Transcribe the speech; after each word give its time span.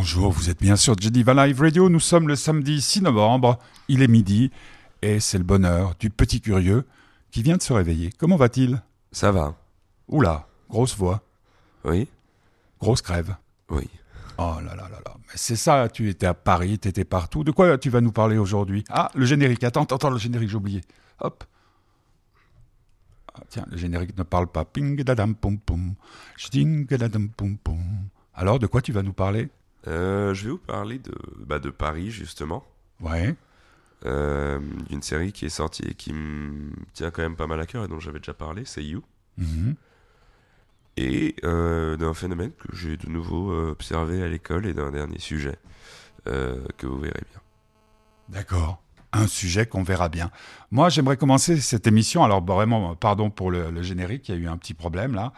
Bonjour, 0.00 0.30
vous 0.30 0.48
êtes 0.48 0.60
bien 0.60 0.76
sur 0.76 0.96
Geneva 0.96 1.34
Live 1.34 1.60
Radio. 1.60 1.88
Nous 1.88 1.98
sommes 1.98 2.28
le 2.28 2.36
samedi 2.36 2.80
6 2.80 3.02
novembre. 3.02 3.58
Il 3.88 4.00
est 4.00 4.06
midi 4.06 4.52
et 5.02 5.18
c'est 5.18 5.38
le 5.38 5.44
bonheur 5.44 5.96
du 5.98 6.08
petit 6.08 6.40
curieux 6.40 6.86
qui 7.32 7.42
vient 7.42 7.56
de 7.56 7.62
se 7.62 7.72
réveiller. 7.72 8.12
Comment 8.16 8.36
va-t-il? 8.36 8.80
Ça 9.10 9.32
va. 9.32 9.56
Oula, 10.06 10.46
grosse 10.70 10.96
voix. 10.96 11.24
Oui. 11.84 12.06
Grosse 12.80 13.02
crève. 13.02 13.34
Oui. 13.70 13.88
Oh 14.38 14.58
là 14.64 14.76
là 14.76 14.88
là 14.88 15.00
là. 15.04 15.14
Mais 15.16 15.34
c'est 15.34 15.56
ça, 15.56 15.88
tu 15.88 16.08
étais 16.08 16.26
à 16.26 16.34
Paris, 16.34 16.78
tu 16.78 16.86
étais 16.86 17.04
partout. 17.04 17.42
De 17.42 17.50
quoi 17.50 17.76
tu 17.76 17.90
vas 17.90 18.00
nous 18.00 18.12
parler 18.12 18.38
aujourd'hui? 18.38 18.84
Ah, 18.90 19.10
le 19.16 19.26
générique. 19.26 19.64
Attends, 19.64 19.82
attends, 19.82 20.10
le 20.10 20.18
générique, 20.18 20.50
j'ai 20.50 20.56
oublié. 20.56 20.82
Hop. 21.18 21.42
Ah, 23.34 23.40
tiens, 23.48 23.66
le 23.68 23.76
générique 23.76 24.16
ne 24.16 24.22
parle 24.22 24.46
pas. 24.46 24.64
Ping 24.64 25.02
dadam 25.02 25.34
pum 25.34 25.58
pum. 25.58 25.96
Ding 26.52 26.86
dadam 26.86 27.30
pum 27.30 27.58
pum. 27.58 27.82
Alors, 28.32 28.60
de 28.60 28.68
quoi 28.68 28.80
tu 28.80 28.92
vas 28.92 29.02
nous 29.02 29.12
parler? 29.12 29.48
Euh, 29.86 30.34
Je 30.34 30.44
vais 30.44 30.50
vous 30.50 30.58
parler 30.58 30.98
de, 30.98 31.14
bah, 31.38 31.58
de 31.58 31.70
Paris, 31.70 32.10
justement. 32.10 32.64
Ouais. 33.00 33.34
Euh, 34.06 34.60
d'une 34.88 35.02
série 35.02 35.32
qui 35.32 35.46
est 35.46 35.50
sortie 35.50 35.82
et 35.88 35.94
qui 35.94 36.12
me 36.12 36.72
tient 36.92 37.10
quand 37.10 37.22
même 37.22 37.36
pas 37.36 37.46
mal 37.46 37.60
à 37.60 37.66
cœur 37.66 37.84
et 37.84 37.88
dont 37.88 37.98
j'avais 37.98 38.20
déjà 38.20 38.34
parlé, 38.34 38.64
c'est 38.64 38.84
You. 38.84 39.02
Mhm. 39.38 39.74
Et 40.96 41.36
euh, 41.44 41.96
d'un 41.96 42.14
phénomène 42.14 42.52
que 42.52 42.74
j'ai 42.74 42.96
de 42.96 43.08
nouveau 43.08 43.52
observé 43.70 44.22
à 44.22 44.28
l'école 44.28 44.66
et 44.66 44.74
d'un 44.74 44.90
dernier 44.90 45.18
sujet 45.18 45.56
que 46.24 46.86
vous 46.86 46.98
verrez 46.98 47.22
bien. 47.30 47.40
D'accord. 48.28 48.82
Un 49.12 49.26
sujet 49.26 49.64
qu'on 49.64 49.82
verra 49.82 50.10
bien. 50.10 50.30
Moi, 50.70 50.90
j'aimerais 50.90 51.16
commencer 51.16 51.58
cette 51.62 51.86
émission. 51.86 52.22
Alors, 52.24 52.44
vraiment, 52.44 52.94
pardon 52.94 53.30
pour 53.30 53.50
le, 53.50 53.70
le 53.70 53.82
générique, 53.82 54.28
il 54.28 54.34
y 54.34 54.38
a 54.38 54.40
eu 54.40 54.48
un 54.48 54.58
petit 54.58 54.74
problème 54.74 55.14
là. 55.14 55.32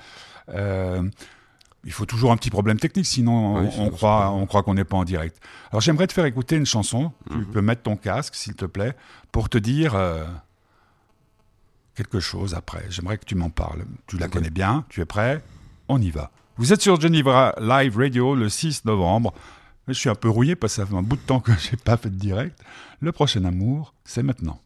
Euh, 0.54 1.08
il 1.84 1.92
faut 1.92 2.04
toujours 2.06 2.30
un 2.32 2.36
petit 2.36 2.50
problème 2.50 2.78
technique, 2.78 3.06
sinon 3.06 3.56
on, 3.78 3.90
croit, 3.90 4.20
pas- 4.20 4.30
on 4.30 4.44
croit 4.46 4.62
qu'on 4.62 4.74
n'est 4.74 4.84
pas 4.84 4.96
en 4.98 5.04
direct. 5.04 5.36
Alors, 5.70 5.80
j'aimerais 5.80 6.06
te 6.06 6.12
faire 6.12 6.26
écouter 6.26 6.56
une 6.56 6.66
chanson. 6.66 7.12
Tu 7.30 7.38
Mhm. 7.38 7.44
peux 7.46 7.62
mettre 7.62 7.82
ton 7.82 7.96
casque, 7.96 8.34
s'il 8.34 8.54
te 8.54 8.66
plaît, 8.66 8.94
pour 9.32 9.48
te 9.48 9.56
dire 9.58 9.94
euh, 9.94 10.24
quelque 11.94 12.20
chose 12.20 12.54
après. 12.54 12.84
J'aimerais 12.90 13.18
que 13.18 13.24
tu 13.24 13.34
m'en 13.34 13.50
parles. 13.50 13.84
Tu 14.06 14.16
la 14.18 14.28
connais 14.28 14.50
bien, 14.50 14.84
tu 14.88 15.00
es 15.00 15.04
prêt? 15.04 15.42
On 15.88 16.00
y 16.00 16.10
va. 16.10 16.30
Vous 16.56 16.72
êtes 16.72 16.82
sur 16.82 17.00
Geneva 17.00 17.54
Live 17.60 17.96
Radio 17.96 18.34
le 18.34 18.48
6 18.48 18.84
novembre. 18.84 19.32
Je 19.88 19.94
suis 19.94 20.08
un 20.10 20.14
peu 20.14 20.28
rouillé 20.28 20.54
parce 20.56 20.74
que 20.76 20.82
ça 20.82 20.86
fait 20.86 20.94
un 20.94 21.02
bout 21.02 21.16
de 21.16 21.22
temps 21.22 21.40
que 21.40 21.52
j'ai 21.58 21.76
pas 21.76 21.96
fait 21.96 22.10
de 22.10 22.16
direct. 22.16 22.60
Le 23.00 23.10
prochain 23.12 23.44
amour, 23.44 23.94
c'est 24.04 24.22
maintenant. 24.22 24.60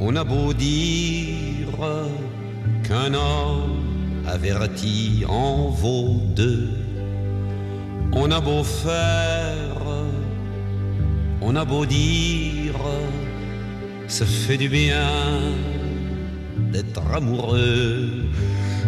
On 0.00 0.14
a 0.16 0.24
beau 0.24 0.52
dire 0.52 1.68
qu'un 2.84 3.14
homme 3.14 4.22
averti 4.26 5.24
en 5.28 5.70
vaut 5.70 6.20
deux. 6.34 6.68
On 8.12 8.30
a 8.30 8.40
beau 8.40 8.62
faire, 8.62 9.76
on 11.40 11.56
a 11.56 11.64
beau 11.64 11.84
dire, 11.84 12.74
ça 14.06 14.24
fait 14.24 14.56
du 14.56 14.68
bien 14.68 15.08
d'être 16.72 17.02
amoureux. 17.12 18.08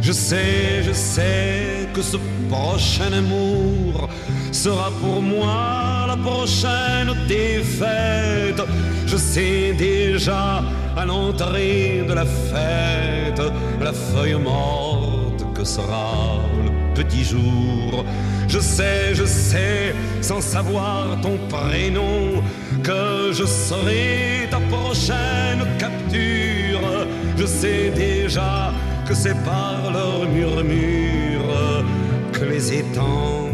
Je 0.00 0.12
sais, 0.12 0.82
je 0.84 0.92
sais 0.92 1.88
que 1.92 2.02
ce 2.02 2.16
prochain 2.48 3.12
amour 3.12 4.08
sera 4.52 4.90
pour 5.02 5.20
moi 5.20 5.97
prochaine 6.22 7.14
défaite. 7.26 8.62
Je 9.06 9.16
sais 9.16 9.72
déjà 9.72 10.62
à 10.96 11.04
l'entrée 11.04 12.04
de 12.06 12.12
la 12.12 12.24
fête 12.24 13.42
la 13.80 13.92
feuille 13.92 14.34
morte 14.34 15.44
que 15.54 15.64
sera 15.64 16.38
le 16.64 16.70
petit 16.94 17.24
jour. 17.24 18.04
Je 18.48 18.58
sais, 18.58 19.14
je 19.14 19.24
sais, 19.24 19.94
sans 20.20 20.40
savoir 20.40 21.20
ton 21.20 21.36
prénom, 21.48 22.42
que 22.82 23.32
je 23.32 23.44
serai 23.44 24.48
ta 24.50 24.60
prochaine 24.74 25.62
capture. 25.78 27.06
Je 27.36 27.46
sais 27.46 27.90
déjà 27.90 28.72
que 29.06 29.14
c'est 29.14 29.36
par 29.44 29.90
leur 29.92 30.28
murmure 30.28 31.84
que 32.32 32.44
les 32.44 32.72
étangs 32.80 33.48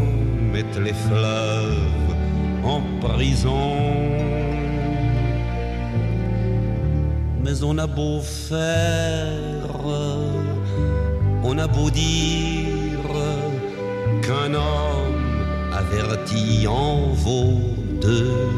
mettent 0.51 0.79
les 0.83 0.93
fleuves 0.93 1.74
en 1.74 1.74
Mais 7.43 7.63
on 7.63 7.77
a 7.77 7.87
beau 7.87 8.21
faire, 8.21 9.69
on 11.43 11.57
a 11.57 11.67
beau 11.67 11.89
dire 11.89 12.99
qu'un 14.21 14.53
homme 14.53 15.71
averti 15.71 16.67
en 16.67 17.13
vaut 17.13 17.61
deux. 18.01 18.49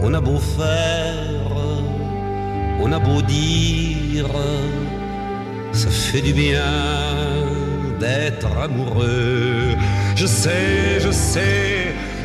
On 0.00 0.12
a 0.14 0.20
beau 0.20 0.38
faire, 0.38 1.52
on 2.80 2.92
a 2.92 2.98
beau 2.98 3.22
dire, 3.22 4.26
ça 5.72 5.88
fait 5.88 6.22
du 6.22 6.32
bien 6.32 6.64
d'être 8.00 8.48
amoureux. 8.58 9.76
Je 10.16 10.26
sais, 10.26 11.00
je 11.00 11.10
sais 11.10 11.77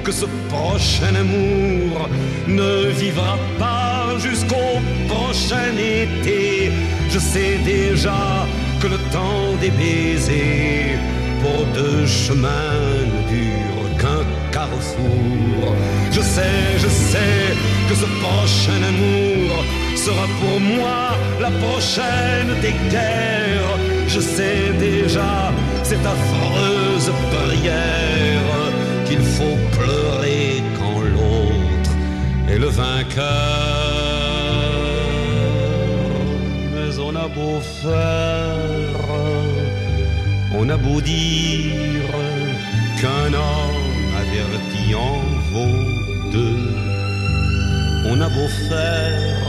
que 0.04 0.12
ce 0.12 0.26
prochain 0.50 1.16
amour 1.16 2.10
ne 2.48 2.90
vivra 2.92 3.38
pas 3.58 4.18
jusqu'au 4.20 4.72
prochain 5.08 5.72
été. 5.78 6.72
Je 7.10 7.20
sais 7.20 7.58
déjà 7.64 8.46
que 8.82 8.88
le 8.88 8.98
temps 9.12 9.50
des 9.62 9.72
baisers 9.72 10.98
pour 11.42 11.66
deux 11.74 12.06
chemins 12.06 12.82
ne 13.14 13.20
dure 13.34 13.98
qu'un 14.00 14.24
carrefour. 14.52 15.76
Je 16.12 16.22
sais, 16.22 16.62
je 16.78 16.90
sais 16.90 17.48
que 17.88 17.96
ce 17.96 18.08
prochain 18.24 18.82
amour 18.92 19.56
sera 19.96 20.28
pour 20.42 20.60
moi 20.60 21.18
la 21.40 21.52
prochaine 21.66 22.52
des 22.62 22.76
guerres. 22.92 23.78
Je 24.08 24.20
sais 24.20 24.64
déjà 24.80 25.52
cette 25.84 26.06
affreuse 26.06 27.12
prière 27.32 28.63
le 32.64 32.70
vainqueur. 32.70 33.24
Mais 36.74 36.92
on 37.08 37.14
a 37.26 37.28
beau 37.38 37.60
faire, 37.82 39.04
on 40.60 40.70
a 40.76 40.78
beau 40.78 41.00
dire 41.02 42.14
qu'un 43.00 43.32
homme 43.46 44.14
averti 44.24 44.84
en 45.10 45.20
vaut 45.52 45.86
deux. 46.36 46.66
On 48.12 48.18
a 48.28 48.30
beau 48.38 48.50
faire, 48.70 49.42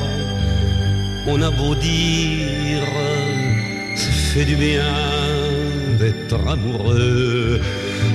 on 1.32 1.40
a 1.48 1.50
beau 1.50 1.74
dire, 1.74 2.88
ça 4.02 4.10
fait 4.32 4.46
du 4.52 4.56
bien 4.56 4.94
d'être 6.00 6.40
amoureux. 6.54 7.60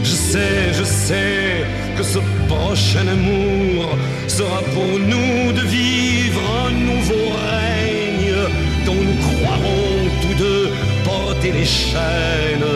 Je 0.03 0.15
sais, 0.29 0.73
je 0.79 0.83
sais 0.83 1.65
que 1.97 2.03
ce 2.03 2.19
prochain 2.49 3.07
amour 3.07 3.97
sera 4.27 4.61
pour 4.73 4.91
nous 5.11 5.51
de 5.53 5.61
vivre 5.77 6.41
un 6.67 6.71
nouveau 6.71 7.25
règne 7.47 8.35
dont 8.85 9.01
nous 9.07 9.19
croirons 9.27 9.93
tous 10.21 10.35
deux 10.43 10.69
porter 11.03 11.51
les 11.51 11.65
chaînes, 11.65 12.71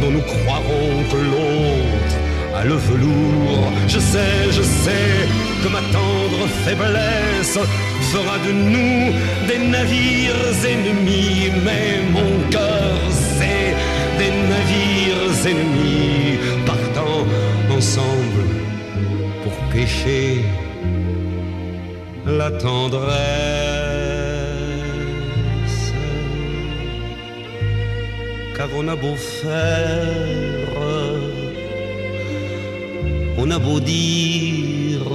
dont 0.00 0.10
nous 0.10 0.26
croirons 0.32 0.90
que 1.10 1.20
l'autre 1.30 2.16
a 2.58 2.64
le 2.64 2.76
velours. 2.88 3.72
Je 3.88 3.98
sais, 3.98 4.36
je 4.58 4.62
sais 4.62 5.14
que 5.62 5.68
ma 5.68 5.82
tendre 5.98 6.42
faiblesse 6.64 7.58
fera 8.12 8.36
de 8.46 8.52
nous 8.72 9.12
des 9.48 9.60
navires 9.76 10.56
ennemis, 10.74 11.50
mais 11.64 11.88
mon 12.16 12.32
cœur 12.50 12.96
c'est 13.38 13.70
des 14.20 14.32
navires 14.52 15.46
ennemis 15.50 16.38
partant 16.66 17.20
ensemble 17.76 18.63
pêcher 19.74 20.44
la 22.24 22.50
tendresse. 22.52 23.04
Car 28.56 28.68
on 28.80 28.86
a 28.88 28.96
beau 29.02 29.16
faire, 29.16 30.68
on 33.36 33.50
a 33.50 33.58
beau 33.58 33.80
dire 33.80 35.10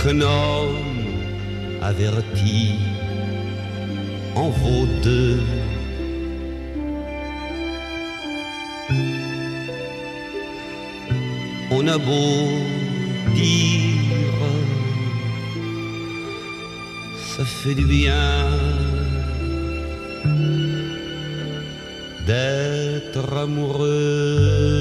qu'un 0.00 0.20
homme 0.20 0.94
averti 1.82 2.74
en 4.36 4.48
vaut 4.60 4.88
deux. 5.02 5.40
Ça 17.36 17.44
fait 17.44 17.74
du 17.74 17.84
bien 17.84 18.48
d'être 22.26 23.36
amoureux. 23.36 24.74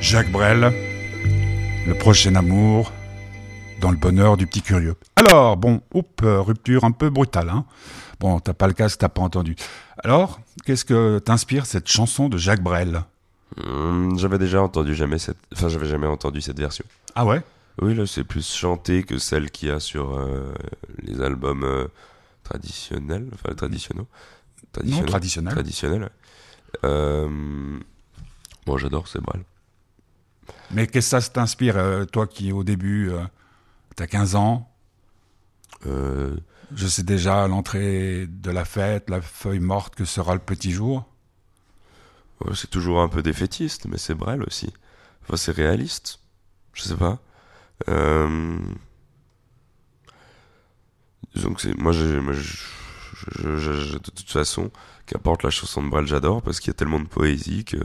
Jacques 0.00 0.30
Brel, 0.30 0.72
le 1.86 1.94
prochain 1.94 2.34
amour 2.36 2.92
dans 3.80 3.90
le 3.90 3.96
bonheur 3.96 4.36
du 4.36 4.46
petit 4.46 4.62
curieux. 4.62 4.94
Alors, 5.16 5.56
bon, 5.56 5.80
oups, 5.94 6.08
euh, 6.22 6.40
rupture 6.40 6.84
un 6.84 6.92
peu 6.92 7.10
brutale, 7.10 7.48
hein. 7.48 7.64
Bon, 8.20 8.38
t'as 8.38 8.52
pas 8.52 8.66
le 8.68 8.74
casque, 8.74 8.98
t'as 8.98 9.08
pas 9.08 9.22
entendu. 9.22 9.56
Alors, 10.04 10.40
qu'est-ce 10.64 10.84
que 10.84 11.18
t'inspire 11.18 11.66
cette 11.66 11.88
chanson 11.88 12.28
de 12.28 12.36
Jacques 12.38 12.62
Brel? 12.62 13.02
Hum, 13.64 14.16
j'avais 14.18 14.38
déjà 14.38 14.62
entendu 14.62 14.94
jamais 14.94 15.18
cette, 15.18 15.38
enfin 15.52 15.68
j'avais 15.68 15.86
jamais 15.88 16.06
entendu 16.06 16.40
cette 16.40 16.58
version. 16.58 16.84
Ah 17.14 17.24
ouais? 17.26 17.42
Oui, 17.82 17.94
là 17.94 18.06
c'est 18.06 18.22
plus 18.24 18.46
chanté 18.54 19.02
que 19.02 19.18
celle 19.18 19.50
qu'il 19.50 19.68
y 19.68 19.72
a 19.72 19.80
sur 19.80 20.16
euh, 20.16 20.52
les 21.02 21.20
albums 21.20 21.64
euh, 21.64 21.88
traditionnels, 22.44 23.28
enfin 23.34 23.54
traditionnels. 23.54 24.04
Non, 24.84 25.02
traditionnel. 25.02 25.52
Traditionnels. 25.52 26.02
ouais. 26.02 26.08
Euh, 26.84 27.28
moi 28.66 28.78
j'adore, 28.78 29.08
c'est 29.08 29.20
Brel. 29.20 29.42
Mais 30.70 30.86
qu'est-ce 30.86 31.16
que 31.16 31.20
ça 31.20 31.30
t'inspire, 31.32 31.76
euh, 31.76 32.04
toi 32.04 32.26
qui 32.28 32.52
au 32.52 32.62
début, 32.62 33.10
t'as 33.96 34.06
15 34.06 34.34
ans, 34.36 34.68
Euh, 35.86 36.36
je 36.74 36.86
sais 36.86 37.02
déjà 37.02 37.46
l'entrée 37.48 38.26
de 38.28 38.50
la 38.50 38.64
fête, 38.64 39.10
la 39.10 39.20
feuille 39.20 39.60
morte 39.60 39.94
que 39.94 40.04
sera 40.04 40.34
le 40.34 40.40
petit 40.40 40.72
jour. 40.72 41.04
ouais, 42.44 42.54
c'est 42.54 42.70
toujours 42.70 43.00
un 43.00 43.08
peu 43.08 43.22
défaitiste, 43.22 43.86
mais 43.86 43.98
c'est 43.98 44.14
Brel 44.14 44.42
aussi. 44.42 44.72
Enfin, 45.22 45.36
c'est 45.36 45.52
réaliste. 45.52 46.20
Je 46.72 46.82
sais 46.82 46.96
pas. 46.96 47.18
Euh... 47.88 48.58
C'est. 51.58 51.76
Moi, 51.78 51.92
de 51.92 53.98
toute 53.98 54.30
façon, 54.30 54.70
qu'importe 55.06 55.42
la 55.42 55.50
chanson 55.50 55.82
de 55.82 55.88
Brel, 55.88 56.06
j'adore 56.06 56.42
parce 56.42 56.60
qu'il 56.60 56.68
y 56.68 56.70
a 56.70 56.74
tellement 56.74 57.00
de 57.00 57.06
poésie 57.06 57.64
que. 57.64 57.78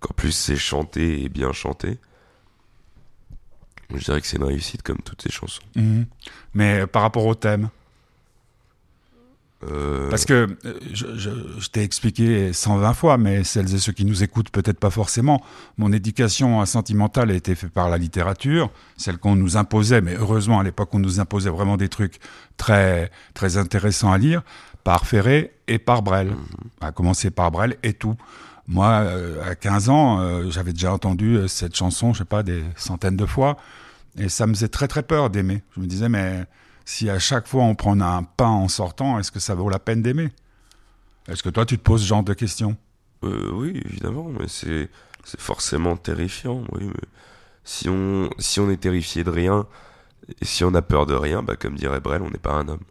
qu'en 0.00 0.14
plus, 0.14 0.32
c'est 0.32 0.56
chanté 0.56 1.22
et 1.22 1.28
bien 1.28 1.52
chanté. 1.52 1.98
Je 3.94 4.04
dirais 4.04 4.20
que 4.20 4.26
c'est 4.26 4.36
une 4.36 4.44
réussite 4.44 4.82
comme 4.82 4.98
toutes 5.04 5.22
ces 5.22 5.30
chansons. 5.30 5.62
Mhm. 5.76 6.06
Mais 6.54 6.86
par 6.86 7.02
rapport 7.02 7.26
au 7.26 7.34
thème, 7.34 7.68
Euh, 9.68 10.08
Parce 10.08 10.24
que 10.24 10.46
euh, 10.66 10.78
je, 10.92 11.16
je- 11.16 11.30
je 11.58 11.68
t'ai 11.68 11.82
expliqué 11.82 12.52
120 12.52 12.94
fois, 12.94 13.18
mais 13.18 13.42
celles 13.42 13.74
et 13.74 13.78
ceux 13.78 13.90
qui 13.90 14.04
nous 14.04 14.22
écoutent 14.22 14.50
peut-être 14.50 14.78
pas 14.78 14.90
forcément. 14.90 15.42
Mon 15.78 15.92
éducation 15.92 16.64
sentimentale 16.64 17.32
a 17.32 17.34
été 17.34 17.56
faite 17.56 17.72
par 17.72 17.88
la 17.88 17.98
littérature, 17.98 18.70
celle 18.96 19.18
qu'on 19.18 19.34
nous 19.34 19.56
imposait, 19.56 20.00
mais 20.00 20.14
heureusement 20.14 20.60
à 20.60 20.62
l'époque 20.62 20.90
on 20.94 21.00
nous 21.00 21.18
imposait 21.18 21.50
vraiment 21.50 21.76
des 21.76 21.88
trucs 21.88 22.20
très 22.56 23.10
très 23.34 23.56
intéressants 23.56 24.12
à 24.12 24.18
lire, 24.18 24.42
par 24.84 25.06
Ferré 25.06 25.50
et 25.66 25.80
par 25.80 26.02
Brel. 26.02 26.36
À 26.80 26.92
commencer 26.92 27.32
par 27.32 27.50
Brel 27.50 27.78
et 27.82 27.94
tout. 27.94 28.14
Moi, 28.68 28.86
euh, 28.86 29.42
à 29.42 29.54
15 29.54 29.88
ans, 29.88 30.20
euh, 30.20 30.50
j'avais 30.50 30.74
déjà 30.74 30.92
entendu 30.92 31.36
euh, 31.36 31.48
cette 31.48 31.74
chanson, 31.74 32.12
je 32.12 32.18
sais 32.18 32.24
pas, 32.26 32.42
des 32.42 32.62
centaines 32.76 33.16
de 33.16 33.24
fois, 33.24 33.56
et 34.18 34.28
ça 34.28 34.46
me 34.46 34.52
faisait 34.52 34.68
très 34.68 34.88
très 34.88 35.02
peur 35.02 35.30
d'aimer. 35.30 35.62
Je 35.74 35.80
me 35.80 35.86
disais, 35.86 36.10
mais 36.10 36.44
si 36.84 37.08
à 37.08 37.18
chaque 37.18 37.46
fois 37.46 37.64
on 37.64 37.74
prend 37.74 37.98
un 37.98 38.22
pain 38.22 38.48
en 38.48 38.68
sortant, 38.68 39.18
est-ce 39.18 39.32
que 39.32 39.40
ça 39.40 39.54
vaut 39.54 39.70
la 39.70 39.78
peine 39.78 40.02
d'aimer? 40.02 40.28
Est-ce 41.28 41.42
que 41.42 41.48
toi 41.48 41.64
tu 41.64 41.78
te 41.78 41.82
poses 41.82 42.02
ce 42.02 42.06
genre 42.06 42.22
de 42.22 42.34
questions? 42.34 42.76
Euh, 43.24 43.50
oui, 43.52 43.80
évidemment, 43.86 44.28
mais 44.38 44.48
c'est 44.48 44.90
c'est 45.24 45.40
forcément 45.40 45.96
terrifiant. 45.96 46.62
Oui, 46.72 46.84
mais 46.84 47.08
si 47.64 47.88
on 47.88 48.28
si 48.38 48.60
on 48.60 48.70
est 48.70 48.80
terrifié 48.80 49.24
de 49.24 49.30
rien 49.30 49.66
et 50.40 50.44
si 50.44 50.62
on 50.64 50.74
a 50.74 50.82
peur 50.82 51.06
de 51.06 51.14
rien, 51.14 51.42
bah 51.42 51.56
comme 51.56 51.74
dirait 51.74 52.00
Brel, 52.00 52.20
on 52.22 52.30
n'est 52.30 52.38
pas 52.38 52.52
un 52.52 52.68
homme. 52.68 52.84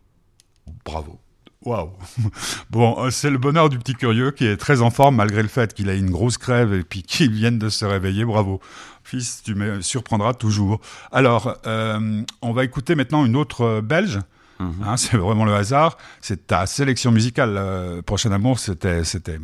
Bravo. 0.86 1.20
Waouh. 1.68 1.92
Bon, 2.70 2.96
euh, 3.04 3.10
c'est 3.10 3.30
le 3.30 3.38
bonheur 3.38 3.70
du 3.70 3.78
petit 3.78 3.94
curieux 3.94 4.32
qui 4.32 4.46
est 4.46 4.58
très 4.58 4.82
en 4.82 4.90
forme 4.90 5.16
malgré 5.18 5.42
le 5.42 5.48
fait 5.48 5.74
qu'il 5.74 5.90
a 5.90 5.94
une 5.94 6.10
grosse 6.10 6.38
crève 6.38 6.74
et 6.74 6.84
puis 6.84 7.04
qu'il 7.04 7.32
vienne 7.32 7.60
de 7.60 7.70
se 7.70 7.86
réveiller. 7.86 8.24
Bravo. 8.26 8.62
Fils, 9.04 9.42
tu 9.44 9.56
me 9.56 9.82
surprendras 9.82 10.34
toujours. 10.34 10.82
Alors, 11.12 11.58
euh, 11.66 12.22
on 12.42 12.52
va 12.54 12.64
écouter 12.64 12.96
maintenant 12.96 13.26
une 13.26 13.36
autre 13.36 13.62
euh, 13.62 13.82
belge. 13.82 14.20
Hein, 14.60 14.98
c'est 14.98 15.18
vraiment 15.18 15.46
le 15.46 15.54
hasard. 15.54 15.98
C'est 16.22 16.48
ta 16.48 16.66
sélection 16.66 17.12
musicale. 17.12 17.56
euh, 17.58 18.02
Prochain 18.02 18.32
amour, 18.32 18.60
c'était 18.60 19.04
c'était 19.04 19.40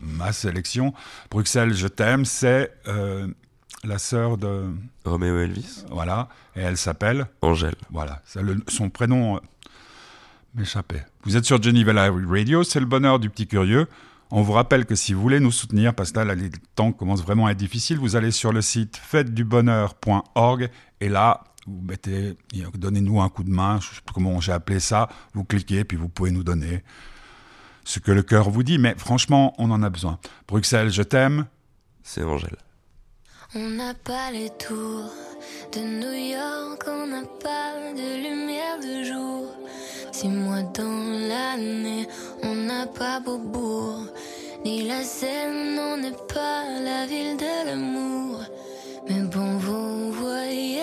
ma 0.00 0.32
sélection. 0.32 0.94
Bruxelles, 1.30 1.74
je 1.74 1.86
t'aime. 1.88 2.24
C'est 2.24 2.72
euh, 2.88 3.26
la 3.84 3.98
sœur 3.98 4.38
de 4.38 4.64
Roméo 5.04 5.38
Elvis, 5.40 5.84
voilà 5.90 6.28
et 6.56 6.60
elle 6.60 6.76
s'appelle 6.76 7.26
Angèle. 7.42 7.74
voilà, 7.90 8.20
le- 8.34 8.62
son 8.68 8.90
prénom 8.90 9.40
m'échappait. 10.54 11.04
Vous 11.24 11.36
êtes 11.36 11.44
sur 11.44 11.62
Geneva 11.62 11.92
Live 11.92 12.26
Radio, 12.28 12.62
c'est 12.62 12.80
le 12.80 12.86
bonheur 12.86 13.18
du 13.18 13.30
petit 13.30 13.46
curieux. 13.46 13.86
On 14.30 14.42
vous 14.42 14.52
rappelle 14.52 14.86
que 14.86 14.94
si 14.94 15.12
vous 15.12 15.20
voulez 15.20 15.40
nous 15.40 15.50
soutenir, 15.50 15.94
parce 15.94 16.12
que 16.12 16.20
là, 16.20 16.34
les 16.34 16.50
temps 16.76 16.92
commencent 16.92 17.22
vraiment 17.22 17.46
à 17.46 17.52
être 17.52 17.58
difficiles, 17.58 17.98
vous 17.98 18.14
allez 18.14 18.30
sur 18.30 18.52
le 18.52 18.62
site 18.62 18.96
fêtedubonheur.org 18.96 20.70
et 21.00 21.08
là, 21.08 21.44
vous 21.66 21.80
mettez, 21.82 22.36
donnez-nous 22.74 23.20
un 23.20 23.28
coup 23.28 23.42
de 23.42 23.50
main, 23.50 23.80
je 23.80 23.86
sais 23.96 24.00
plus 24.04 24.14
comment 24.14 24.40
j'ai 24.40 24.52
appelé 24.52 24.80
ça, 24.80 25.08
vous 25.34 25.44
cliquez, 25.44 25.84
puis 25.84 25.96
vous 25.96 26.08
pouvez 26.08 26.30
nous 26.30 26.44
donner 26.44 26.82
ce 27.84 27.98
que 27.98 28.12
le 28.12 28.22
cœur 28.22 28.50
vous 28.50 28.62
dit, 28.62 28.78
mais 28.78 28.94
franchement, 28.96 29.54
on 29.58 29.70
en 29.70 29.82
a 29.82 29.90
besoin. 29.90 30.18
Bruxelles, 30.46 30.90
je 30.90 31.02
t'aime. 31.02 31.46
C'est 32.02 32.22
Angèle. 32.22 32.56
On 33.54 33.68
n'a 33.68 33.94
pas 33.94 34.30
les 34.30 34.48
tours 34.50 35.12
de 35.72 35.80
New 35.80 36.32
York, 36.32 36.84
on 36.86 37.06
n'a 37.08 37.22
pas 37.42 37.92
de 37.92 38.22
lumière 38.22 38.78
de 38.78 39.04
jour. 39.04 39.56
Six 40.12 40.28
mois 40.28 40.62
dans 40.74 41.28
l'année, 41.28 42.06
on 42.42 42.54
n'a 42.54 42.86
pas 42.86 43.20
Beaubourg, 43.20 44.06
ni 44.64 44.82
la 44.82 45.02
Seine, 45.02 45.78
on 45.78 45.96
n'est 45.96 46.10
pas 46.34 46.64
la 46.82 47.06
ville 47.06 47.36
de 47.36 47.66
l'amour. 47.66 48.40
Mais 49.08 49.20
bon, 49.20 49.56
vous 49.58 50.12
voyez, 50.12 50.80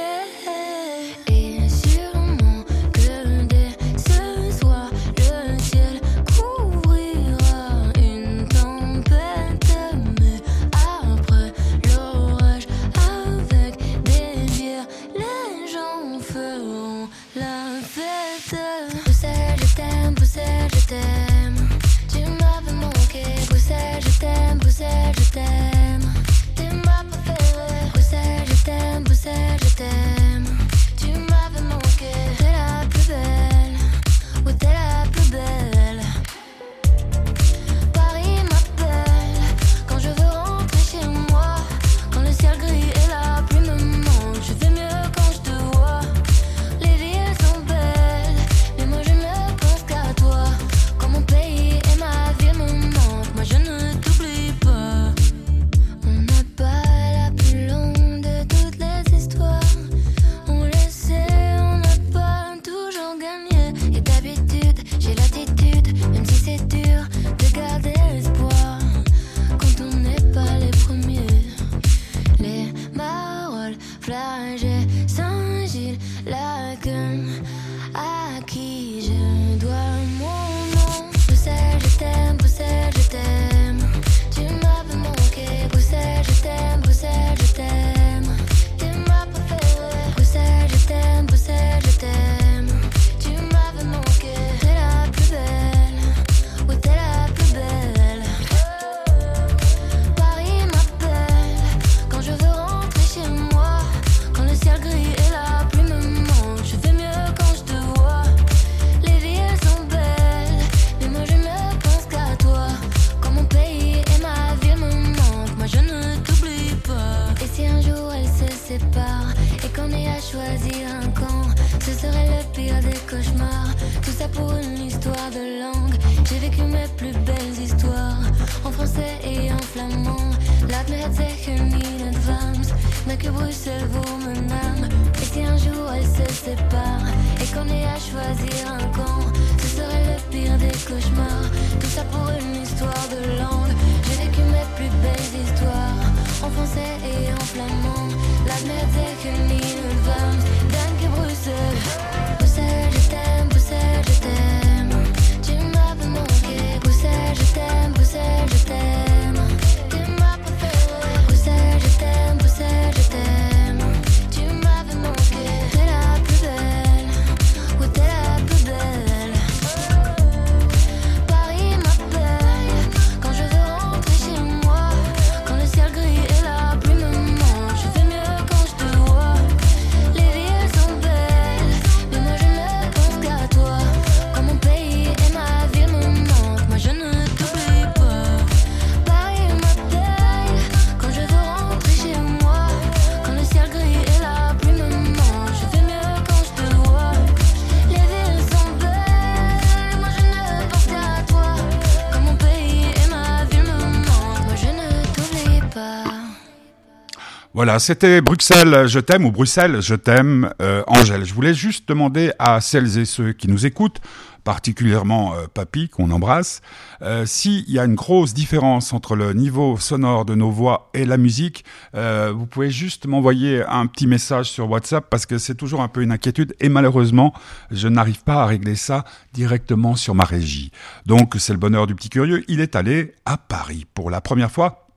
Voilà, 207.57 207.79
c'était 207.79 208.21
Bruxelles, 208.21 208.85
je 208.87 208.99
t'aime 208.99 209.25
ou 209.25 209.31
Bruxelles, 209.31 209.81
je 209.81 209.95
t'aime, 209.95 210.53
euh, 210.61 210.83
Angèle. 210.85 211.25
Je 211.25 211.33
voulais 211.33 211.55
juste 211.55 211.89
demander 211.89 212.31
à 212.37 212.61
celles 212.61 212.99
et 212.99 213.05
ceux 213.05 213.33
qui 213.33 213.47
nous 213.47 213.65
écoutent, 213.65 213.99
particulièrement 214.43 215.33
euh, 215.33 215.47
Papy, 215.51 215.89
qu'on 215.89 216.11
embrasse, 216.11 216.61
euh, 217.01 217.25
s'il 217.25 217.67
y 217.67 217.79
a 217.79 217.85
une 217.85 217.95
grosse 217.95 218.35
différence 218.35 218.93
entre 218.93 219.15
le 219.15 219.33
niveau 219.33 219.75
sonore 219.79 220.23
de 220.25 220.35
nos 220.35 220.51
voix 220.51 220.91
et 220.93 221.03
la 221.03 221.17
musique. 221.17 221.65
euh, 221.95 222.31
vous 222.31 222.45
pouvez 222.45 222.69
juste 222.69 223.07
m'envoyer 223.07 223.63
un 223.67 223.87
petit 223.87 224.05
message 224.05 224.51
sur 224.51 224.69
WhatsApp 224.69 225.07
parce 225.09 225.25
que 225.25 225.39
c'est 225.39 225.55
toujours 225.55 225.81
un 225.81 225.87
peu 225.87 226.03
une 226.03 226.11
inquiétude 226.11 226.55
et 226.59 226.69
malheureusement, 226.69 227.33
je 227.71 227.87
n'arrive 227.87 228.21
pas 228.23 228.43
à 228.43 228.45
régler 228.45 228.75
ça 228.75 229.03
directement 229.33 229.95
sur 229.95 230.13
ma 230.13 230.25
régie. 230.25 230.71
Donc, 231.07 231.33
c'est 231.39 231.53
le 231.53 231.59
bonheur 231.59 231.87
du 231.87 231.95
petit 231.95 232.09
curieux. 232.09 232.43
Il 232.49 232.59
est 232.59 232.75
allé 232.75 233.15
à 233.25 233.35
Paris 233.37 233.87
pour 233.95 234.11
la 234.11 234.21
première 234.21 234.51
fois 234.51 234.87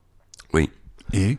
Oui. 0.52 0.68
et 1.14 1.38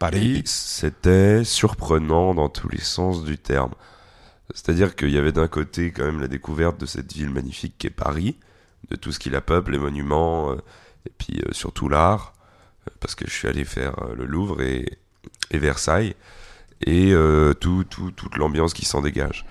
Paris. 0.00 0.42
C'était 0.46 1.44
surprenant 1.44 2.34
dans 2.34 2.48
tous 2.48 2.68
les 2.68 2.80
sens 2.80 3.22
du 3.22 3.38
terme. 3.38 3.72
C'est-à-dire 4.52 4.96
qu'il 4.96 5.10
y 5.10 5.18
avait 5.18 5.30
d'un 5.30 5.46
côté 5.46 5.92
quand 5.92 6.04
même 6.04 6.20
la 6.20 6.26
découverte 6.26 6.80
de 6.80 6.86
cette 6.86 7.12
ville 7.12 7.30
magnifique 7.30 7.74
qu'est 7.78 7.90
Paris, 7.90 8.36
de 8.90 8.96
tout 8.96 9.12
ce 9.12 9.20
qui 9.20 9.30
la 9.30 9.40
peuple, 9.40 9.70
les 9.72 9.78
monuments, 9.78 10.50
euh, 10.50 10.56
et 11.06 11.12
puis 11.16 11.40
euh, 11.46 11.52
surtout 11.52 11.88
l'art, 11.88 12.32
euh, 12.88 12.92
parce 12.98 13.14
que 13.14 13.26
je 13.28 13.32
suis 13.32 13.46
allé 13.46 13.64
faire 13.64 13.94
le 14.16 14.24
Louvre 14.24 14.60
et, 14.62 14.98
Versailles, 15.52 16.16
et 16.86 17.12
tout, 17.60 17.84
tout- 17.84 18.10
toute 18.10 18.36
l'ambiance 18.38 18.72
qui 18.72 18.86
s'en 18.86 19.02
dégage. 19.02 19.44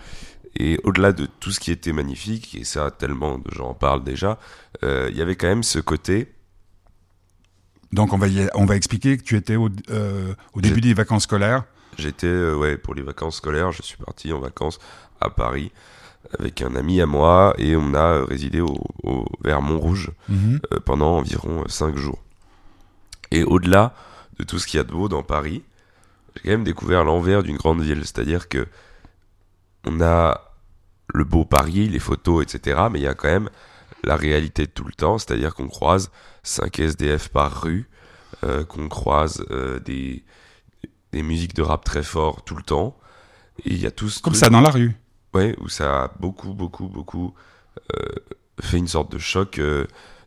Et 0.57 0.79
au-delà 0.83 1.13
de 1.13 1.27
tout 1.27 1.51
ce 1.51 1.59
qui 1.59 1.71
était 1.71 1.93
magnifique, 1.93 2.55
et 2.55 2.63
ça 2.63 2.89
tellement 2.89 3.37
de 3.37 3.51
gens 3.51 3.69
en 3.69 3.73
parlent 3.75 4.03
déjà, 4.03 4.39
il 4.81 5.15
y 5.15 5.21
avait 5.21 5.35
quand 5.35 5.47
même 5.47 5.61
ce 5.63 5.77
côté 5.79 6.33
Donc 7.91 8.13
on 8.13 8.17
va, 8.17 8.27
y- 8.27 8.49
on 8.53 8.65
va 8.65 8.75
expliquer 8.75 9.17
que 9.17 9.23
tu 9.23 9.35
étais 9.35 9.55
au, 9.55 9.69
euh, 9.89 10.33
au 10.53 10.61
début 10.61 10.81
des 10.81 10.93
vacances 10.93 11.23
scolaires. 11.23 11.63
J'étais, 11.97 12.27
euh, 12.27 12.55
ouais, 12.55 12.77
pour 12.77 12.93
les 12.95 13.01
vacances 13.01 13.37
scolaires, 13.37 13.71
je 13.71 13.81
suis 13.81 13.97
parti 13.97 14.31
en 14.31 14.39
vacances 14.39 14.79
à 15.19 15.29
Paris 15.29 15.71
avec 16.37 16.61
un 16.61 16.75
ami 16.75 17.01
à 17.01 17.05
moi 17.05 17.53
et 17.57 17.75
on 17.75 17.93
a 17.93 18.23
résidé 18.25 18.61
au, 18.61 18.77
au- 19.03 19.25
vers 19.43 19.61
Montrouge 19.61 20.11
euh, 20.73 20.79
pendant 20.85 21.17
environ 21.17 21.63
5 21.67 21.97
jours. 21.97 22.19
Et 23.31 23.43
au-delà 23.43 23.93
de 24.37 24.43
tout 24.43 24.59
ce 24.59 24.67
qu'il 24.67 24.77
y 24.77 24.81
a 24.81 24.83
de 24.83 24.91
beau 24.91 25.07
dans 25.09 25.23
Paris, 25.23 25.63
j'ai 26.35 26.43
quand 26.43 26.49
même 26.51 26.63
découvert 26.63 27.03
l'envers 27.03 27.41
d'une 27.43 27.57
grande 27.57 27.81
ville, 27.81 28.01
c'est-à-dire 28.01 28.47
que 28.49 28.67
on 29.85 29.99
a 30.01 30.41
le 31.13 31.23
beau 31.23 31.43
Paris, 31.45 31.89
les 31.89 31.99
photos, 31.99 32.43
etc., 32.43 32.81
mais 32.91 32.99
il 32.99 33.03
y 33.03 33.07
a 33.07 33.13
quand 33.15 33.29
même 33.29 33.49
la 34.03 34.15
réalité 34.15 34.65
de 34.65 34.71
tout 34.71 34.85
le 34.85 34.93
temps, 34.93 35.17
c'est-à-dire 35.17 35.53
qu'on 35.55 35.67
croise 35.67 36.11
5 36.43 36.79
SDF 36.79 37.29
par 37.29 37.61
rue, 37.63 37.89
euh, 38.43 38.63
qu'on 38.65 38.87
croise 38.87 39.43
euh, 39.51 39.79
des, 39.79 40.23
des 41.11 41.21
musiques 41.23 41.53
de 41.55 41.61
rap 41.61 41.83
très 41.83 42.03
fort 42.03 42.43
tout 42.43 42.55
le 42.55 42.63
temps, 42.63 42.97
et 43.65 43.71
il 43.73 43.79
y 43.79 43.85
a 43.85 43.91
tout 43.91 44.09
ce 44.09 44.21
Comme 44.21 44.33
truc- 44.33 44.43
ça 44.43 44.49
dans 44.49 44.61
la 44.61 44.69
rue. 44.69 44.95
Ouais, 45.33 45.55
où 45.59 45.69
ça 45.69 46.03
a 46.03 46.07
beaucoup, 46.19 46.53
beaucoup, 46.53 46.87
beaucoup 46.87 47.33
euh, 47.95 48.05
fait 48.61 48.77
une 48.77 48.87
sorte 48.87 49.11
de 49.11 49.19
choc, 49.19 49.59
euh, 49.59 49.85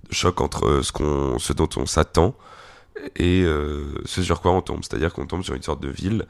de 0.09 0.15
choc 0.15 0.41
entre 0.41 0.67
euh, 0.67 0.83
ce, 0.83 0.93
qu'on, 0.93 1.39
ce 1.39 1.53
dont 1.53 1.69
on 1.77 1.87
s'attend 1.87 2.37
et 3.17 3.43
euh, 3.43 3.95
ce 4.05 4.23
sur 4.23 4.41
quoi 4.41 4.53
on 4.53 4.61
tombe. 4.61 4.83
C'est-à-dire 4.85 5.13
qu'on 5.13 5.27
tombe 5.27 5.43
sur 5.43 5.55
une 5.55 5.63
sorte 5.63 5.83
de 5.83 5.89
ville 5.89 6.27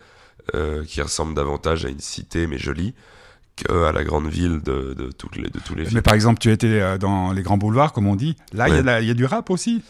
euh, 0.54 0.84
qui 0.84 1.02
ressemble 1.02 1.34
davantage 1.34 1.84
à 1.84 1.88
une 1.88 2.00
cité, 2.00 2.46
mais 2.46 2.56
jolie, 2.56 2.94
qu'à 3.56 3.92
la 3.92 4.04
grande 4.04 4.28
ville 4.28 4.61
de, 4.62 4.94
de, 4.94 5.11
toutes 5.11 5.37
les, 5.37 5.49
de 5.50 5.59
tous 5.61 5.75
les 5.75 5.85
Mais 5.85 5.88
villes. 5.90 6.02
par 6.02 6.14
exemple, 6.14 6.38
tu 6.40 6.50
étais 6.50 6.80
euh, 6.80 6.99
dans 6.99 7.32
les 7.32 7.42
grands 7.42 7.59
boulevards, 7.59 7.92
comme 7.92 8.06
on 8.06 8.16
dit. 8.16 8.37
Là, 8.52 8.68
il 8.68 8.75
y 8.75 8.78
a 8.78 8.82
Ouais. 8.82 9.04
y, 9.04 9.14
du 9.14 9.25
rap 9.25 9.50
aussi. 9.50 9.82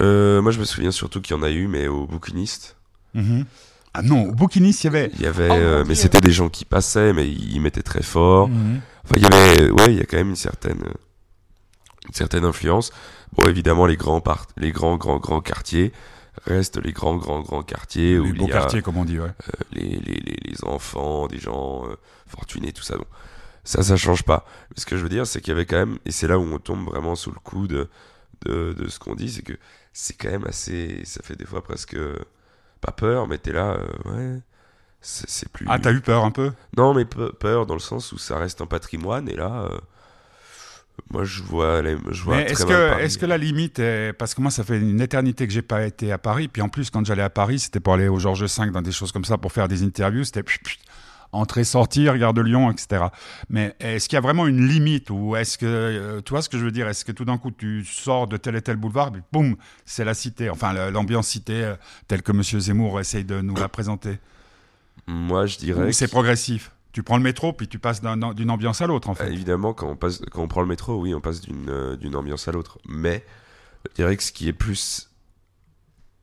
Euh, 0.00 0.40
moi, 0.42 0.52
je 0.52 0.58
me 0.58 0.64
souviens 0.64 0.90
surtout 0.90 1.20
qu'il 1.20 1.36
y 1.36 1.38
en 1.38 1.42
a 1.42 1.50
eu, 1.50 1.66
mais 1.66 1.86
au 1.88 2.06
bouquiniste. 2.06 2.76
Ah 3.94 4.00
non, 4.00 4.22
au 4.30 4.32
Bouquinis, 4.32 4.70
il 4.70 4.84
y 4.84 4.86
avait. 4.86 5.10
Il 5.16 5.20
y 5.20 5.26
avait, 5.26 5.48
Oh, 5.50 5.54
euh, 5.54 5.84
mais 5.86 5.94
c'était 5.94 6.20
des 6.22 6.32
gens 6.32 6.48
qui 6.48 6.64
passaient, 6.64 7.12
mais 7.12 7.28
ils 7.28 7.60
mettaient 7.60 7.82
très 7.82 8.02
fort. 8.02 8.48
Mhm. 8.48 8.80
Enfin, 9.04 9.14
il 9.16 9.22
y 9.22 9.26
avait, 9.26 9.70
ouais, 9.70 9.92
il 9.92 9.98
y 9.98 10.00
a 10.00 10.06
quand 10.06 10.16
même 10.16 10.30
une 10.30 10.36
certaine, 10.36 10.80
euh, 10.82 10.92
une 12.08 12.14
certaine 12.14 12.46
influence. 12.46 12.90
Bon, 13.36 13.46
évidemment, 13.48 13.84
les 13.84 13.96
grands 13.98 14.22
part- 14.22 14.46
les 14.56 14.72
grands, 14.72 14.96
grands, 14.96 15.18
grands 15.18 15.42
quartiers 15.42 15.92
restent 16.46 16.78
les 16.82 16.92
grands, 16.92 17.16
grands, 17.16 17.40
grands 17.40 17.62
quartiers 17.62 18.18
où 18.18 18.26
Les 18.26 18.32
il 18.32 18.38
beaux 18.38 18.46
y 18.46 18.52
a 18.52 18.52
quartiers, 18.52 18.82
comme 18.82 18.96
on 18.96 19.04
dit, 19.04 19.18
ouais. 19.20 19.30
euh, 19.48 19.52
les, 19.72 19.88
les, 19.98 20.20
les, 20.20 20.36
les 20.44 20.64
enfants, 20.64 21.26
des 21.28 21.38
gens 21.38 21.86
euh, 21.88 21.96
fortunés, 22.26 22.72
tout 22.72 22.82
ça. 22.82 22.96
Bon, 22.96 23.06
ça, 23.64 23.82
ça 23.82 23.96
change 23.96 24.24
pas. 24.24 24.44
Mais 24.70 24.76
ce 24.80 24.86
que 24.86 24.96
je 24.96 25.02
veux 25.02 25.08
dire, 25.08 25.26
c'est 25.26 25.40
qu'il 25.40 25.50
y 25.52 25.56
avait 25.56 25.66
quand 25.66 25.76
même, 25.76 25.98
et 26.06 26.12
c'est 26.12 26.28
là 26.28 26.38
où 26.38 26.42
on 26.42 26.58
tombe 26.58 26.84
vraiment 26.86 27.14
sous 27.16 27.30
le 27.32 27.38
coup 27.40 27.68
de, 27.68 27.88
de, 28.46 28.72
de 28.74 28.88
ce 28.88 28.98
qu'on 28.98 29.14
dit, 29.14 29.30
c'est 29.30 29.42
que 29.42 29.54
c'est 29.92 30.14
quand 30.16 30.30
même 30.30 30.46
assez, 30.46 31.02
ça 31.04 31.22
fait 31.22 31.36
des 31.36 31.46
fois 31.46 31.62
presque 31.62 31.96
pas 32.80 32.92
peur, 32.92 33.28
mais 33.28 33.38
t'es 33.38 33.52
là, 33.52 33.72
euh, 33.78 34.10
ouais, 34.10 34.40
c'est 35.00 35.28
c'est 35.28 35.48
plus. 35.50 35.66
Ah, 35.68 35.78
t'as 35.78 35.92
eu 35.92 36.00
peur 36.00 36.24
un 36.24 36.30
peu? 36.30 36.52
Non, 36.76 36.94
mais 36.94 37.04
pe- 37.04 37.32
peur 37.32 37.66
dans 37.66 37.74
le 37.74 37.80
sens 37.80 38.12
où 38.12 38.18
ça 38.18 38.38
reste 38.38 38.60
un 38.60 38.66
patrimoine 38.66 39.28
et 39.28 39.36
là, 39.36 39.68
moi 41.10 41.24
je 41.24 41.42
vois, 41.42 41.82
les- 41.82 41.96
je 42.10 42.22
vois 42.22 42.36
est-ce 42.40 42.64
que, 42.66 42.72
est-ce 43.00 43.18
que 43.18 43.26
la 43.26 43.38
limite 43.38 43.78
est... 43.78 44.12
Parce 44.12 44.34
que 44.34 44.40
moi, 44.40 44.50
ça 44.50 44.64
fait 44.64 44.78
une 44.78 45.00
éternité 45.00 45.46
que 45.46 45.52
j'ai 45.52 45.62
pas 45.62 45.84
été 45.84 46.10
à 46.12 46.18
Paris. 46.18 46.48
Puis 46.48 46.62
en 46.62 46.68
plus, 46.68 46.90
quand 46.90 47.04
j'allais 47.04 47.22
à 47.22 47.30
Paris, 47.30 47.58
c'était 47.58 47.80
pour 47.80 47.94
aller 47.94 48.08
au 48.08 48.18
Georges 48.18 48.44
V, 48.44 48.70
dans 48.70 48.82
des 48.82 48.92
choses 48.92 49.12
comme 49.12 49.24
ça, 49.24 49.38
pour 49.38 49.52
faire 49.52 49.68
des 49.68 49.82
interviews. 49.82 50.24
C'était 50.24 50.44
entrer, 51.34 51.64
sortir, 51.64 52.18
gare 52.18 52.34
de 52.34 52.42
Lyon, 52.42 52.70
etc. 52.70 53.04
Mais 53.48 53.74
est-ce 53.80 54.06
qu'il 54.08 54.16
y 54.16 54.18
a 54.18 54.20
vraiment 54.20 54.46
une 54.46 54.68
limite 54.68 55.08
Ou 55.10 55.34
est-ce 55.34 55.56
que, 55.56 55.64
euh, 55.66 56.20
tu 56.20 56.30
vois 56.30 56.42
ce 56.42 56.48
que 56.50 56.58
je 56.58 56.64
veux 56.64 56.70
dire? 56.70 56.86
Est-ce 56.88 57.06
que 57.06 57.12
tout 57.12 57.24
d'un 57.24 57.38
coup, 57.38 57.50
tu 57.50 57.84
sors 57.86 58.26
de 58.26 58.36
tel 58.36 58.54
et 58.56 58.60
tel 58.60 58.76
boulevard, 58.76 59.12
puis 59.12 59.22
boum, 59.32 59.56
c'est 59.86 60.04
la 60.04 60.12
cité. 60.12 60.50
Enfin, 60.50 60.72
l'ambiance 60.90 61.28
cité, 61.28 61.64
euh, 61.64 61.74
telle 62.06 62.20
que 62.22 62.32
Monsieur 62.32 62.60
Zemmour 62.60 63.00
essaye 63.00 63.24
de 63.24 63.40
nous 63.40 63.56
la 63.56 63.68
présenter. 63.68 64.18
Moi 65.06 65.46
je 65.46 65.56
dirais. 65.58 65.88
Ou 65.88 65.92
c'est 65.92 66.08
progressif? 66.08 66.70
Tu 66.92 67.02
prends 67.02 67.16
le 67.16 67.22
métro, 67.22 67.52
puis 67.54 67.68
tu 67.68 67.78
passes 67.78 68.00
d'un- 68.02 68.34
d'une 68.34 68.50
ambiance 68.50 68.82
à 68.82 68.86
l'autre, 68.86 69.08
en 69.08 69.12
Euh, 69.12 69.16
fait. 69.16 69.32
évidemment, 69.32 69.72
quand 69.72 69.88
on, 69.88 69.96
passe, 69.96 70.20
quand 70.30 70.42
on 70.42 70.48
prend 70.48 70.60
le 70.60 70.66
métro, 70.66 71.00
oui, 71.00 71.14
on 71.14 71.20
passe 71.20 71.40
d'une 71.40 71.68
euh, 71.70 71.96
ambiance 72.14 72.48
à 72.48 72.52
l'autre. 72.52 72.78
Mais 72.86 73.24
je 73.90 73.94
dirais 73.94 74.16
que 74.16 74.22
ce 74.22 74.32
qui 74.32 74.48
est 74.48 74.52
plus. 74.52 75.08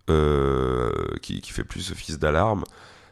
euh, 0.10 0.92
qui, 1.22 1.42
qui 1.42 1.52
fait 1.52 1.64
plus 1.64 1.92
office 1.92 2.18
d'alarme, 2.18 2.64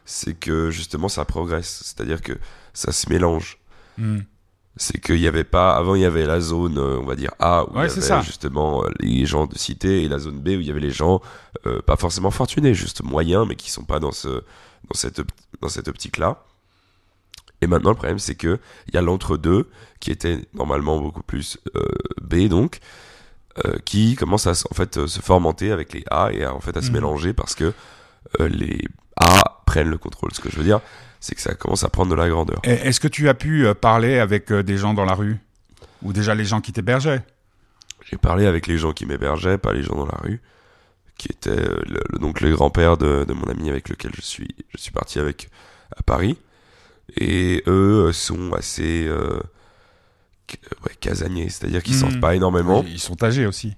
c'est 0.04 0.34
que 0.34 0.70
justement 0.70 1.08
ça 1.08 1.24
progresse. 1.24 1.82
C'est-à-dire 1.84 2.20
que 2.22 2.32
ça 2.72 2.90
se 2.92 3.08
mélange. 3.08 3.58
Hmm. 3.98 4.20
C'est 4.76 5.00
qu'il 5.00 5.16
n'y 5.20 5.26
avait 5.26 5.44
pas. 5.44 5.76
Avant, 5.76 5.94
il 5.96 6.02
y 6.02 6.04
avait 6.04 6.24
la 6.26 6.40
zone, 6.40 6.78
euh, 6.78 6.98
on 7.00 7.04
va 7.06 7.16
dire 7.16 7.32
A, 7.40 7.64
où 7.64 7.74
Ouais, 7.76 7.86
il 7.86 7.88
y 7.88 7.92
avait 7.92 8.00
ça. 8.00 8.20
justement 8.20 8.84
euh, 8.84 8.88
les 9.00 9.26
gens 9.26 9.46
de 9.46 9.56
cité, 9.58 10.04
et 10.04 10.08
la 10.08 10.18
zone 10.18 10.40
B, 10.40 10.48
où 10.48 10.60
il 10.60 10.66
y 10.66 10.70
avait 10.70 10.80
les 10.80 10.90
gens 10.90 11.20
euh, 11.66 11.82
pas 11.82 11.96
forcément 11.96 12.30
fortunés, 12.30 12.74
juste 12.74 13.02
moyens, 13.02 13.46
mais 13.48 13.56
qui 13.56 13.70
sont 13.70 13.84
pas 13.84 13.98
dans, 14.00 14.12
ce, 14.12 14.28
dans, 14.28 14.94
cette, 14.94 15.20
dans 15.60 15.68
cette 15.68 15.88
optique-là. 15.88 16.44
Et 17.60 17.66
maintenant, 17.66 17.90
le 17.90 17.96
problème, 17.96 18.18
c'est 18.18 18.34
que 18.36 18.58
il 18.88 18.94
y 18.94 18.96
a 18.98 19.02
l'entre-deux, 19.02 19.68
qui 20.00 20.10
était 20.10 20.46
normalement 20.54 20.98
beaucoup 21.00 21.22
plus 21.22 21.58
euh, 21.76 21.88
B, 22.22 22.46
donc, 22.48 22.78
euh, 23.66 23.78
qui 23.84 24.14
commence 24.14 24.46
à 24.46 24.52
en 24.70 24.74
fait 24.74 24.96
euh, 24.98 25.06
se 25.08 25.20
formenter 25.20 25.72
avec 25.72 25.92
les 25.92 26.04
A 26.10 26.30
et 26.32 26.44
à, 26.44 26.54
en 26.54 26.60
fait 26.60 26.76
à 26.76 26.82
se 26.82 26.88
Mhm. 26.88 26.94
mélanger 26.94 27.32
parce 27.32 27.54
que 27.56 27.72
euh, 28.40 28.48
les 28.48 28.84
A 29.16 29.62
prennent 29.66 29.90
le 29.90 29.98
contrôle. 29.98 30.32
Ce 30.32 30.40
que 30.40 30.50
je 30.50 30.56
veux 30.56 30.62
dire, 30.64 30.80
c'est 31.18 31.34
que 31.34 31.40
ça 31.40 31.54
commence 31.54 31.82
à 31.82 31.88
prendre 31.88 32.10
de 32.12 32.14
la 32.16 32.28
grandeur. 32.28 32.60
Est-ce 32.62 33.00
que 33.00 33.08
tu 33.08 33.28
as 33.28 33.34
pu 33.34 33.66
parler 33.80 34.18
avec 34.20 34.52
des 34.52 34.76
gens 34.76 34.94
dans 34.94 35.04
la 35.04 35.14
rue? 35.14 35.38
Ou 36.02 36.12
déjà 36.12 36.36
les 36.36 36.44
gens 36.44 36.60
qui 36.60 36.72
t'hébergeaient? 36.72 37.22
J'ai 38.08 38.16
parlé 38.16 38.46
avec 38.46 38.68
les 38.68 38.78
gens 38.78 38.92
qui 38.92 39.04
m'hébergeaient, 39.04 39.58
pas 39.58 39.72
les 39.72 39.82
gens 39.82 39.96
dans 39.96 40.06
la 40.06 40.16
rue, 40.22 40.40
qui 41.18 41.28
étaient 41.32 41.56
le, 41.56 41.82
le- 42.12 42.18
donc 42.20 42.40
le 42.40 42.54
grand-père 42.54 42.96
de, 42.96 43.24
de 43.26 43.32
mon 43.32 43.42
ami 43.50 43.68
avec 43.68 43.88
lequel 43.88 44.12
je 44.14 44.20
suis, 44.22 44.54
je 44.72 44.80
suis 44.80 44.92
parti 44.92 45.18
avec 45.18 45.50
à 45.96 46.02
Paris. 46.04 46.38
Et 47.16 47.62
eux 47.66 48.06
euh, 48.08 48.12
sont 48.12 48.52
assez 48.52 49.06
euh, 49.06 49.40
ouais, 50.84 50.94
casaniers, 51.00 51.48
c'est-à-dire 51.48 51.82
qu'ils 51.82 51.94
Mhm. 51.94 52.00
sortent 52.00 52.20
pas 52.20 52.34
énormément 52.34 52.84
Ils 52.86 53.00
sont 53.00 53.22
âgés 53.24 53.46
aussi. 53.46 53.74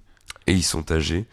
et 0.47 0.53
ils 0.53 0.63
sont 0.65 0.91
âgés. 0.93 1.27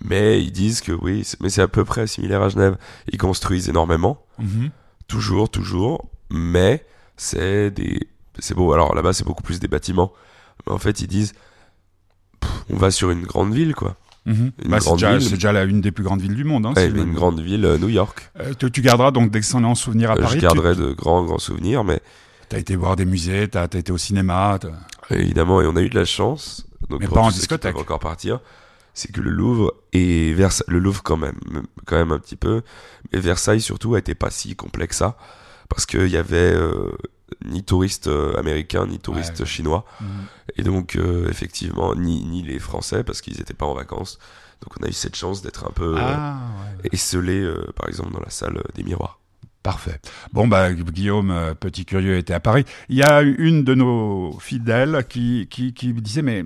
Mais 0.00 0.42
ils 0.42 0.52
disent 0.52 0.80
que 0.80 0.92
oui, 0.92 1.26
mais 1.40 1.50
c'est 1.50 1.60
à 1.62 1.68
peu 1.68 1.84
près 1.84 2.06
similaire 2.06 2.42
à 2.42 2.48
Genève. 2.48 2.76
Ils 3.12 3.18
construisent 3.18 3.68
énormément, 3.68 4.24
Mhm. 4.38 4.70
toujours, 5.08 5.50
toujours, 5.50 6.08
mais 6.30 6.84
c'est 7.16 7.70
des, 7.70 8.08
c'est 8.38 8.54
beau. 8.54 8.72
Alors 8.72 8.94
là-bas, 8.94 9.12
c'est 9.12 9.24
beaucoup 9.26 9.42
plus 9.42 9.60
des 9.60 9.68
bâtiments. 9.68 10.12
Mais 10.66 10.72
en 10.72 10.78
fait, 10.78 11.00
ils 11.02 11.06
disent, 11.08 11.34
pff, 12.40 12.50
on 12.70 12.76
va 12.76 12.90
sur 12.90 13.10
une 13.10 13.22
grande 13.22 13.52
ville, 13.52 13.74
quoi. 13.74 13.96
Mhm. 14.24 14.52
Bah, 14.66 14.78
c'est 14.80 14.92
déjà, 14.92 15.18
déjà 15.18 15.52
la, 15.52 15.64
une 15.64 15.80
des 15.80 15.90
plus 15.90 16.04
grandes 16.04 16.20
villes 16.20 16.34
du 16.36 16.44
monde. 16.44 16.64
Hein, 16.66 16.72
Ouais, 16.76 16.88
une 16.88 17.12
grande 17.12 17.40
ville, 17.40 17.64
euh, 17.64 17.78
New 17.78 17.88
York. 17.88 18.30
Euh, 18.40 18.52
tu, 18.58 18.70
tu 18.70 18.80
garderas 18.82 19.10
donc 19.10 19.30
d'excellents 19.32 19.74
souvenirs 19.74 20.12
à 20.12 20.14
Euh, 20.14 20.22
Paris. 20.22 20.36
je 20.36 20.40
garderai 20.42 20.74
de 20.76 20.92
grands, 20.92 21.24
grands 21.24 21.38
souvenirs, 21.40 21.82
mais 21.84 22.00
Tu 22.48 22.56
as 22.56 22.58
été 22.60 22.76
voir 22.76 22.94
des 22.96 23.04
musées, 23.04 23.48
tu 23.50 23.58
as, 23.58 23.64
été 23.64 23.90
au 23.90 23.98
cinéma. 23.98 24.58
t'as- 24.60 25.16
évidemment, 25.16 25.60
et 25.60 25.66
on 25.66 25.74
a 25.76 25.82
eu 25.82 25.88
de 25.88 25.98
la 25.98 26.04
chance. 26.04 26.66
Donc 26.88 27.00
Mais 27.00 27.08
pas 27.08 27.20
en 27.20 27.30
discothèque. 27.30 27.76
encore 27.76 27.98
partir, 27.98 28.40
c'est 28.94 29.10
que 29.10 29.20
le 29.20 29.30
Louvre 29.30 29.74
et 29.92 30.32
Versailles, 30.34 30.66
le 30.68 30.78
Louvre 30.78 31.02
quand 31.02 31.16
même, 31.16 31.38
quand 31.86 31.96
même 31.96 32.12
un 32.12 32.18
petit 32.18 32.36
peu, 32.36 32.62
mais 33.12 33.18
Versailles 33.20 33.60
surtout 33.60 33.94
a 33.94 33.98
été 33.98 34.14
pas 34.14 34.30
si 34.30 34.54
complexe 34.54 34.98
ça, 34.98 35.16
parce 35.68 35.86
qu'il 35.86 36.08
y 36.08 36.16
avait 36.16 36.36
euh, 36.54 36.90
ni 37.44 37.62
touristes 37.62 38.06
euh, 38.08 38.36
américains 38.38 38.86
ni 38.86 38.98
touristes 38.98 39.40
Ouais. 39.40 39.46
chinois, 39.46 39.84
Mhm. 40.00 40.06
et 40.56 40.62
donc 40.62 40.96
euh, 40.96 41.28
effectivement 41.30 41.94
ni, 41.94 42.24
ni 42.24 42.42
les 42.42 42.58
Français 42.58 43.04
parce 43.04 43.20
qu'ils 43.20 43.38
n'étaient 43.38 43.54
pas 43.54 43.66
en 43.66 43.74
vacances. 43.74 44.18
Donc 44.62 44.74
on 44.80 44.84
a 44.84 44.88
eu 44.88 44.92
cette 44.92 45.16
chance 45.16 45.42
d'être 45.42 45.66
un 45.66 45.72
peu 45.72 45.96
euh, 45.96 46.00
Ah, 46.00 46.38
ouais. 46.82 46.90
esselé, 46.92 47.40
euh, 47.40 47.66
par 47.76 47.88
exemple 47.88 48.12
dans 48.12 48.20
la 48.20 48.30
salle 48.30 48.62
des 48.74 48.82
miroirs. 48.84 49.18
Parfait. 49.64 50.00
Bon, 50.32 50.48
bah, 50.48 50.72
Guillaume, 50.72 51.32
petit 51.60 51.84
curieux, 51.84 52.16
était 52.16 52.34
à 52.34 52.40
Paris. 52.40 52.64
Il 52.88 52.96
y 52.96 53.02
a 53.04 53.22
une 53.22 53.62
de 53.62 53.74
nos 53.76 54.36
fidèles 54.40 55.06
qui, 55.08 55.46
qui, 55.48 55.72
qui 55.72 55.92
disait, 55.92 56.22
mais 56.22 56.44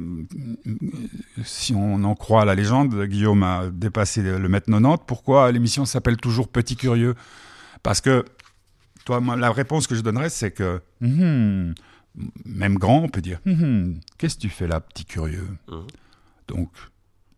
si 1.44 1.74
on 1.74 2.04
en 2.04 2.14
croit 2.14 2.44
la 2.44 2.54
légende, 2.54 2.94
Guillaume 3.04 3.42
a 3.42 3.68
dépassé 3.72 4.20
le 4.22 4.38
le 4.38 4.48
mètre 4.48 4.66
90, 4.66 5.04
pourquoi 5.06 5.50
l'émission 5.52 5.84
s'appelle 5.86 6.16
toujours 6.18 6.48
Petit 6.48 6.76
Curieux? 6.76 7.14
Parce 7.82 8.00
que, 8.00 8.24
toi, 9.06 9.20
moi, 9.20 9.36
la 9.36 9.50
réponse 9.52 9.86
que 9.86 9.94
je 9.94 10.02
donnerais, 10.02 10.28
c'est 10.28 10.50
que, 10.50 10.82
hum, 11.00 11.74
même 12.44 12.74
grand, 12.76 12.98
on 13.04 13.08
peut 13.08 13.22
dire, 13.22 13.40
hum, 13.46 13.98
qu'est-ce 14.18 14.36
que 14.36 14.40
tu 14.42 14.48
fais 14.50 14.66
là, 14.66 14.80
petit 14.80 15.04
curieux 15.06 15.48
Mhm. 15.68 15.86
Donc, 16.48 16.70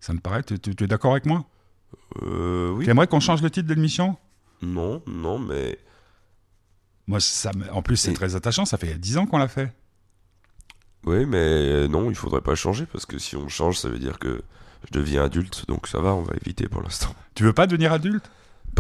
ça 0.01 0.13
me 0.13 0.19
paraît, 0.19 0.43
tu, 0.43 0.55
es 0.55 0.87
d'accord 0.87 1.13
avec 1.13 1.27
moi? 1.27 1.45
Euh, 2.23 2.71
oui. 2.73 2.85
Tu 2.85 2.91
aimerais 2.91 3.07
qu'on 3.07 3.21
change 3.21 3.43
le 3.43 3.51
titre 3.51 3.69
de 3.69 3.75
l'émission? 3.75 4.17
Non, 4.63 5.03
non, 5.07 5.39
mais 5.39 5.79
Moi, 7.07 7.21
ça, 7.21 7.53
en 7.73 7.81
plus, 7.81 7.97
c'est 7.97 8.11
Et- 8.11 8.15
très 8.15 8.35
attachant. 8.37 8.65
Ça 8.67 8.77
fait 8.77 8.95
10 8.99 9.17
ans 9.17 9.25
qu'on 9.27 9.39
l'a 9.39 9.49
fait. 9.49 9.73
Oui, 11.07 11.25
mais 11.25 11.39
euh, 11.39 11.89
non, 11.89 12.11
il 12.11 12.15
faudrait 12.17 12.43
pas 12.43 12.55
changer 12.55 12.85
parce 12.87 13.07
que 13.07 13.19
si 13.19 13.35
on 13.37 13.49
change, 13.49 13.79
ça 13.79 13.89
veut 13.89 13.99
dire 13.99 14.19
que 14.19 14.43
je 14.87 14.99
deviens 14.99 15.25
adulte, 15.25 15.65
donc 15.69 15.87
ça 15.87 16.01
va, 16.01 16.13
on 16.15 16.23
va 16.23 16.35
éviter 16.45 16.69
pour 16.69 16.83
l'instant. 16.83 17.15
Tu 17.35 17.45
veux 17.45 17.53
pas 17.55 17.67
devenir 17.67 17.93
adulte? 17.93 18.31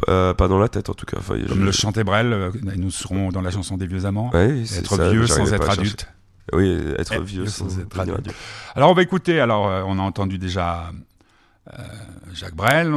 Pas, 0.07 0.35
pas 0.35 0.48
dans 0.48 0.59
la 0.59 0.68
tête 0.68 0.88
en 0.90 0.94
tout 0.94 1.07
cas. 1.07 1.16
Enfin, 1.18 1.35
Comme 1.48 1.59
je- 1.61 1.64
le 1.64 1.72
chantait 1.72 2.05
Brel, 2.05 2.33
euh, 2.33 2.51
nous 2.77 2.90
serons 2.90 3.31
dans 3.31 3.40
la 3.40 3.51
chanson 3.51 3.77
des 3.77 3.87
vieux 3.87 4.05
amants. 4.07 4.31
Ouais, 4.33 4.62
c'est 4.64 4.81
être 4.81 4.96
ça, 4.96 5.11
vieux 5.11 5.27
sans 5.27 5.53
être 5.53 5.68
adulte. 5.70 6.09
Oui, 6.53 6.70
être 6.98 7.12
Être 7.12 7.22
vieux 7.24 7.46
sans, 7.46 7.79
être 7.79 7.98
adulte. 8.01 8.18
adulte. 8.20 8.37
Alors 8.74 8.90
on 8.90 8.94
va 8.94 9.03
écouter. 9.03 9.40
Alors 9.40 9.66
euh, 9.68 9.83
on 9.87 9.98
a 9.98 10.03
entendu 10.03 10.38
déjà 10.38 10.90
euh, 11.79 11.83
Jacques 12.33 12.55
Brel. 12.55 12.94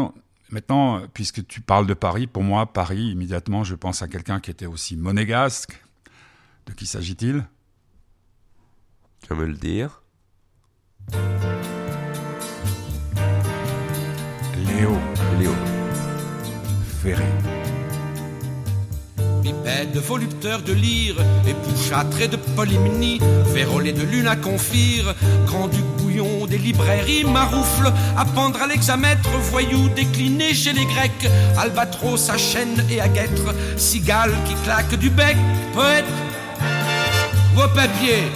Maintenant, 0.51 0.97
euh, 0.97 1.07
puisque 1.13 1.45
tu 1.47 1.59
parles 1.61 1.87
de 1.87 1.93
Paris, 1.93 2.27
pour 2.27 2.43
moi, 2.43 2.65
Paris, 2.71 3.09
immédiatement, 3.11 3.63
je 3.63 3.73
pense 3.75 4.01
à 4.01 4.07
quelqu'un 4.07 4.39
qui 4.39 4.51
était 4.51 4.65
aussi 4.67 4.95
monégasque. 4.97 5.81
De 6.67 6.73
qui 6.73 6.85
s'agit-il? 6.85 7.43
Tu 9.23 9.27
vas 9.33 9.35
me 9.35 9.45
le 9.47 9.53
dire 9.53 10.01
Léo 14.77 14.97
Léo. 15.39 15.51
Bipède, 19.41 19.97
volupteur 19.97 20.61
de 20.61 20.71
lyre, 20.71 21.15
épouchâtré 21.47 22.27
de 22.27 22.35
polymnie, 22.35 23.19
vérolé 23.47 23.91
de 23.91 24.03
lune 24.03 24.27
à 24.27 24.35
confire, 24.35 25.15
grand-duc 25.47 25.83
bouillon 25.97 26.45
des 26.45 26.59
librairies, 26.59 27.23
maroufle, 27.23 27.91
à 28.15 28.25
pendre 28.25 28.61
à 28.61 28.67
l'examètre, 28.67 29.29
voyou 29.49 29.89
décliné 29.95 30.53
chez 30.53 30.73
les 30.73 30.85
Grecs, 30.85 31.27
albatros 31.57 32.29
à 32.29 32.37
chaîne 32.37 32.85
et 32.87 33.01
à 33.01 33.07
guêtre, 33.07 33.55
cigale 33.77 34.33
qui 34.45 34.53
claque 34.63 34.93
du 34.93 35.09
bec, 35.09 35.37
poète, 35.73 36.05
vos 37.55 37.67
papiers, 37.69 38.31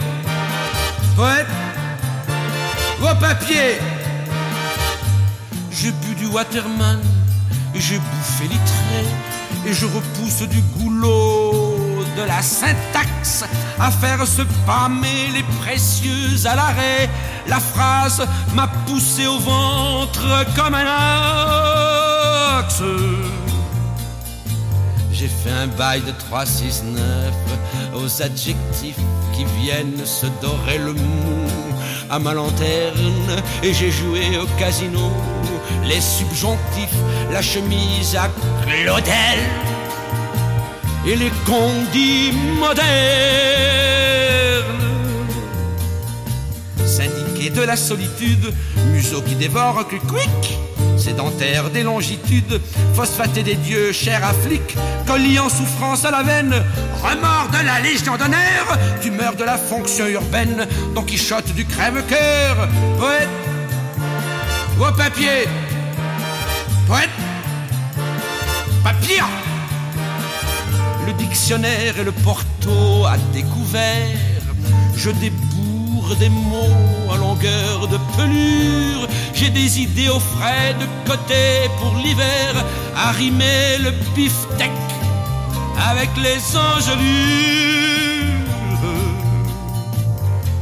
poète, 1.15 1.45
vos 2.99 3.15
papiers. 3.19 3.77
J'ai 5.69 5.91
bu 5.91 6.15
du 6.15 6.25
Waterman, 6.25 6.99
j'ai 7.79 7.97
bouffé 7.97 8.43
l'itré, 8.43 9.05
et 9.67 9.73
je 9.73 9.85
repousse 9.85 10.47
du 10.47 10.61
goulot 10.77 11.75
de 12.17 12.23
la 12.23 12.41
syntaxe 12.41 13.43
à 13.79 13.91
faire 13.91 14.25
se 14.25 14.41
pâmer 14.65 15.29
les 15.33 15.43
précieux 15.61 16.45
à 16.45 16.55
l'arrêt. 16.55 17.09
La 17.47 17.59
phrase 17.59 18.25
m'a 18.53 18.67
poussé 18.85 19.27
au 19.27 19.39
ventre 19.39 20.45
comme 20.55 20.73
un 20.75 20.85
axe. 22.59 22.81
J'ai 25.11 25.27
fait 25.27 25.51
un 25.51 25.67
bail 25.67 26.01
de 26.01 26.11
3, 26.11 26.45
6, 26.45 26.83
9 26.83 27.33
aux 27.95 28.21
adjectifs 28.21 28.99
qui 29.33 29.45
viennent 29.61 30.05
se 30.05 30.27
dorer 30.41 30.77
le 30.77 30.93
mou 30.93 31.44
à 32.09 32.19
ma 32.19 32.33
lanterne 32.33 33.41
et 33.63 33.73
j'ai 33.73 33.91
joué 33.91 34.37
au 34.37 34.45
casino 34.59 35.11
les 35.87 36.01
subjonctifs, 36.01 36.95
la 37.31 37.41
chemise 37.41 38.15
à 38.15 38.29
Claudel 38.63 39.39
et 41.05 41.15
les 41.15 41.31
condits 41.45 42.31
modernes. 42.59 43.94
De 47.53 47.61
la 47.61 47.75
solitude, 47.75 48.51
museau 48.91 49.21
qui 49.21 49.35
dévore 49.35 49.87
que 49.87 49.97
quick, 49.97 50.57
sédentaire 50.97 51.69
des 51.69 51.83
longitudes, 51.83 52.59
phosphaté 52.95 53.43
des 53.43 53.53
dieux, 53.53 53.91
cher 53.91 54.25
à 54.25 54.33
flic, 54.33 54.75
en 55.07 55.49
souffrance 55.49 56.03
à 56.05 56.11
la 56.11 56.23
veine, 56.23 56.53
remords 57.03 57.49
de 57.51 57.63
la 57.63 57.79
légion 57.81 58.17
d'honneur, 58.17 58.79
tumeur 58.99 59.35
de 59.35 59.43
la 59.43 59.57
fonction 59.57 60.07
urbaine, 60.07 60.67
Don 60.95 61.03
Quichotte 61.03 61.53
du 61.53 61.65
crève-cœur, 61.65 62.67
poète, 62.97 63.29
au 64.79 64.91
papier, 64.91 65.47
poète, 66.87 67.09
papier. 68.83 69.21
Le 71.05 71.13
dictionnaire 71.13 71.99
et 71.99 72.03
le 72.03 72.11
porto 72.11 73.05
à 73.05 73.17
découvert, 73.33 74.17
je 74.97 75.11
des 76.19 76.29
mots 76.29 77.11
à 77.11 77.17
longueur 77.17 77.87
de 77.87 77.97
pelure. 78.15 79.07
J'ai 79.33 79.49
des 79.49 79.81
idées 79.81 80.09
au 80.09 80.19
frais 80.19 80.75
de 80.79 81.09
côté 81.09 81.69
pour 81.79 81.95
l'hiver, 81.97 82.63
à 82.95 83.11
rimer 83.11 83.77
le 83.79 83.91
beefsteak 84.15 84.71
avec 85.89 86.09
les 86.17 86.41
engelures. 86.57 88.05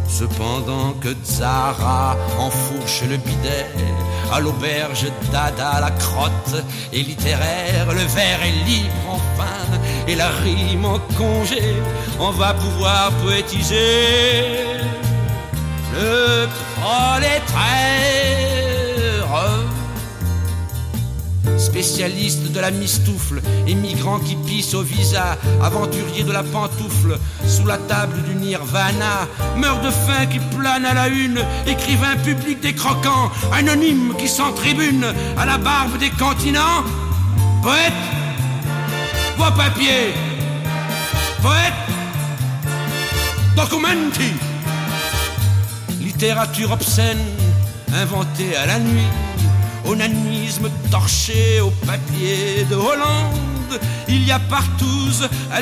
Cependant 0.07 0.93
que 1.01 1.09
Zara 1.25 2.15
enfourche 2.39 3.03
le 3.09 3.17
bidet, 3.17 3.67
à 4.31 4.39
l'auberge 4.39 5.07
Dada 5.31 5.79
la 5.81 5.91
crotte 5.91 6.55
est 6.93 6.97
littéraire, 6.97 7.87
le 7.87 8.05
verre 8.17 8.43
est 8.43 8.69
libre 8.69 9.05
enfin, 9.09 9.79
et 10.07 10.15
la 10.15 10.29
rime 10.29 10.85
en 10.85 10.99
congé, 11.17 11.63
on 12.19 12.29
va 12.29 12.53
pouvoir 12.53 13.11
poétiser 13.23 14.73
le 15.93 16.47
prolétaire. 16.75 17.43
Spécialiste 21.57 22.51
de 22.51 22.59
la 22.59 22.71
mistoufle, 22.71 23.41
émigrant 23.67 24.19
qui 24.19 24.35
pisse 24.35 24.73
au 24.73 24.81
visa, 24.83 25.37
aventurier 25.61 26.23
de 26.23 26.31
la 26.31 26.43
pantoufle, 26.43 27.17
sous 27.47 27.65
la 27.65 27.77
table 27.77 28.21
du 28.23 28.35
nirvana, 28.35 29.27
meurt 29.57 29.83
de 29.83 29.89
faim 29.89 30.25
qui 30.27 30.39
plane 30.55 30.85
à 30.85 30.93
la 30.93 31.07
une, 31.07 31.39
écrivain 31.65 32.15
public 32.23 32.59
des 32.59 32.75
croquants, 32.75 33.31
anonyme 33.51 34.13
qui 34.17 34.27
s'entribune 34.27 35.05
à 35.37 35.45
la 35.45 35.57
barbe 35.57 35.97
des 35.97 36.11
continents, 36.11 36.83
poète, 37.61 37.93
voix 39.37 39.51
papier, 39.51 40.13
poète, 41.41 41.73
documenti, 43.55 44.33
littérature 46.23 46.71
obscène, 46.71 47.25
inventée 47.93 48.55
à 48.55 48.65
la 48.65 48.79
nuit, 48.79 49.11
onanisme 49.85 50.69
torché 50.89 51.59
au 51.59 51.69
papier 51.85 52.65
de 52.69 52.75
Hollande. 52.75 53.81
Il 54.07 54.25
y 54.25 54.31
a 54.31 54.39
partout 54.39 55.11
à 55.51 55.59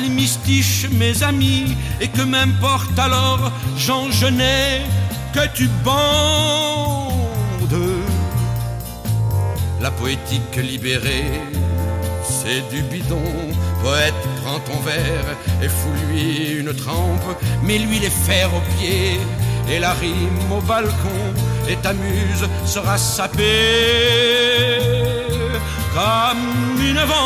mes 0.92 1.24
amis, 1.24 1.76
et 2.00 2.08
que 2.10 2.22
m'importe 2.22 3.00
alors, 3.00 3.52
Jean 3.76 4.12
Genet, 4.12 4.84
que 5.34 5.48
tu 5.56 5.68
bandes. 5.84 7.10
La 9.82 9.90
poétique 9.90 10.58
libérée, 10.58 11.42
c'est 12.24 12.62
du 12.70 12.84
bidon. 12.84 13.34
Poète, 13.82 14.14
prends 14.44 14.60
ton 14.60 14.80
verre 14.82 15.36
et 15.64 15.68
fous-lui 15.68 16.60
une 16.60 16.76
trempe, 16.76 17.36
mets-lui 17.64 17.98
les 17.98 18.12
fers 18.12 18.54
aux 18.54 18.62
pieds 18.78 19.20
et 19.72 19.80
la 19.80 19.94
rime 19.94 20.52
au 20.52 20.60
balcon, 20.62 21.34
et 21.70 21.78
ta 21.78 21.94
muse 21.94 22.46
sera 22.66 22.98
sapée 22.98 24.80
comme 25.94 26.82
une 26.82 27.00
vampe. 27.00 27.22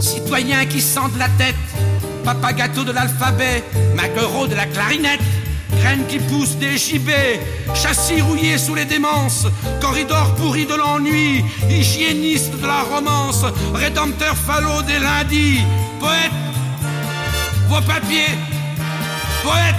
Citoyen 0.00 0.66
qui 0.66 0.80
sent 0.80 1.08
de 1.14 1.20
la 1.20 1.28
tête, 1.30 1.54
papa 2.24 2.52
gâteau 2.52 2.82
de 2.84 2.90
l'alphabet, 2.92 3.62
maquereau 3.94 4.48
de 4.48 4.56
la 4.56 4.66
clarinette, 4.66 5.20
graines 5.78 6.06
qui 6.08 6.18
poussent 6.18 6.56
des 6.56 6.76
gibets, 6.76 7.40
châssis 7.74 8.20
rouillé 8.20 8.58
sous 8.58 8.74
les 8.74 8.86
démences, 8.86 9.46
corridor 9.80 10.34
pourri 10.34 10.66
de 10.66 10.74
l'ennui, 10.74 11.44
hygiéniste 11.70 12.58
de 12.60 12.66
la 12.66 12.82
romance, 12.82 13.44
rédempteur 13.74 14.34
falot 14.36 14.82
des 14.82 14.98
lundis, 14.98 15.60
poète, 16.00 16.32
vos 17.68 17.80
papiers, 17.82 18.38
poète, 19.42 19.74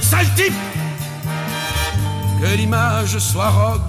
sale 0.00 0.26
type, 0.34 0.52
que 2.40 2.56
l'image 2.56 3.18
soit 3.18 3.50
rogue 3.50 3.82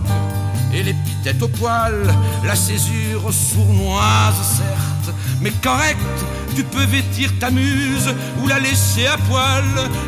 et 0.73 0.83
l'épithète 0.83 1.41
au 1.41 1.47
poil, 1.47 1.95
la 2.43 2.55
césure 2.55 3.33
sournoise 3.33 4.57
certes, 4.57 5.15
mais 5.41 5.51
correcte, 5.63 6.25
tu 6.55 6.63
peux 6.63 6.85
vêtir 6.85 7.31
ta 7.39 7.49
muse 7.49 8.13
ou 8.41 8.47
la 8.47 8.59
laisser 8.59 9.07
à 9.07 9.17
poil, 9.17 9.63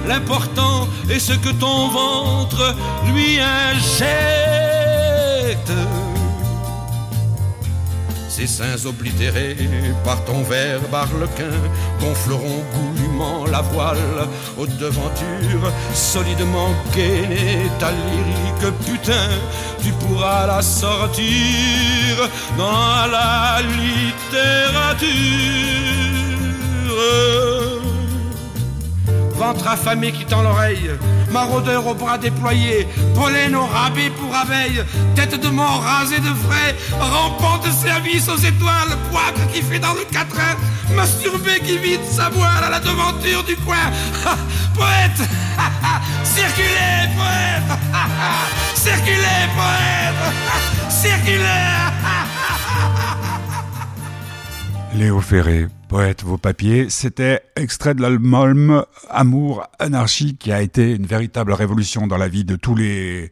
l'important 0.07 0.87
est 1.09 1.19
ce 1.19 1.33
que 1.33 1.49
ton 1.49 1.89
ventre 1.89 2.75
lui 3.11 3.39
injecte. 3.39 4.11
Ces 8.33 8.47
seins 8.47 8.85
oblitérés 8.85 9.57
par 10.05 10.23
ton 10.23 10.41
verbe 10.43 10.95
arlequin 10.95 11.51
gonfleront 11.99 12.63
goulûment 12.73 13.45
la 13.45 13.59
voile. 13.59 13.97
Aux 14.57 14.67
devantures, 14.67 15.69
solidement 15.93 16.69
gainé 16.95 17.69
ta 17.77 17.91
lyrique 17.91 18.73
putain, 18.85 19.27
tu 19.83 19.91
pourras 19.99 20.47
la 20.47 20.61
sortir 20.61 22.29
dans 22.57 23.05
la 23.11 23.59
littérature 23.81 25.11
ventre 29.41 29.67
affamé 29.67 30.11
qui 30.11 30.23
tend 30.23 30.43
l'oreille, 30.43 30.91
maraudeur 31.31 31.87
aux 31.87 31.95
bras 31.95 32.19
déployés, 32.19 32.87
pollen 33.15 33.55
au 33.55 33.65
rabais 33.65 34.11
pour 34.11 34.31
abeille, 34.35 34.83
tête 35.15 35.41
de 35.41 35.49
mort 35.49 35.81
rasée 35.81 36.19
de 36.19 36.33
frais, 36.45 36.75
rampant 36.99 37.57
de 37.65 37.71
service 37.71 38.29
aux 38.29 38.37
étoiles, 38.37 38.93
poivre 39.09 39.43
qui 39.51 39.63
fait 39.63 39.79
dans 39.79 39.93
le 39.93 40.05
quatrain, 40.11 40.55
masturbé 40.95 41.59
qui 41.65 41.79
vide 41.79 42.05
sa 42.07 42.29
voile 42.29 42.63
à 42.63 42.69
la 42.69 42.79
devanture 42.79 43.43
du 43.43 43.55
coin. 43.55 43.87
poète 44.75 45.21
Circulez, 46.23 47.09
poète 47.17 47.79
Circulez, 48.75 49.43
poète 49.57 50.21
Circulez 50.87 51.81
Léo 54.93 55.19
Ferré, 55.19 55.67
poète 55.91 56.23
vos 56.23 56.37
papiers, 56.37 56.89
c'était 56.89 57.41
extrait 57.57 57.93
de 57.93 58.01
l'album 58.01 58.85
Amour, 59.09 59.67
Anarchie, 59.77 60.37
qui 60.37 60.53
a 60.53 60.61
été 60.61 60.95
une 60.95 61.05
véritable 61.05 61.51
révolution 61.51 62.07
dans 62.07 62.15
la 62.15 62.29
vie 62.29 62.45
de 62.45 62.55
tous 62.55 62.75
les 62.75 63.29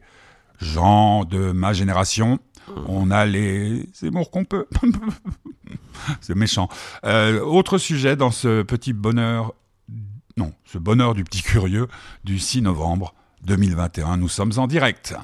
gens 0.60 1.24
de 1.24 1.52
ma 1.52 1.72
génération. 1.72 2.38
On 2.86 3.10
a 3.10 3.24
les 3.24 3.88
amours 4.02 4.30
qu'on 4.30 4.44
peut. 4.44 4.66
C'est 6.20 6.36
méchant. 6.36 6.68
Euh, 7.06 7.40
autre 7.40 7.78
sujet 7.78 8.14
dans 8.14 8.30
ce 8.30 8.60
petit 8.60 8.92
bonheur, 8.92 9.54
non, 10.36 10.52
ce 10.66 10.76
bonheur 10.76 11.14
du 11.14 11.24
petit 11.24 11.40
curieux 11.40 11.88
du 12.24 12.38
6 12.38 12.60
novembre 12.60 13.14
2021. 13.44 14.18
Nous 14.18 14.28
sommes 14.28 14.52
en 14.58 14.66
direct. 14.66 15.14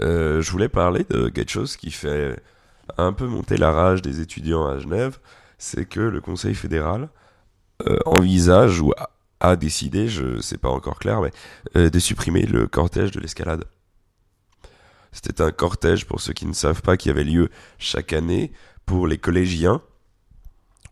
Euh, 0.00 0.42
je 0.42 0.50
voulais 0.50 0.68
parler 0.68 1.06
de 1.08 1.28
quelque 1.28 1.52
chose 1.52 1.76
qui 1.76 1.92
fait 1.92 2.42
un 2.98 3.12
peu 3.12 3.28
monter 3.28 3.56
la 3.56 3.70
rage 3.70 4.02
des 4.02 4.20
étudiants 4.20 4.66
à 4.66 4.80
Genève, 4.80 5.20
c'est 5.62 5.84
que 5.84 6.00
le 6.00 6.20
Conseil 6.20 6.56
fédéral 6.56 7.08
euh, 7.86 7.96
envisage 8.04 8.80
ou 8.80 8.92
a, 8.98 9.10
a 9.38 9.54
décidé, 9.54 10.08
je 10.08 10.40
sais 10.40 10.58
pas 10.58 10.68
encore 10.68 10.98
clair, 10.98 11.20
mais 11.20 11.30
euh, 11.76 11.88
de 11.88 11.98
supprimer 12.00 12.42
le 12.46 12.66
cortège 12.66 13.12
de 13.12 13.20
l'escalade. 13.20 13.64
C'était 15.12 15.40
un 15.40 15.52
cortège, 15.52 16.04
pour 16.06 16.20
ceux 16.20 16.32
qui 16.32 16.46
ne 16.46 16.52
savent 16.52 16.82
pas, 16.82 16.96
qui 16.96 17.10
avait 17.10 17.22
lieu 17.22 17.48
chaque 17.78 18.12
année 18.12 18.50
pour 18.86 19.06
les 19.06 19.18
collégiens, 19.18 19.80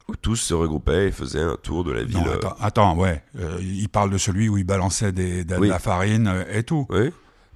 où 0.08 0.14
tous 0.14 0.36
se 0.36 0.54
regroupaient 0.54 1.08
et 1.08 1.10
faisaient 1.12 1.42
un 1.42 1.56
tour 1.60 1.82
de 1.82 1.90
la 1.90 2.04
ville. 2.04 2.18
Non, 2.18 2.28
euh, 2.28 2.34
attends, 2.36 2.56
attends, 2.60 2.96
ouais. 2.96 3.24
Euh, 3.40 3.58
il 3.60 3.88
parle 3.88 4.10
de 4.10 4.18
celui 4.18 4.48
où 4.48 4.56
il 4.56 4.64
balançait 4.64 5.10
des, 5.10 5.44
de, 5.44 5.56
Oui. 5.56 5.66
la 5.68 5.80
farine 5.80 6.44
et 6.52 6.62
tout. 6.62 6.86
Oui, 6.90 7.10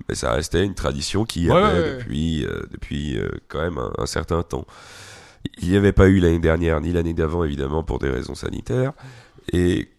mais 0.09 0.17
ça 0.17 0.33
restait 0.33 0.65
une 0.65 0.75
tradition 0.75 1.25
qui 1.25 1.49
Ouais, 1.49 1.57
avait 1.57 1.79
ouais, 1.79 1.85
ouais. 1.91 1.99
depuis, 1.99 2.45
euh, 2.45 2.63
depuis 2.73 3.19
euh, 3.19 3.29
quand 3.47 3.61
même 3.63 3.79
un, 3.79 3.93
un 3.99 4.07
certain 4.07 4.43
temps. 4.43 4.67
Il 5.59 5.71
n'y 5.71 5.77
avait 5.77 5.93
pas 5.93 6.09
eu 6.09 6.19
l'année 6.21 6.39
dernière 6.39 6.81
ni 6.81 6.93
l'année 6.93 7.15
d'avant, 7.15 7.45
évidemment, 7.45 7.83
pour 7.83 7.99
des 7.99 8.11
raisons 8.11 8.35
sanitaires. 8.35 8.93
Et 9.53 9.91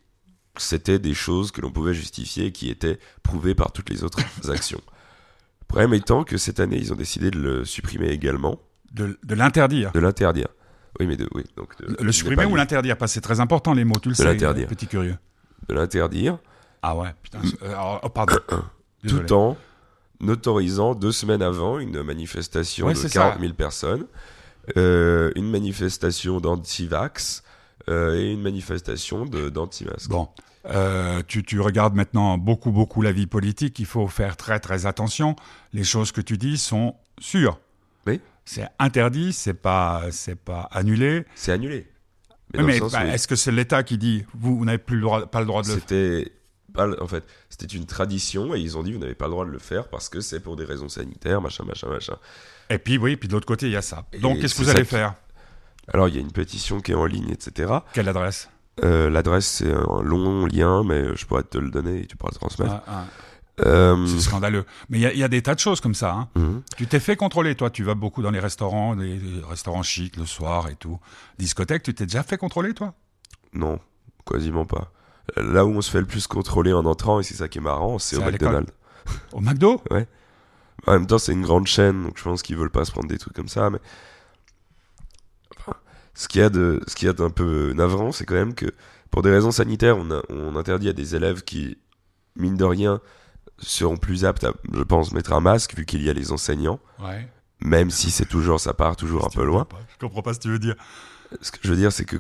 c'était 0.58 1.00
des 1.00 1.14
choses 1.14 1.52
que 1.52 1.62
l'on 1.62 1.72
pouvait 1.72 1.94
justifier 1.94 2.52
qui 2.52 2.70
étaient 2.70 3.00
prouvées 3.24 3.56
par 3.56 3.72
toutes 3.72 3.90
les 3.90 4.04
autres 4.04 4.20
actions. 4.50 4.82
Le 5.62 5.66
problème 5.68 5.94
étant 5.94 6.24
que 6.24 6.38
cette 6.38 6.60
année, 6.60 6.78
ils 6.78 6.94
ont 6.94 6.96
décidé 6.96 7.32
de 7.32 7.40
le 7.40 7.66
supprimer 7.66 8.10
également, 8.10 8.60
De, 8.92 9.18
de 9.24 9.36
l'interdire. 9.36 9.92
de 9.92 10.00
l'interdire. 10.00 10.48
Oui, 11.00 11.08
mais 11.08 11.18
de, 11.18 11.28
oui, 11.34 11.44
donc 11.58 11.76
de, 11.82 12.02
Le 12.02 12.12
supprimer 12.12 12.46
ou 12.46 12.56
l'interdire 12.56 12.98
Parce 12.98 13.12
que 13.12 13.16
c'est 13.16 13.22
très 13.22 13.40
important 13.42 13.74
les 13.74 13.84
mots, 13.84 13.96
tu 14.02 14.10
le 14.10 14.14
De 14.14 14.18
sais, 14.18 14.24
l'interdire. 14.26 14.68
petit 14.68 14.88
curieux. 14.88 15.18
de 15.68 15.74
l'interdire, 15.74 16.38
Ah 16.82 16.96
ouais, 16.96 17.10
putain. 17.22 17.40
euh, 17.64 17.74
oh, 18.04 18.10
pardon. 18.10 18.36
Tout 19.08 19.34
en 19.34 19.58
autorisant 20.26 20.96
deux 20.96 21.12
semaines 21.12 21.42
avant 21.42 21.80
une 21.80 22.02
manifestation 22.02 22.88
Ouais, 22.88 22.94
de 22.94 22.98
c'est 23.00 23.10
40 23.12 23.34
ça. 23.36 23.40
000 23.42 23.54
personnes, 23.54 24.06
euh, 24.78 25.32
une 25.36 25.50
manifestation 25.50 26.40
d'anti-vax 26.40 27.44
euh, 27.90 28.16
et 28.16 28.34
une 28.34 28.42
manifestation 28.42 29.26
d'anti-masque. 29.26 30.10
Bon, 30.10 30.30
euh, 30.66 31.22
tu, 31.28 31.44
tu 31.44 31.60
regardes 31.60 31.96
maintenant 31.96 32.38
beaucoup, 32.38 32.72
beaucoup 32.72 33.02
la 33.02 33.12
vie 33.12 33.28
politique. 33.28 33.80
Il 33.80 33.86
faut 33.86 34.08
faire 34.08 34.38
très, 34.38 34.60
très 34.60 34.86
attention. 34.86 35.36
Les 35.74 35.84
choses 35.84 36.12
que 36.12 36.22
tu 36.22 36.38
dis 36.38 36.58
sont 36.58 36.96
sûres. 37.20 37.60
Oui. 38.08 38.20
C'est 38.46 38.68
interdit, 38.80 39.34
c'est 39.34 39.54
pas, 39.54 40.04
c'est 40.12 40.36
pas 40.36 40.70
annulé. 40.72 41.26
C'est 41.36 41.52
annulé. 41.52 41.88
Mais, 42.54 42.80
bah, 42.80 43.06
est-ce 43.08 43.28
que 43.28 43.36
c'est 43.36 43.52
l'État 43.52 43.84
qui 43.84 43.98
dit 43.98 44.24
vous, 44.34 44.58
vous 44.58 44.66
n'avez 44.66 44.78
plus 44.78 44.98
le 44.98 45.02
droit, 45.02 45.26
pas 45.26 45.40
le 45.40 45.46
droit 45.46 45.64
de 45.64 45.70
le 45.74 45.80
faire 45.80 46.26
en 47.00 47.08
fait 47.08 47.24
c'était 47.50 47.74
une 47.74 47.86
tradition 47.86 48.54
et 48.56 48.60
ils 48.60 48.78
ont 48.78 48.84
dit 48.84 48.92
vous 48.92 49.00
n'avez 49.00 49.16
pas 49.16 49.26
le 49.26 49.32
droit 49.32 49.46
de 49.46 49.52
le 49.52 49.60
faire 49.60 49.88
parce 49.88 50.10
que 50.10 50.22
c'est 50.22 50.40
pour 50.40 50.56
des 50.56 50.66
raisons 50.66 50.90
sanitaires 50.90 51.42
machin 51.42 51.64
machin 51.64 51.88
machin. 51.88 52.18
Et 52.70 52.78
puis 52.80 52.98
oui, 52.98 53.16
puis 53.16 53.28
de 53.28 53.34
l'autre 53.34 53.46
côté 53.48 53.68
il 53.68 53.72
y 53.74 53.76
a 53.78 53.82
ça. 53.82 54.06
Donc 54.22 54.40
qu'est-ce 54.40 54.56
que 54.56 54.64
vous 54.64 54.70
allez 54.70 54.82
qui- 54.84 54.88
faire? 54.90 55.14
Alors 55.94 56.08
il 56.08 56.16
y 56.16 56.18
a 56.18 56.22
une 56.22 56.32
pétition 56.32 56.80
qui 56.82 56.92
est 56.92 56.96
en 56.96 57.06
ligne 57.06 57.30
etc. 57.30 57.72
Quelle 57.94 58.10
adresse? 58.10 58.50
Euh, 58.84 59.10
L'adresse 59.10 59.46
c'est 59.48 59.72
un 59.72 60.02
long 60.02 60.46
lien 60.46 60.84
mais 60.84 61.16
je 61.16 61.26
pourrais 61.26 61.44
te 61.44 61.58
le 61.58 61.70
donner 61.70 62.02
et 62.02 62.06
tu 62.08 62.18
pourras 62.18 62.32
le 62.34 62.38
transmettre. 62.40 62.74
Ah, 62.74 62.84
ah, 62.88 63.06
Euh, 63.66 64.06
C'est 64.08 64.20
scandaleux. 64.20 64.66
Mais 64.90 64.98
il 64.98 65.02
y, 65.02 65.06
a- 65.06 65.14
il 65.14 65.20
y 65.20 65.24
a 65.24 65.30
des 65.30 65.42
tas 65.42 65.56
de 65.56 65.60
choses 65.60 65.80
comme 65.80 65.94
ça. 65.96 66.12
hein. 66.12 66.28
mhm. 66.36 66.62
Tu 66.76 66.88
t'es 66.88 67.00
fait 67.00 67.16
contrôler, 67.16 67.56
toi. 67.56 67.70
Tu 67.70 67.84
vas 67.84 67.94
beaucoup 67.96 68.22
dans 68.22 68.32
les 68.32 68.40
restaurants, 68.42 68.96
les, 68.96 69.18
restaurants 69.50 69.82
chics 69.84 70.18
le 70.18 70.26
soir 70.26 70.68
et 70.68 70.76
tout. 70.76 71.00
Discothèque, 71.38 71.84
tu 71.84 71.94
t'es 71.94 72.06
déjà 72.06 72.22
fait 72.24 72.36
contrôler, 72.38 72.74
toi? 72.74 72.94
Non, 73.54 73.80
quasiment 74.30 74.66
pas. 74.66 74.92
Là 75.38 75.66
où 75.66 75.70
on 75.70 75.82
se 75.82 75.90
fait 75.90 76.02
le 76.02 76.06
plus 76.06 76.28
contrôler 76.28 76.74
en 76.74 76.84
entrant, 76.86 77.22
et 77.22 77.24
c'est 77.24 77.36
ça 77.36 77.48
qui 77.48 77.60
est 77.60 77.62
marrant, 77.62 77.98
c'est 77.98 78.18
au. 78.18 78.22
McDonald's. 78.24 78.74
Au 79.32 79.40
McDo? 79.40 79.82
Ouais. 79.90 80.06
En 80.88 80.94
même 80.94 81.08
temps, 81.08 81.18
c'est 81.18 81.32
une 81.32 81.42
grande 81.44 81.68
chaîne, 81.68 82.04
donc 82.04 82.18
je 82.18 82.24
pense 82.24 82.42
qu'ils 82.44 82.58
veulent 82.58 82.70
pas 82.72 82.86
se 82.86 82.92
prendre 82.92 83.08
des 83.08 83.18
trucs 83.18 83.34
comme 83.34 83.48
ça. 83.48 83.70
Mais 83.70 83.80
enfin, 85.58 85.74
ce 86.14 86.28
qu'il 86.28 86.42
y 86.42 86.44
a 86.44 86.50
de, 86.50 86.82
ce 86.88 86.96
qu'il 86.96 87.08
y 87.08 87.10
a 87.10 87.14
d'un 87.14 87.30
peu 87.30 87.74
navrant, 87.74 88.12
c'est 88.12 88.26
quand 88.26 88.36
même 88.36 88.54
que 88.54 88.68
pour 89.12 89.22
des 89.22 89.32
raisons 89.32 89.52
sanitaires, 89.52 89.98
on, 89.98 90.12
a- 90.12 90.22
on 90.30 90.56
interdit 90.56 90.90
à 90.90 90.94
des 90.94 91.16
élèves 91.16 91.44
qui, 91.44 91.78
mine 92.36 92.58
de 92.58 92.66
rien, 92.66 93.02
seront 93.60 93.98
plus 93.98 94.26
aptes 94.26 94.44
à, 94.44 94.54
je 94.74 94.84
pense, 94.84 95.12
mettre 95.14 95.34
un 95.34 95.40
masque 95.40 95.76
vu 95.76 95.86
qu'il 95.86 96.04
y 96.04 96.10
a 96.10 96.14
les 96.14 96.32
enseignants, 96.32 96.80
Ouais. 97.00 97.28
même 97.62 97.90
si 97.90 98.12
c'est 98.12 98.26
toujours, 98.26 98.60
ça 98.60 98.74
part 98.74 98.96
toujours 98.98 99.26
un 99.26 99.30
peu 99.30 99.46
loin. 99.46 99.68
Je 99.94 99.98
comprends 100.06 100.22
pas 100.22 100.34
ce 100.34 100.40
que 100.40 100.44
tu 100.44 100.50
veux 100.50 100.60
dire. 100.60 100.76
Ce 101.42 101.52
que 101.52 101.60
je 101.64 101.70
veux 101.70 101.78
dire, 101.78 101.92
c'est 101.92 102.06
que 102.06 102.18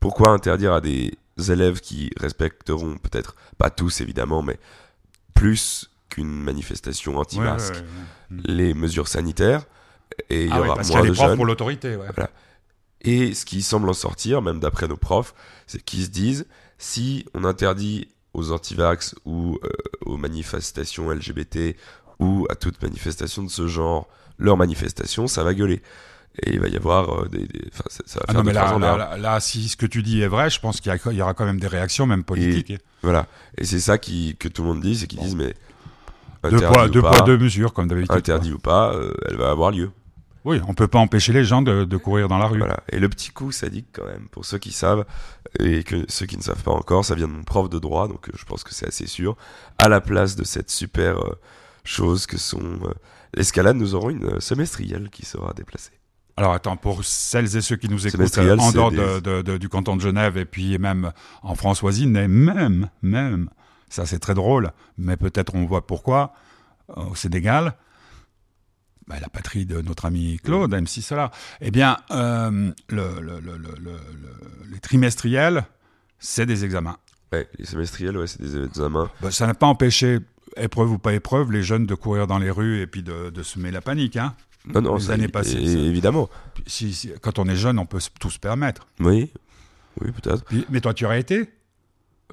pourquoi 0.00 0.30
interdire 0.30 0.72
à 0.72 0.80
des 0.80 1.18
élèves 1.50 1.80
qui 1.80 2.10
respecteront 2.18 2.96
peut-être 2.98 3.34
pas 3.58 3.68
tous 3.70 4.00
évidemment, 4.00 4.42
mais 4.42 4.58
plus 5.34 5.90
qu'une 6.08 6.28
manifestation 6.42 7.16
anti-masque, 7.18 7.74
Ouais, 7.74 7.80
ouais, 7.80 8.36
ouais. 8.36 8.42
les 8.54 8.74
mesures 8.74 9.08
sanitaires 9.08 9.64
et 10.30 10.44
il 10.44 10.48
y 10.48 10.52
Ah 10.52 10.60
aura 10.60 10.74
parce 10.76 10.88
qu'il 10.88 10.94
y 10.96 10.98
a 10.98 11.02
moins 11.02 11.10
de 11.10 11.14
profs 11.16 11.26
jeunes. 11.28 11.36
pour 11.36 11.46
l'autorité. 11.46 11.96
Et 13.02 13.34
ce 13.34 13.44
qui 13.44 13.62
semble 13.62 13.88
en 13.88 13.92
sortir, 13.92 14.42
même 14.42 14.60
d'après 14.60 14.88
nos 14.88 14.96
profs, 14.96 15.34
c'est 15.66 15.82
qu'ils 15.82 16.04
se 16.04 16.10
disent 16.10 16.46
si 16.78 17.24
on 17.34 17.44
interdit 17.44 18.08
aux 18.34 18.52
antivax 18.52 19.14
ou 19.24 19.58
euh, 19.64 19.68
aux 20.04 20.16
manifestations 20.16 21.10
LGBT 21.10 21.76
ou 22.18 22.46
à 22.50 22.54
toute 22.54 22.82
manifestation 22.82 23.42
de 23.42 23.50
ce 23.50 23.66
genre 23.66 24.08
leur 24.38 24.56
manifestation, 24.56 25.26
ça 25.26 25.42
va 25.44 25.54
gueuler. 25.54 25.82
Et 26.42 26.52
il 26.52 26.60
va 26.60 26.68
y 26.68 26.76
avoir 26.76 27.28
des, 27.30 27.46
des- 27.46 27.68
enfin, 27.72 27.84
ça, 27.88 28.02
ça 28.04 28.18
va 28.18 28.24
Ah 28.28 28.32
faire 28.32 28.42
non, 28.42 28.44
mais 28.44 28.52
là, 29.22 29.40
si 29.40 29.68
ce 29.68 29.76
que 29.76 29.86
tu 29.86 30.02
dis 30.02 30.20
est 30.20 30.28
vrai, 30.28 30.50
je 30.50 30.60
pense 30.60 30.80
qu'il 30.82 30.92
y, 31.12 31.22
aura 31.22 31.32
quand 31.32 31.46
même 31.46 31.58
des 31.60 31.66
réactions, 31.66 32.04
même 32.06 32.24
politiques. 32.24 32.74
Voilà. 33.02 33.26
Et 33.56 33.64
c'est 33.64 33.80
ça 33.80 33.96
qui, 33.96 34.36
que 34.38 34.48
tout 34.48 34.62
le 34.62 34.68
monde 34.68 34.82
dit, 34.82 34.96
c'est 34.96 35.06
qu'ils 35.06 35.20
disent 35.20 35.34
mais 35.36 35.54
deux 36.50 36.60
poids, 36.60 36.88
deux 36.88 37.02
pas, 37.02 37.10
poids, 37.10 37.20
deux 37.26 37.38
mesures, 37.38 37.72
comme 37.72 37.88
d'habitude. 37.88 38.12
interdit 38.16 38.52
ou 38.52 38.58
pas, 38.58 38.92
euh, 38.94 39.12
elle 39.28 39.36
va 39.36 39.50
avoir 39.50 39.70
lieu. 39.70 39.90
Oui, 40.44 40.60
on 40.68 40.74
peut 40.74 40.86
pas 40.86 41.00
empêcher 41.00 41.32
les 41.32 41.44
gens 41.44 41.60
de, 41.60 41.84
de 41.84 41.96
courir 41.96 42.28
dans 42.28 42.38
la 42.38 42.46
rue. 42.46 42.58
Voilà. 42.58 42.78
Et 42.90 43.00
le 43.00 43.08
petit 43.08 43.30
coup 43.30 43.50
sadique 43.50 43.86
quand 43.92 44.04
même, 44.06 44.28
pour 44.30 44.44
ceux 44.44 44.58
qui 44.58 44.70
savent, 44.70 45.04
et 45.58 45.82
que 45.82 46.04
ceux 46.08 46.26
qui 46.26 46.36
ne 46.36 46.42
savent 46.42 46.62
pas 46.62 46.70
encore, 46.70 47.04
ça 47.04 47.16
vient 47.16 47.26
de 47.26 47.32
mon 47.32 47.42
prof 47.42 47.68
de 47.68 47.78
droit, 47.80 48.06
donc 48.06 48.28
euh, 48.28 48.32
je 48.38 48.44
pense 48.44 48.62
que 48.62 48.72
c'est 48.72 48.86
assez 48.86 49.06
sûr. 49.08 49.36
À 49.78 49.88
la 49.88 50.00
place 50.00 50.36
de 50.36 50.44
cette 50.44 50.70
super 50.70 51.18
euh, 51.18 51.34
chose 51.82 52.26
que 52.26 52.38
sont 52.38 52.60
euh, 52.84 52.92
l'escalade, 53.34 53.76
nous 53.76 53.94
aurons 53.96 54.10
une 54.10 54.40
semestrielle 54.40 55.08
qui 55.10 55.26
sera 55.26 55.52
déplacée. 55.52 55.90
Alors 56.36 56.52
attends, 56.52 56.76
pour 56.76 57.02
celles 57.02 57.56
et 57.56 57.60
ceux 57.62 57.76
qui 57.76 57.88
nous 57.88 58.06
écoutent 58.06 58.38
en 58.38 58.70
dehors 58.70 58.90
des- 58.90 58.96
de, 58.98 59.20
de- 59.20 59.42
de- 59.42 59.56
du 59.56 59.68
canton 59.70 59.96
de 59.96 60.02
Genève 60.02 60.36
et 60.36 60.44
puis 60.44 60.78
même 60.78 61.10
en 61.42 61.54
France 61.54 61.80
voisine, 61.80 62.14
et 62.16 62.28
même, 62.28 62.88
même, 63.02 63.48
ça 63.88 64.06
c'est 64.06 64.18
très 64.18 64.34
drôle, 64.34 64.72
mais 64.98 65.16
peut-être 65.16 65.54
on 65.54 65.64
voit 65.66 65.86
pourquoi, 65.86 66.34
euh, 66.96 67.02
au 67.10 67.14
Sénégal, 67.14 67.74
bah, 69.06 69.16
la 69.20 69.28
patrie 69.28 69.66
de 69.66 69.80
notre 69.80 70.04
ami 70.06 70.38
Claude, 70.42 70.72
MC 70.74 71.00
Solar, 71.00 71.30
eh 71.60 71.70
bien, 71.70 71.96
euh, 72.10 72.72
le, 72.88 73.20
le- 73.20 73.40
le- 73.40 73.56
le- 73.56 73.58
le- 73.58 73.76
le- 73.78 74.70
les 74.72 74.80
trimestriels, 74.80 75.64
c'est 76.18 76.46
des 76.46 76.64
examens. 76.64 76.96
Ouais, 77.32 77.48
les 77.58 77.64
semestriels, 77.66 78.16
ouais, 78.16 78.26
c'est 78.26 78.40
des 78.40 78.64
examens. 78.64 79.10
Bah, 79.20 79.30
ça 79.30 79.46
n'a 79.46 79.54
pas 79.54 79.66
empêché, 79.66 80.18
épreuve 80.56 80.92
ou 80.92 80.98
pas 80.98 81.12
épreuve, 81.12 81.52
les 81.52 81.62
jeunes 81.62 81.86
de 81.86 81.94
courir 81.94 82.26
dans 82.26 82.38
les 82.38 82.50
rues 82.50 82.80
et 82.80 82.86
puis 82.86 83.02
de, 83.02 83.30
de 83.30 83.42
semer 83.42 83.70
la 83.70 83.80
panique. 83.80 84.16
Hein. 84.16 84.34
Non, 84.74 84.80
non, 84.82 84.96
Les 84.96 85.02
ça, 85.02 85.12
années 85.12 85.28
passées, 85.28 85.58
évidemment. 85.58 86.28
Si, 86.66 86.92
si- 86.92 87.12
quand 87.20 87.38
on 87.38 87.46
est 87.46 87.54
jeune, 87.56 87.78
on 87.78 87.86
peut 87.86 88.00
tout 88.18 88.30
se 88.30 88.38
permettre. 88.40 88.86
Oui, 88.98 89.32
oui, 90.00 90.10
peut-être. 90.10 90.44
Mais 90.70 90.80
toi, 90.80 90.92
tu 90.94 91.04
aurais 91.04 91.20
été? 91.20 91.48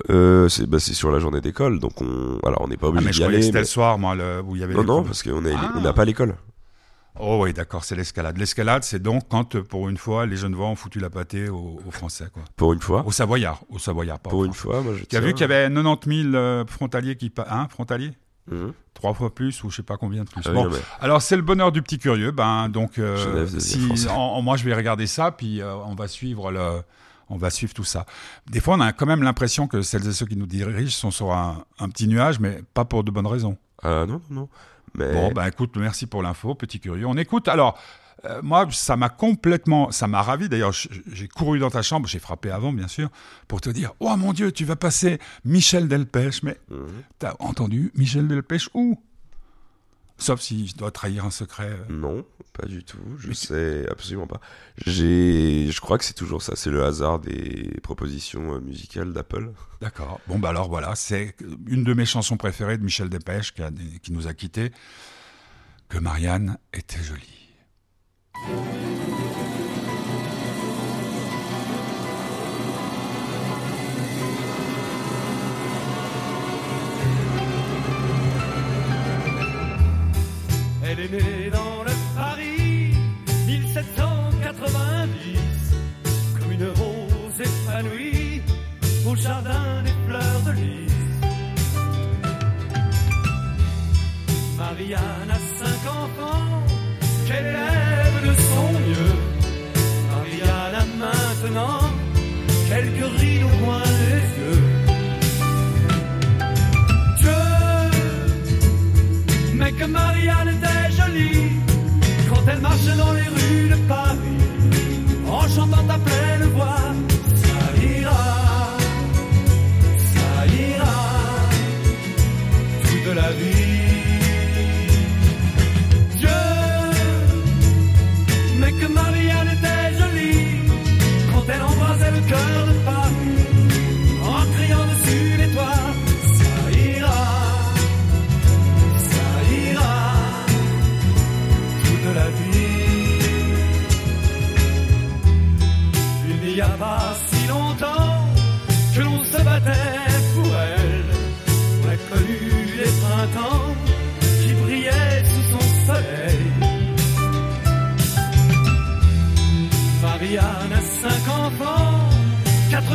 Euh, 0.09 0.49
c'est 0.49 0.65
bah, 0.65 0.79
c'est 0.79 0.93
sur 0.95 1.11
la 1.11 1.19
journée 1.19 1.39
d'école, 1.41 1.79
donc 1.79 2.01
on, 2.01 2.39
alors 2.45 2.61
on 2.61 2.67
n'est 2.67 2.77
pas 2.77 2.87
Ah, 2.87 2.89
obligé 2.89 3.05
mais 3.05 3.13
je 3.13 3.17
d'y 3.19 3.23
aller. 3.25 3.41
c'était 3.43 3.53
mais- 3.53 3.59
le 3.59 3.65
soir, 3.65 3.99
moi, 3.99 4.15
le- 4.15 4.41
où 4.41 4.55
il 4.55 4.61
y 4.61 4.63
avait 4.63 4.73
Non, 4.73 4.83
non, 4.83 5.03
parce 5.03 5.21
qu'on 5.21 5.43
Ah. 5.45 5.79
n'a 5.79 5.93
pas 5.93 6.03
l'école. 6.05 6.35
Oh 7.19 7.41
oui, 7.43 7.53
d'accord, 7.53 7.83
c'est 7.83 7.95
l'escalade. 7.95 8.35
L'escalade, 8.39 8.83
c'est 8.83 8.97
donc 8.99 9.23
quand, 9.29 9.53
euh, 9.53 9.61
pour 9.63 9.87
une 9.87 9.97
fois, 9.97 10.25
les 10.25 10.35
jeunes 10.35 10.55
ont 10.55 10.75
foutu 10.75 10.97
la 10.99 11.11
pâtée 11.11 11.47
aux, 11.47 11.79
aux 11.85 11.91
Français, 11.91 12.25
quoi. 12.33 12.41
Pour 12.55 12.73
une 12.73 12.81
fois. 12.81 13.03
Aux 13.05 13.11
Savoyards, 13.11 13.61
aux 13.69 13.77
Savoyards, 13.77 14.19
pas 14.19 14.29
aux 14.29 14.31
Pour 14.31 14.45
une 14.45 14.53
fois, 14.53 14.81
moi 14.81 14.93
je 14.97 15.03
Tu 15.05 15.15
as 15.15 15.19
vu 15.19 15.33
qu'il 15.33 15.41
y 15.41 15.43
avait 15.43 15.69
90 15.71 16.23
000 16.23 16.33
euh, 16.35 16.65
frontaliers 16.65 17.15
qui... 17.15 17.31
Hein, 17.47 17.67
frontaliers? 17.69 18.13
Mhm. 18.51 18.73
Trois 18.95 19.13
fois 19.13 19.33
plus, 19.33 19.63
ou 19.63 19.69
je 19.69 19.75
sais 19.75 19.83
pas 19.83 19.97
combien 19.97 20.23
de 20.23 20.29
plus. 20.29 20.41
Ah 20.43 20.51
bon, 20.51 20.69
mais- 20.69 20.77
alors 21.01 21.21
c'est 21.21 21.35
le 21.35 21.43
bonheur 21.43 21.71
du 21.71 21.83
petit 21.83 21.99
curieux. 21.99 22.31
Ben, 22.31 22.67
donc, 22.67 22.97
euh, 22.97 23.45
si, 23.59 23.85
français. 23.85 24.09
en- 24.09 24.15
en- 24.15 24.41
moi, 24.41 24.57
je 24.57 24.65
vais 24.65 24.73
regarder 24.73 25.05
ça, 25.05 25.29
puis 25.31 25.61
euh, 25.61 25.75
on 25.85 25.93
va 25.93 26.07
suivre 26.07 26.51
le... 26.51 26.81
On 27.29 27.37
va 27.37 27.49
suivre 27.49 27.73
tout 27.73 27.83
ça. 27.83 28.05
Des 28.49 28.59
fois, 28.59 28.75
on 28.75 28.79
a 28.81 28.91
quand 28.93 29.05
même 29.05 29.23
l'impression 29.23 29.67
que 29.67 29.81
celles 29.81 30.07
et 30.07 30.11
ceux 30.13 30.25
qui 30.25 30.35
nous 30.35 30.45
dirigent 30.45 30.91
sont 30.91 31.11
sur 31.11 31.31
un, 31.31 31.63
un 31.79 31.89
petit 31.89 32.07
nuage, 32.07 32.39
mais 32.39 32.61
pas 32.73 32.85
pour 32.85 33.03
de 33.03 33.11
bonnes 33.11 33.27
raisons. 33.27 33.57
Ah 33.81 34.05
non, 34.07 34.21
non, 34.29 34.41
non. 34.41 34.49
Mais 34.95 35.11
Bon, 35.11 35.31
bah 35.31 35.47
écoute, 35.47 35.75
merci 35.77 36.05
pour 36.05 36.21
l'info, 36.21 36.53
petit 36.55 36.79
curieux. 36.79 37.07
On 37.07 37.17
écoute. 37.17 37.47
Alors, 37.47 37.77
euh, 38.25 38.41
moi, 38.43 38.67
ça 38.71 38.95
m'a 38.95 39.09
complètement, 39.09 39.91
ça 39.91 40.07
m'a 40.07 40.21
ravi. 40.21 40.47
D'ailleurs, 40.47 40.71
j'ai 40.71 41.27
couru 41.27 41.59
dans 41.59 41.71
ta 41.71 41.81
chambre, 41.81 42.07
j'ai 42.07 42.19
frappé 42.19 42.51
avant, 42.51 42.71
bien 42.71 42.87
sûr, 42.87 43.09
pour 43.47 43.59
te 43.59 43.69
dire, 43.69 43.93
oh 43.99 44.15
mon 44.15 44.31
Dieu, 44.33 44.51
tu 44.51 44.65
vas 44.65 44.75
passer 44.75 45.19
Michel 45.45 45.87
Delpech. 45.87 46.43
Mais 46.43 46.57
Mhm. 46.69 46.87
t'as 47.19 47.33
entendu 47.39 47.91
Michel 47.95 48.27
Delpech 48.27 48.69
où? 48.75 48.99
Sauf 50.23 50.39
si 50.41 50.67
je 50.67 50.75
dois 50.75 50.89
trahir 50.91 51.25
un 51.25 51.31
secret. 51.31 51.69
euh. 51.69 51.85
Non, 51.93 52.25
pas 52.53 52.65
du 52.65 52.83
tout. 52.83 52.97
Je 53.17 53.27
Mais 53.27 53.33
tu- 53.33 53.45
sais 53.47 53.85
absolument 53.89 54.25
pas. 54.27 54.39
J'ai, 54.85 55.69
je 55.69 55.81
crois 55.81 55.97
que 55.97 56.05
c'est 56.05 56.13
toujours 56.13 56.41
ça. 56.41 56.53
C'est 56.55 56.69
le 56.69 56.83
hasard 56.85 57.19
des 57.19 57.77
propositions 57.83 58.55
euh, 58.55 58.59
musicales 58.61 59.11
d'Apple. 59.11 59.51
D'accord. 59.81 60.21
Bon, 60.27 60.39
bah 60.39 60.49
alors 60.49 60.69
voilà, 60.69 60.95
c'est 60.95 61.35
une 61.67 61.83
de 61.83 61.93
mes 61.93 62.05
chansons 62.05 62.37
préférées 62.37 62.77
de 62.77 62.83
Michel 62.83 63.09
Delpech 63.09 63.53
qui, 63.53 63.61
a- 63.61 63.71
qui 64.01 64.13
nous 64.13 64.27
a 64.27 64.33
quittés. 64.33 64.71
Que 65.89 65.97
Marianne 65.97 66.57
était 66.73 67.03
jolie. 67.03 67.49
Elle 81.13 81.42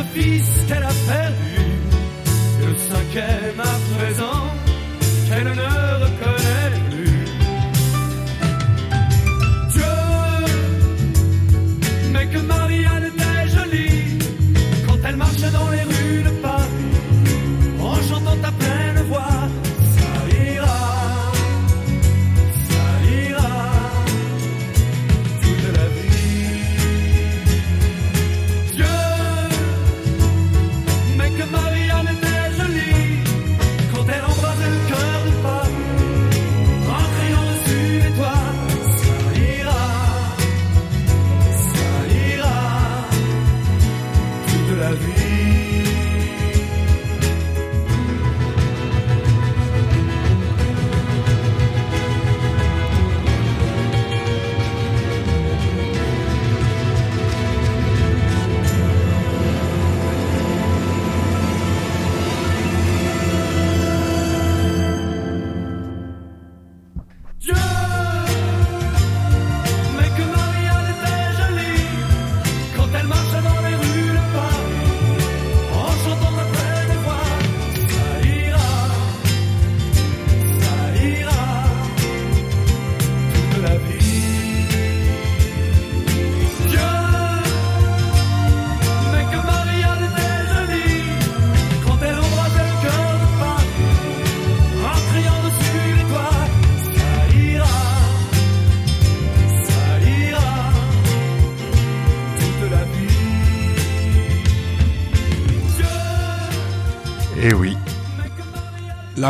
quatre 0.09 0.21
fils 0.21 0.65
qu'elle 0.67 0.83
a 0.83 0.89
perdus, 1.07 1.28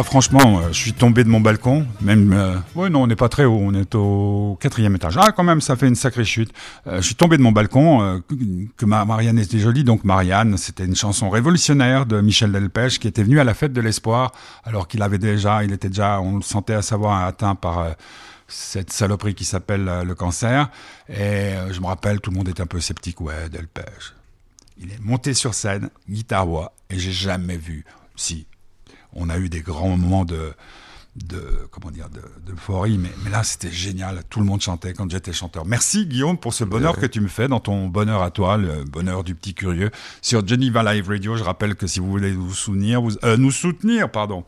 Franchement, 0.04 0.60
euh, 0.60 0.68
je 0.72 0.78
suis 0.78 0.94
tombé 0.94 1.24
de 1.24 1.30
mon 1.30 1.40
balcon. 1.42 1.86
Même, 2.02 2.34
euh, 2.34 2.56
ouais, 2.76 2.90
non, 2.90 3.04
on 3.04 3.08
n'est 3.08 3.16
pas 3.16 3.30
très 3.30 3.46
haut. 3.46 3.60
On 3.62 3.74
est 3.74 3.96
au 3.96 4.58
quatrième 4.62 4.96
étage. 4.96 5.18
Ah, 5.18 5.32
quand 5.32 5.44
même, 5.44 5.62
ça 5.62 5.76
fait 5.76 5.88
une 5.88 5.96
sacrée 5.96 6.26
chute. 6.26 6.52
Euh, 6.88 6.98
je 7.02 7.06
suis 7.06 7.16
tombé 7.16 7.38
de 7.38 7.42
mon 7.42 7.52
balcon. 7.52 8.22
que- 8.28 8.36
que 8.78 8.86
ma 8.86 9.06
Marianne 9.06 9.40
était 9.40 9.60
jolie. 9.60 9.84
Donc 9.84 10.04
Marianne, 10.04 10.58
c'était 10.58 10.86
une 10.86 10.96
chanson 10.96 11.30
révolutionnaire 11.30 12.06
de 12.06 12.22
Michel 12.22 12.52
Delpech 12.52 13.00
qui 13.00 13.08
était 13.08 13.24
venu 13.24 13.40
à 13.40 13.44
la 13.44 13.54
fête 13.54 13.74
de 13.74 13.82
l'espoir, 13.82 14.32
alors 14.64 14.88
qu'il 14.88 15.02
avait 15.02 15.18
déjà, 15.18 15.64
il 15.64 15.72
était 15.74 15.90
déjà, 15.90 16.20
on 16.22 16.38
le 16.38 16.42
sentait 16.42 16.74
à 16.74 16.82
savoir 16.82 17.24
atteint 17.26 17.56
par 17.56 17.96
cette 18.48 18.92
saloperie 18.92 19.36
qui 19.36 19.46
s'appelle 19.46 19.86
le 20.06 20.16
cancer. 20.16 20.70
Et 21.10 21.52
je 21.72 21.80
me 21.82 21.86
rappelle, 21.88 22.20
tout 22.22 22.32
le 22.32 22.38
monde 22.38 22.50
était 22.50 22.62
un 22.62 22.66
peu 22.68 22.80
sceptique. 22.80 23.22
Ouais, 23.22 23.50
Delpech. 23.52 24.14
Il 24.82 24.92
est 24.92 25.00
monté 25.02 25.34
sur 25.34 25.54
scène, 25.54 25.90
guitare 26.10 26.46
voix, 26.46 26.72
et 26.90 26.98
j'ai 26.98 27.12
jamais 27.12 27.58
vu. 27.58 27.84
Si, 28.16 28.46
on 29.14 29.30
a 29.30 29.38
eu 29.38 29.50
des 29.50 29.62
grands 29.62 29.96
moments 29.98 30.26
de, 30.26 30.54
de 31.16 31.68
comment 31.72 31.92
dire, 31.92 32.10
de- 32.10 32.22
d'euphorie, 32.46 32.98
mais, 32.98 33.10
mais 33.24 33.30
là 33.30 33.44
c'était 33.44 33.72
génial. 33.72 34.24
Tout 34.30 34.40
le 34.40 34.46
monde 34.46 34.62
chantait 34.62 34.94
quand 34.94 35.10
j'étais 35.10 35.34
chanteur. 35.34 35.66
Merci 35.66 36.06
Guillaume 36.06 36.38
pour 36.38 36.54
ce 36.54 36.64
bonheur 36.64 36.98
que 36.98 37.06
tu 37.06 37.20
me 37.22 37.28
fais 37.28 37.48
dans 37.48 37.60
ton 37.60 37.88
bonheur 37.88 38.22
à 38.22 38.32
toi, 38.32 38.58
le 38.58 38.84
bonheur 38.84 39.24
du 39.24 39.36
petit 39.36 39.54
curieux 39.54 39.92
sur 40.22 40.48
Geneva 40.48 40.84
Live 40.94 41.08
Radio. 41.10 41.36
Je 41.36 41.44
rappelle 41.44 41.76
que 41.76 41.88
si 41.88 42.00
vous 42.00 42.10
voulez 42.10 42.32
vous 42.34 42.50
vous, 42.50 43.18
euh, 43.24 43.38
nous 43.38 43.52
soutenir, 43.52 44.12
pardon. 44.12 44.46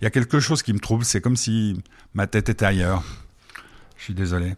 Il 0.00 0.04
y 0.04 0.06
a 0.06 0.10
quelque 0.10 0.40
chose 0.40 0.62
qui 0.62 0.72
me 0.72 0.80
trouble. 0.80 1.04
C'est 1.04 1.20
comme 1.20 1.36
si 1.36 1.78
ma 2.14 2.26
tête 2.26 2.48
était 2.48 2.64
ailleurs. 2.64 3.02
Je 3.98 4.04
suis 4.04 4.14
désolé. 4.14 4.54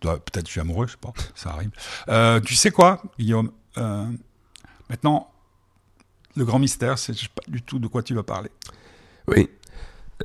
Peut-être 0.00 0.46
je 0.46 0.50
suis 0.50 0.60
amoureux, 0.60 0.86
je 0.86 0.92
sais 0.92 0.98
pas. 1.00 1.12
Ça 1.36 1.50
arrive. 1.50 1.70
Euh, 2.08 2.40
tu 2.40 2.54
sais 2.56 2.70
quoi, 2.72 3.00
Guillaume 3.18 3.50
Euh, 3.78 4.04
Maintenant, 4.90 5.30
le 6.36 6.44
grand 6.44 6.58
mystère, 6.58 6.98
c'est 6.98 7.12
pas 7.28 7.42
du 7.48 7.62
tout 7.62 7.78
de 7.78 7.86
quoi 7.86 8.02
tu 8.02 8.14
vas 8.14 8.22
parler. 8.22 8.50
Oui. 9.28 9.48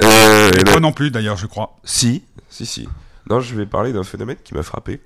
Euh, 0.01 0.51
Et 0.51 0.57
eh 0.59 0.63
ben, 0.63 0.71
toi 0.71 0.79
non 0.79 0.91
plus, 0.91 1.11
d'ailleurs, 1.11 1.37
je 1.37 1.47
crois. 1.47 1.77
Si, 1.83 2.23
si, 2.49 2.65
si. 2.65 2.87
Non, 3.29 3.39
je 3.39 3.55
vais 3.55 3.65
parler 3.65 3.93
d'un 3.93 4.03
phénomène 4.03 4.37
qui 4.43 4.53
m'a 4.53 4.63
frappé. 4.63 5.01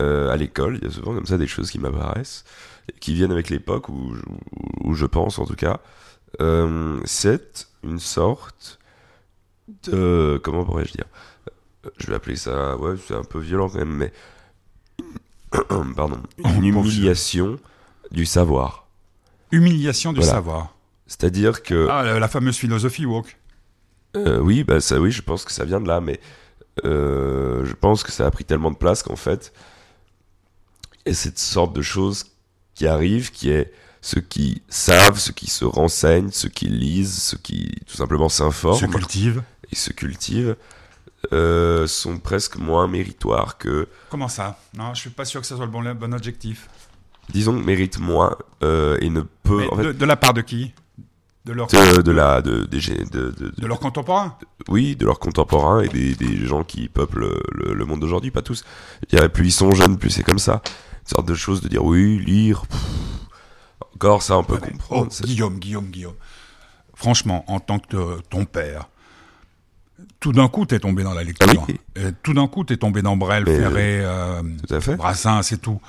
Euh, 0.00 0.30
à 0.30 0.36
l'école, 0.36 0.78
il 0.80 0.86
y 0.88 0.90
a 0.90 0.94
souvent 0.94 1.14
comme 1.14 1.26
ça 1.26 1.38
des 1.38 1.46
choses 1.46 1.70
qui 1.70 1.78
m'apparaissent, 1.78 2.44
qui 3.00 3.14
viennent 3.14 3.32
avec 3.32 3.48
l'époque 3.48 3.88
où, 3.88 4.14
je- 4.94 5.06
pense 5.06 5.38
en 5.38 5.46
tout 5.46 5.56
cas. 5.56 5.80
Euh, 6.40 7.00
c'est 7.04 7.66
une 7.82 7.98
sorte 7.98 8.78
de... 9.84 10.38
Comment 10.44 10.64
pourrais-je 10.64 10.92
dire? 10.92 11.06
Je 11.98 12.06
vais 12.06 12.14
appeler 12.14 12.36
ça... 12.36 12.76
Ouais, 12.76 12.96
c'est 13.06 13.14
un 13.14 13.24
peu 13.24 13.38
violent 13.38 13.68
quand 13.70 13.78
même, 13.78 13.94
mais... 13.94 14.12
Pardon. 15.96 16.20
Une 16.44 16.64
humiliation 16.64 17.58
du 18.10 18.26
savoir. 18.26 18.87
Humiliation 19.50 20.12
du 20.12 20.20
Voilà. 20.20 20.32
savoir. 20.34 20.74
C'est-à-dire 21.06 21.62
que... 21.62 21.88
Ah, 21.90 22.18
la, 22.18 22.28
fameuse 22.28 22.56
philosophie 22.56 23.06
woke. 23.06 23.36
Euh, 24.16 24.38
oui, 24.40 24.64
bah 24.64 24.80
ça, 24.80 25.00
oui, 25.00 25.10
je 25.10 25.22
pense 25.22 25.44
que 25.44 25.52
ça 25.52 25.64
vient 25.64 25.80
de 25.80 25.88
là, 25.88 26.00
mais 26.00 26.20
euh, 26.84 27.64
je 27.64 27.72
pense 27.74 28.02
que 28.02 28.12
ça 28.12 28.26
a 28.26 28.30
pris 28.30 28.44
tellement 28.44 28.70
de 28.70 28.76
place 28.76 29.02
qu'en 29.02 29.16
fait, 29.16 29.52
a 31.06 31.12
cette 31.12 31.38
sorte 31.38 31.74
de 31.74 31.82
chose 31.82 32.26
qui 32.74 32.86
arrive, 32.86 33.30
qui 33.30 33.50
est 33.50 33.72
ceux 34.00 34.20
qui 34.20 34.62
savent, 34.68 35.18
ceux 35.18 35.32
qui 35.32 35.48
se 35.50 35.64
renseignent, 35.64 36.30
ceux 36.30 36.48
qui 36.48 36.66
lisent, 36.68 37.22
ceux 37.22 37.38
qui 37.38 37.70
tout 37.86 37.96
simplement 37.96 38.28
Se 38.28 38.38
s'informent 38.38 38.90
cultive. 38.90 39.42
et 39.72 39.76
se 39.76 39.92
cultivent, 39.92 40.56
euh, 41.32 41.86
sont 41.86 42.18
presque 42.18 42.56
moins 42.56 42.86
méritoires 42.86 43.58
que, 43.58 43.88
Comment 44.10 44.28
ça? 44.28 44.58
Non, 44.76 44.94
je 44.94 45.00
suis 45.00 45.10
pas 45.10 45.24
sûr 45.24 45.40
que 45.40 45.46
ça 45.46 45.56
soit 45.56 45.66
le 45.66 45.70
bon, 45.70 45.80
le 45.80 45.94
bon 45.94 46.14
objectif. 46.14 46.68
Disons, 47.30 47.52
méritent 47.52 47.98
moins 47.98 48.36
euh, 48.62 48.96
et 49.00 49.10
ne 49.10 49.22
Mais 49.46 49.68
en 49.70 49.76
fait, 49.76 49.82
de, 49.84 49.92
de 49.92 50.04
la 50.04 50.16
part 50.16 50.34
de 50.34 50.40
qui? 50.42 50.72
De 51.44 51.52
leur, 51.54 51.66
de, 51.68 52.02
de 52.02 52.12
la, 52.12 52.40
leurs 53.66 53.80
contemporains? 53.80 54.36
Oui, 54.68 54.96
de 54.96 55.06
leurs 55.06 55.18
contemporains 55.18 55.80
et 55.80 55.88
des, 55.88 56.14
des 56.14 56.44
gens 56.46 56.62
qui 56.62 56.88
peuplent 56.88 57.20
le, 57.20 57.42
le- 57.54 57.74
le 57.74 57.84
monde 57.86 58.00
d'aujourd'hui, 58.00 58.30
pas 58.30 58.42
tous. 58.42 58.64
Je 59.02 59.16
dirais, 59.16 59.28
plus 59.30 59.46
ils 59.46 59.52
sont 59.52 59.72
jeunes, 59.72 59.96
plus 59.96 60.10
c'est 60.10 60.22
comme 60.24 60.38
ça. 60.38 60.60
Une 61.04 61.08
sorte 61.16 61.28
de 61.28 61.34
chose 61.34 61.62
de 61.62 61.68
dire 61.68 61.84
oui, 61.84 62.18
lire. 62.18 62.66
pff, 62.66 62.80
encore 63.94 64.22
ça, 64.22 64.36
on 64.36 64.44
peut 64.44 64.54
Ouais, 64.54 64.60
mais- 64.62 64.72
comprendre. 64.72 65.08
oh, 65.10 65.24
Guillaume, 65.24 65.58
Guillaume, 65.58 65.86
Guillaume. 65.86 66.14
Franchement, 66.94 67.44
en 67.46 67.60
tant 67.60 67.78
que 67.78 67.96
euh, 67.96 68.16
ton 68.28 68.44
père, 68.44 68.88
tout 70.20 70.32
d'un 70.32 70.48
coup, 70.48 70.66
t'es 70.66 70.80
tombé 70.80 71.02
dans 71.02 71.14
la 71.14 71.22
lecture. 71.24 71.48
Ah 71.58 71.64
oui. 71.68 71.80
Et 71.96 72.12
tout 72.22 72.34
d'un 72.34 72.46
coup, 72.48 72.64
t'es 72.64 72.76
tombé 72.76 73.00
dans 73.02 73.16
Brel, 73.16 73.44
Mais, 73.46 73.56
Ferré, 73.56 74.00
euh, 74.04 74.42
fait. 74.80 74.96
Brassens, 74.96 75.42
c'est 75.44 75.58
tout. 75.62 75.80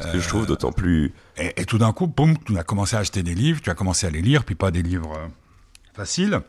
Ce 0.00 0.12
que 0.12 0.18
je 0.20 0.28
trouve 0.28 0.46
d'autant 0.46 0.72
plus. 0.72 1.12
Et, 1.36 1.60
et 1.60 1.64
tout 1.66 1.76
d'un 1.78 1.92
coup, 1.92 2.06
boum, 2.06 2.36
tu 2.46 2.56
as 2.56 2.64
commencé 2.64 2.96
à 2.96 3.00
acheter 3.00 3.22
des 3.22 3.34
livres, 3.34 3.60
tu 3.60 3.68
as 3.70 3.74
commencé 3.74 4.06
à 4.06 4.10
les 4.10 4.22
lire, 4.22 4.44
puis 4.44 4.54
pas 4.54 4.70
des 4.70 4.82
livres 4.82 5.12
euh, 5.16 5.28
faciles. 5.94 6.40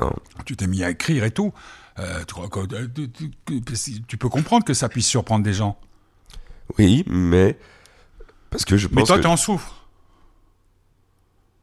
Non. 0.00 0.12
Tu 0.46 0.56
t'es 0.56 0.66
mis 0.66 0.82
à 0.84 0.90
écrire 0.90 1.24
et 1.24 1.30
tout. 1.32 1.52
Euh, 1.98 2.22
tu, 2.24 2.34
euh, 2.40 2.88
tu- 4.08 4.16
peux 4.16 4.28
comprendre 4.28 4.64
que 4.64 4.72
ça 4.74 4.88
puisse 4.88 5.06
surprendre 5.06 5.44
des 5.44 5.52
gens. 5.52 5.78
Oui, 6.78 7.04
mais. 7.06 7.58
Parce 8.50 8.64
que 8.64 8.76
je 8.76 8.88
Mais 8.88 8.96
pense 9.02 9.08
toi, 9.08 9.16
que. 9.16 9.22
tu 9.22 9.28
en 9.28 9.36
souffres. 9.36 9.84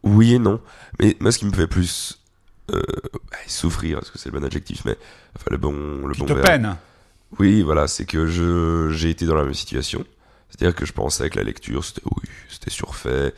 Oui 0.04 0.34
et 0.36 0.40
non. 0.40 0.62
Mais 1.00 1.16
moi, 1.20 1.32
ce 1.32 1.40
qui 1.40 1.46
me 1.46 1.54
fait 1.54 1.68
plus. 1.68 2.22
euh, 2.72 2.82
bah, 3.32 3.38
souffrir, 3.48 4.00
est-ce 4.00 4.12
que 4.12 4.18
c'est 4.20 4.30
le 4.32 4.40
bon 4.40 4.46
adjectif, 4.46 4.84
mais. 4.86 4.98
Enfin, 5.36 5.48
le 5.52 5.58
bon. 5.58 5.72
Le 6.06 6.14
Qui 6.14 6.20
bon 6.22 6.26
te 6.28 6.34
verbe. 6.34 6.46
peine. 6.46 6.76
Oui, 7.40 7.62
voilà, 7.62 7.88
c'est 7.88 8.06
que 8.06 8.26
je 8.28 8.90
j'ai 8.92 9.10
été 9.10 9.26
dans 9.26 9.36
la 9.36 9.44
même 9.44 9.54
situation. 9.54 10.04
C'est-à-dire 10.50 10.76
que 10.76 10.86
je 10.86 10.94
pensais 10.94 11.30
que 11.30 11.38
la 11.38 11.44
lecture, 11.44 11.84
c'était 11.86 12.02
oui, 12.06 12.30
c'était 12.50 12.70
surfait, 12.72 13.34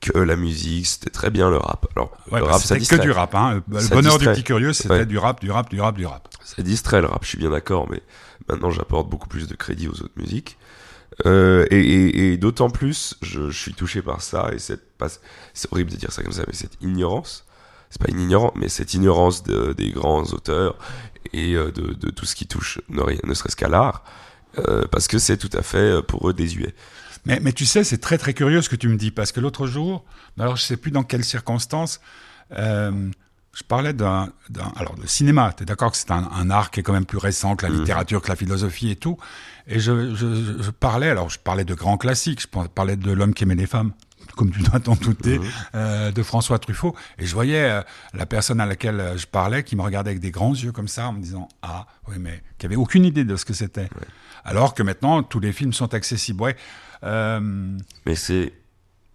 que 0.00 0.18
la 0.18 0.36
musique, 0.36 0.86
c'était 0.86 1.10
très 1.10 1.30
bien 1.30 1.48
le 1.50 1.56
rap. 1.58 1.86
Alors, 1.96 2.10
Ouais, 2.30 2.40
le 2.40 2.46
bah, 2.46 2.52
rap, 2.52 2.60
ça 2.60 2.68
c'était 2.68 2.74
que 2.76 2.80
distrait. 2.80 2.98
du 3.00 3.10
rap. 3.10 3.34
Hein. 3.34 3.62
Le 3.68 3.80
Ça 3.80 3.94
bonheur 3.94 4.12
distrait. 4.18 4.34
du 4.34 4.40
petit 4.40 4.44
curieux, 4.44 4.72
c'était 4.72 4.90
Ouais. 4.90 5.06
du 5.06 5.18
rap, 5.18 5.40
du 5.40 5.50
rap, 5.50 5.68
du 5.70 5.80
rap, 5.80 5.96
du 5.96 6.06
rap. 6.06 6.28
Ça 6.44 6.62
distrait 6.62 7.00
le 7.00 7.06
rap, 7.06 7.22
je 7.22 7.28
suis 7.28 7.38
bien 7.38 7.50
d'accord, 7.50 7.88
mais 7.90 8.02
maintenant 8.48 8.70
j'apporte 8.70 9.08
beaucoup 9.08 9.28
plus 9.28 9.46
de 9.48 9.54
crédit 9.54 9.88
aux 9.88 10.02
autres 10.02 10.16
musiques. 10.16 10.58
Euh, 11.26 11.64
et 11.70 11.78
et, 11.80 12.32
et 12.32 12.36
d'autant 12.38 12.70
plus, 12.70 13.14
je, 13.22 13.48
je 13.50 13.58
suis 13.58 13.72
touché 13.74 14.02
par 14.02 14.20
ça, 14.20 14.50
et 14.52 14.58
cette, 14.58 14.82
c'est 15.52 15.72
horrible 15.72 15.90
de 15.92 15.96
dire 15.96 16.10
ça 16.12 16.22
comme 16.22 16.32
ça, 16.32 16.42
mais 16.48 16.54
cette 16.54 16.76
ignorance, 16.82 17.44
c'est 17.88 18.02
pas 18.02 18.10
une 18.10 18.18
ignorance, 18.20 18.52
mais 18.56 18.68
cette 18.68 18.94
ignorance 18.94 19.44
de- 19.44 19.72
des 19.74 19.90
grands 19.92 20.24
auteurs 20.24 20.76
et 21.32 21.54
euh, 21.54 21.70
de, 21.70 21.94
de 21.94 22.10
tout 22.10 22.26
ce 22.26 22.34
qui 22.34 22.46
touche, 22.48 22.80
ne 22.88 23.34
serait-ce 23.34 23.54
qu'à 23.54 23.68
l'art, 23.68 24.02
euh, 24.58 24.84
parce 24.90 25.08
que 25.08 25.18
c'est 25.18 25.36
tout 25.36 25.50
à 25.56 25.62
fait 25.62 25.78
euh, 25.78 26.02
pour 26.02 26.28
eux 26.28 26.32
désuet. 26.32 26.74
Mais, 27.26 27.40
mais 27.40 27.52
tu 27.52 27.64
sais, 27.64 27.84
c'est 27.84 27.98
très 27.98 28.18
très 28.18 28.34
curieux 28.34 28.60
ce 28.62 28.68
que 28.68 28.76
tu 28.76 28.88
me 28.88 28.96
dis, 28.96 29.10
parce 29.10 29.32
que 29.32 29.40
l'autre 29.40 29.66
jour, 29.66 30.04
alors 30.38 30.56
je 30.56 30.62
sais 30.62 30.76
plus 30.76 30.90
dans 30.90 31.02
quelles 31.04 31.24
circonstances, 31.24 32.00
euh, 32.52 33.08
je 33.54 33.62
parlais 33.62 33.92
d'un, 33.92 34.30
alors 34.76 34.96
le 35.00 35.06
cinéma. 35.06 35.54
Tu 35.56 35.62
es 35.62 35.66
d'accord 35.66 35.92
que 35.92 35.96
c'est 35.96 36.10
un, 36.10 36.28
un 36.34 36.50
art 36.50 36.70
qui 36.70 36.80
est 36.80 36.82
quand 36.82 36.92
même 36.92 37.06
plus 37.06 37.18
récent 37.18 37.54
que 37.56 37.64
la 37.64 37.72
Mhm. 37.72 37.78
littérature, 37.80 38.20
que 38.20 38.28
la 38.28 38.36
philosophie 38.36 38.90
et 38.90 38.96
tout. 38.96 39.16
Et 39.68 39.78
je, 39.78 40.14
je, 40.14 40.60
je 40.62 40.70
parlais, 40.70 41.08
alors 41.08 41.30
je 41.30 41.38
parlais 41.38 41.64
de 41.64 41.72
grands 41.74 41.96
classiques. 41.96 42.42
Je 42.42 42.48
parlais 42.48 42.96
de 42.96 43.12
l'homme 43.12 43.32
qui 43.32 43.44
aimait 43.44 43.54
les 43.54 43.66
femmes, 43.68 43.92
comme 44.34 44.50
tu 44.50 44.60
dois 44.62 44.80
t'en 44.80 44.94
douter, 44.94 45.40
euh, 45.74 46.10
de 46.12 46.22
François 46.22 46.58
Truffaut. 46.58 46.94
Et 47.18 47.26
je 47.26 47.34
voyais 47.34 47.64
euh, 47.70 47.82
la 48.12 48.26
personne 48.26 48.60
à 48.60 48.66
laquelle 48.66 49.00
euh, 49.00 49.16
je 49.16 49.26
parlais 49.26 49.62
qui 49.64 49.76
me 49.76 49.82
regardait 49.82 50.10
avec 50.10 50.20
des 50.20 50.30
grands 50.30 50.54
yeux 50.54 50.72
comme 50.72 50.88
ça, 50.88 51.08
en 51.08 51.12
me 51.12 51.20
disant 51.20 51.48
ah 51.62 51.86
oui, 52.08 52.16
mais 52.18 52.42
qui 52.58 52.66
avait 52.66 52.76
aucune 52.76 53.04
idée 53.04 53.24
de 53.24 53.36
ce 53.36 53.44
que 53.44 53.54
c'était. 53.54 53.88
Alors 54.44 54.74
que 54.74 54.82
maintenant 54.82 55.22
tous 55.22 55.40
les 55.40 55.52
films 55.52 55.72
sont 55.72 55.94
accessibles. 55.94 56.42
Ouais. 56.42 56.56
Euh, 57.02 57.78
Mais 58.06 58.14
c'est, 58.16 58.52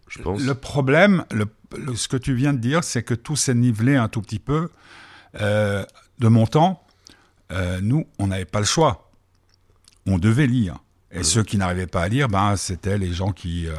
je 0.07 0.21
pense, 0.21 0.41
le 0.41 0.55
problème, 0.55 1.25
le, 1.31 1.45
le- 1.77 1.95
ce 1.95 2.07
que 2.07 2.17
tu 2.17 2.33
viens 2.33 2.53
de 2.53 2.59
dire, 2.59 2.83
c'est 2.83 3.03
que 3.03 3.13
tout 3.13 3.35
s'est 3.35 3.55
nivelé 3.55 3.95
un 3.95 4.07
tout 4.07 4.21
petit 4.21 4.39
peu. 4.39 4.69
De 5.35 6.27
mon 6.27 6.47
temps, 6.47 6.83
nous, 7.81 8.05
on 8.17 8.27
n'avait 8.27 8.45
pas 8.45 8.59
le 8.59 8.65
choix. 8.65 9.11
On 10.07 10.17
devait 10.17 10.47
lire. 10.47 10.77
Et 11.11 11.23
ceux 11.23 11.43
qui 11.43 11.57
n'arrivaient 11.57 11.87
pas 11.87 12.03
à 12.03 12.07
lire, 12.07 12.27
ben, 12.27 12.55
c'était 12.55 12.97
les 12.97 13.11
gens 13.13 13.31
qui, 13.31 13.67
euh, 13.67 13.73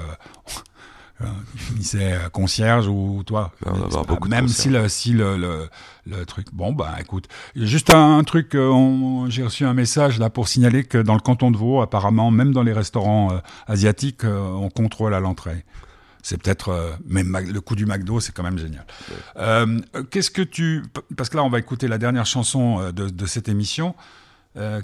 qui 1.53 1.59
finissaient 1.59 2.13
euh, 2.15 2.29
concierge 2.29 2.89
ou 2.89 3.23
toi. 3.25 3.53
Même 4.29 4.49
si, 4.49 4.69
le, 4.71 4.89
si 4.89 5.13
le, 5.13 5.37
le, 5.37 5.69
le 6.07 6.25
truc. 6.27 6.47
Bon, 6.53 6.73
ben, 6.73 6.89
écoute. 6.99 7.29
Juste 7.55 7.91
un, 7.93 8.23
truc, 8.25 8.55
euh, 8.55 9.27
j'ai 9.29 9.43
reçu 9.43 9.65
un 9.65 9.75
message 9.75 10.19
là 10.19 10.31
pour 10.31 10.49
signaler 10.49 10.85
que 10.85 10.99
dans 10.99 11.15
le 11.15 11.21
canton 11.21 11.51
de 11.51 11.57
Vaud, 11.57 11.81
apparemment, 11.81 12.31
même 12.31 12.53
dans 12.53 12.63
les 12.63 12.73
restaurants 12.73 13.33
euh, 13.33 13.39
asiatiques, 13.67 14.25
euh, 14.25 14.41
on 14.41 14.71
contrôle 14.71 15.15
à 15.15 15.21
l'entrée. 15.21 15.65
C'est 16.23 16.37
peut-être, 16.43 16.69
euh, 16.69 16.91
mais 17.07 17.23
Mac- 17.23 17.47
le 17.47 17.61
coup 17.61 17.75
du 17.77 17.87
McDo, 17.87 18.21
c'est 18.21 18.33
quand 18.33 18.43
même 18.43 18.59
génial. 18.59 18.85
Qu'est-ce 20.11 20.31
que 20.31 20.43
tu, 20.43 20.83
parce 21.17 21.29
que 21.31 21.37
là, 21.37 21.45
on 21.45 21.51
va 21.51 21.59
écouter 21.59 21.89
la 21.89 21.99
dernière 21.99 22.27
chanson 22.27 22.91
de, 22.93 23.09
de 23.09 23.27
cette 23.27 23.49
émission. 23.49 23.95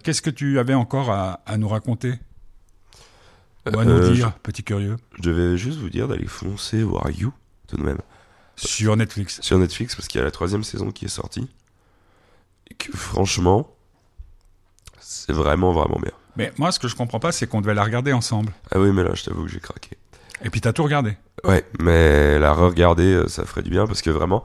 Qu'est-ce 0.02 0.22
que 0.22 0.30
tu 0.30 0.58
avais 0.58 0.74
encore 0.74 1.10
à, 1.10 1.40
à 1.44 1.58
nous 1.58 1.68
raconter? 1.68 2.14
Ou 3.72 3.78
à 3.78 3.84
nous 3.84 3.92
Euh, 3.92 4.12
dire, 4.12 4.32
petit 4.42 4.62
curieux, 4.62 4.96
je 5.22 5.30
vais 5.30 5.56
juste 5.56 5.78
vous 5.78 5.90
dire 5.90 6.08
d'aller 6.08 6.26
foncer 6.26 6.82
voir 6.82 7.10
You, 7.10 7.32
tout 7.68 7.76
de 7.76 7.82
même. 7.82 7.98
sur 8.56 8.96
Netflix 8.96 9.40
sur 9.42 9.58
Netflix 9.58 9.94
parce 9.94 10.08
qu'il 10.08 10.18
y 10.18 10.22
a 10.22 10.24
la 10.24 10.30
troisième 10.30 10.64
saison 10.64 10.90
qui 10.90 11.04
est 11.04 11.08
sortie 11.08 11.48
et 12.70 12.74
que 12.74 12.96
franchement 12.96 13.68
c'est 14.98 15.32
vraiment 15.32 15.72
vraiment 15.72 15.98
bien 16.02 16.12
Mais 16.36 16.52
moi, 16.58 16.72
ce 16.72 16.78
que 16.78 16.88
je 16.88 16.94
comprends 16.96 17.20
pas, 17.20 17.32
c'est 17.32 17.46
qu'on 17.46 17.60
devait 17.60 17.74
la 17.74 17.84
regarder 17.84 18.12
ensemble. 18.12 18.52
ah 18.72 18.78
oui 18.80 18.90
mais 18.92 19.02
là 19.04 19.10
je 19.14 19.24
t'avoue 19.24 19.42
que 19.44 19.50
j'ai 19.50 19.60
craqué 19.60 19.90
Et 20.44 20.50
puis 20.50 20.60
t'as 20.60 20.72
tout 20.72 20.84
regardé. 20.84 21.16
ouais 21.44 21.64
mais 21.80 22.38
la 22.38 22.52
re-regarder 22.54 23.04
euh, 23.14 23.28
ça 23.28 23.44
ferait 23.44 23.62
du 23.62 23.70
bien 23.70 23.86
parce 23.86 24.02
que 24.02 24.10
vraiment 24.10 24.42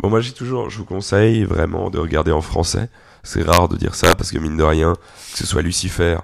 Bon, 0.00 0.10
moi, 0.10 0.20
j'ai 0.20 0.32
toujours, 0.34 0.68
je 0.68 0.76
vous 0.76 0.84
conseille 0.84 1.44
vraiment 1.44 1.88
de 1.88 1.98
regarder 1.98 2.30
en 2.30 2.42
français. 2.42 2.90
C'est 3.22 3.42
rare 3.42 3.66
de 3.70 3.78
dire 3.78 3.94
ça 3.94 4.14
parce 4.14 4.30
que 4.30 4.36
mine 4.38 4.54
de 4.58 4.62
rien, 4.62 4.92
que 4.92 5.38
ce 5.38 5.46
soit 5.46 5.62
Lucifer 5.62 6.18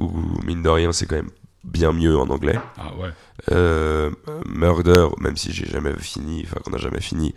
ou 0.00 0.10
mine 0.44 0.62
de 0.62 0.68
rien, 0.68 0.92
c'est 0.92 1.06
quand 1.06 1.16
même 1.16 1.30
bien 1.64 1.92
mieux 1.92 2.16
en 2.16 2.28
anglais. 2.28 2.58
Ah 2.78 2.94
ouais. 2.96 3.10
Euh, 3.52 4.10
Murder, 4.46 5.08
même 5.18 5.36
si 5.36 5.52
j'ai 5.52 5.66
jamais 5.66 5.92
fini, 5.98 6.44
enfin 6.46 6.60
qu'on 6.64 6.72
a 6.74 6.78
jamais 6.78 7.00
fini, 7.00 7.34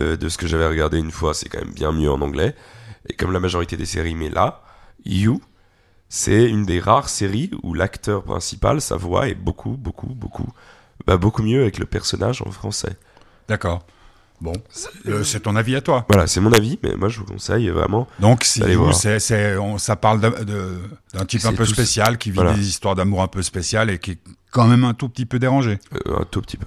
euh, 0.00 0.16
de 0.16 0.28
ce 0.28 0.38
que 0.38 0.46
j'avais 0.46 0.68
regardé 0.68 0.98
une 0.98 1.10
fois, 1.10 1.34
c'est 1.34 1.48
quand 1.48 1.60
même 1.60 1.72
bien 1.72 1.92
mieux 1.92 2.10
en 2.10 2.20
anglais. 2.20 2.54
Et 3.08 3.14
comme 3.14 3.32
la 3.32 3.40
majorité 3.40 3.76
des 3.76 3.86
séries, 3.86 4.14
mais 4.14 4.30
là, 4.30 4.62
You, 5.04 5.40
c'est 6.08 6.48
une 6.48 6.64
des 6.64 6.80
rares 6.80 7.08
séries 7.08 7.50
où 7.62 7.74
l'acteur 7.74 8.22
principal, 8.22 8.80
sa 8.80 8.96
voix 8.96 9.28
est 9.28 9.34
beaucoup, 9.34 9.76
beaucoup, 9.76 10.14
beaucoup, 10.14 10.48
bah, 11.06 11.16
beaucoup 11.16 11.42
mieux 11.42 11.62
avec 11.62 11.78
le 11.78 11.86
personnage 11.86 12.42
en 12.42 12.50
français. 12.50 12.96
D'accord. 13.48 13.84
Bon, 14.44 14.52
euh, 15.08 15.24
c'est 15.24 15.40
ton 15.40 15.56
avis 15.56 15.74
à 15.74 15.80
toi. 15.80 16.04
Voilà, 16.10 16.26
c'est 16.26 16.40
mon 16.42 16.52
avis, 16.52 16.78
mais 16.82 16.96
moi 16.96 17.08
je 17.08 17.18
vous 17.18 17.24
conseille 17.24 17.66
vraiment. 17.70 18.06
Donc, 18.20 18.44
si 18.44 18.62
Allez 18.62 18.76
vous, 18.76 18.84
voir. 18.84 18.94
c'est, 18.94 19.18
c'est- 19.18 19.56
on- 19.56 19.78
ça 19.78 19.96
parle 19.96 20.20
d'un 20.20 21.24
type 21.24 21.46
un 21.46 21.54
peu 21.54 21.64
spécial 21.64 22.18
qui 22.18 22.30
vit 22.30 22.34
voilà. 22.36 22.52
des 22.52 22.68
histoires 22.68 22.94
d'amour 22.94 23.22
un 23.22 23.26
peu 23.26 23.40
spéciales 23.42 23.88
et 23.88 23.98
qui 23.98 24.10
est 24.12 24.18
quand 24.50 24.66
même 24.66 24.84
un 24.84 24.92
tout 24.92 25.08
petit 25.08 25.24
peu 25.24 25.38
dérangé. 25.38 25.78
euh, 26.06 26.20
un 26.20 26.24
tout 26.24 26.42
petit 26.42 26.58
peu. 26.58 26.66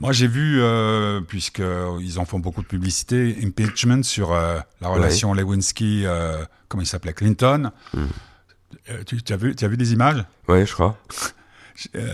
Moi, 0.00 0.10
j'ai 0.12 0.26
vu, 0.26 0.60
euh, 0.60 1.20
puisque 1.20 1.62
ils 2.00 2.18
en 2.18 2.24
font 2.24 2.40
beaucoup 2.40 2.62
de 2.62 2.66
publicité, 2.66 3.38
impeachment 3.44 4.02
sur 4.02 4.32
euh, 4.32 4.58
la 4.80 4.88
relation 4.88 5.32
Lewinsky, 5.34 6.04
comment 6.68 6.82
il 6.82 6.86
s'appelait, 6.86 7.12
Clinton. 7.14 7.70
Mm. 7.94 7.98
Euh, 8.90 9.02
tu, 9.06 9.32
as 9.32 9.36
vu, 9.36 9.54
tu 9.54 9.64
as 9.64 9.68
vu 9.68 9.76
des 9.76 9.92
images? 9.92 10.24
Ouais, 10.48 10.66
je 10.66 10.72
crois. 10.74 10.98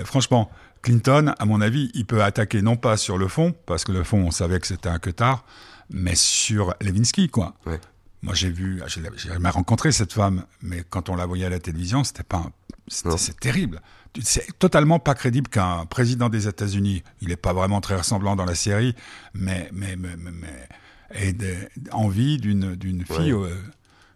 Franchement, 0.04 0.50
Clinton, 0.82 1.34
à 1.38 1.44
mon 1.44 1.60
avis, 1.60 1.90
il 1.94 2.06
peut 2.06 2.22
attaquer 2.22 2.62
non 2.62 2.76
pas 2.76 2.96
sur 2.96 3.18
le 3.18 3.28
fond, 3.28 3.54
parce 3.66 3.84
que 3.84 3.92
le 3.92 4.02
fond, 4.04 4.18
on 4.18 4.30
savait 4.30 4.58
que 4.60 4.66
c'était 4.66 4.88
un 4.88 4.98
que 4.98 5.10
tard, 5.10 5.44
mais 5.90 6.14
sur 6.14 6.74
Lewinsky, 6.80 7.28
quoi. 7.28 7.54
Ouais. 7.66 7.80
Moi, 8.22 8.34
j'ai 8.34 8.50
vu, 8.50 8.82
j'ai 8.86 9.02
jamais 9.16 9.48
rencontré 9.50 9.92
cette 9.92 10.12
femme, 10.12 10.44
mais 10.62 10.84
quand 10.88 11.08
on 11.08 11.16
la 11.16 11.26
voyait 11.26 11.46
à 11.46 11.50
la 11.50 11.58
télévision, 11.58 12.04
c'était 12.04 12.22
pas, 12.22 12.38
un- 12.38 13.16
c'est 13.16 13.38
terrible. 13.40 13.80
C'est 14.22 14.58
totalement 14.58 14.98
pas 14.98 15.14
crédible 15.14 15.48
qu'un 15.48 15.86
président 15.86 16.28
des 16.28 16.48
États-Unis, 16.48 17.02
il 17.20 17.30
est 17.30 17.36
pas 17.36 17.52
vraiment 17.52 17.80
très 17.80 17.94
ressemblant 17.96 18.34
dans 18.36 18.44
la 18.44 18.56
série, 18.56 18.94
mais 19.34 19.68
mais 19.72 19.94
mais 19.96 20.16
mais, 20.16 20.68
ait 21.14 21.68
envie 21.92 22.38
d'une 22.38 22.74
d'une 22.74 23.04
fille 23.06 23.32
Ouais. 23.32 23.48
euh, 23.50 23.56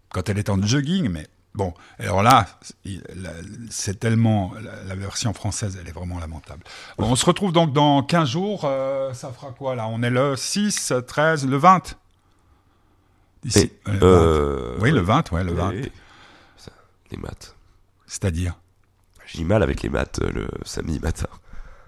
quand 0.08 0.28
elle 0.28 0.38
est 0.38 0.48
en 0.50 0.60
jogging, 0.60 1.08
mais 1.08 1.28
bon. 1.55 1.72
Alors 1.98 2.22
là, 2.22 2.46
c'est 3.70 3.98
tellement 4.00 4.52
la, 4.86 4.94
version 4.94 5.32
française, 5.32 5.78
elle 5.80 5.88
est 5.88 5.92
vraiment 5.92 6.18
lamentable. 6.18 6.62
Bon, 6.98 7.07
on 7.11 7.16
se 7.16 7.24
retrouve 7.26 7.52
donc 7.52 7.72
dans 7.72 8.02
15 8.02 8.28
jours. 8.28 8.62
euh, 8.64 9.12
ça 9.14 9.30
fera 9.32 9.52
quoi 9.52 9.74
là? 9.74 9.86
On 9.88 10.02
est 10.02 10.11
le 10.11 10.36
6, 10.36 10.92
13, 11.07 11.46
le 11.46 11.57
20. 11.57 11.96
D'ici- 13.42 13.59
Et, 13.61 13.72
euh, 13.88 13.92
le 13.92 13.98
20. 13.98 14.07
euh, 14.07 14.78
Oui, 14.80 14.90
le 14.90 15.00
20, 15.00 15.32
ouais, 15.32 15.44
le 15.44 15.52
20. 15.52 15.72
et- 15.72 15.92
ça, 16.57 16.72
les 17.11 17.18
maths. 17.18 17.55
C'est-à-dire? 18.07 18.55
J'ai 19.26 19.38
du 19.38 19.44
mal 19.44 19.62
avec 19.62 19.82
les 19.82 19.88
maths 19.88 20.20
euh, 20.22 20.30
le 20.32 20.48
samedi 20.64 21.00
matin. 21.00 21.26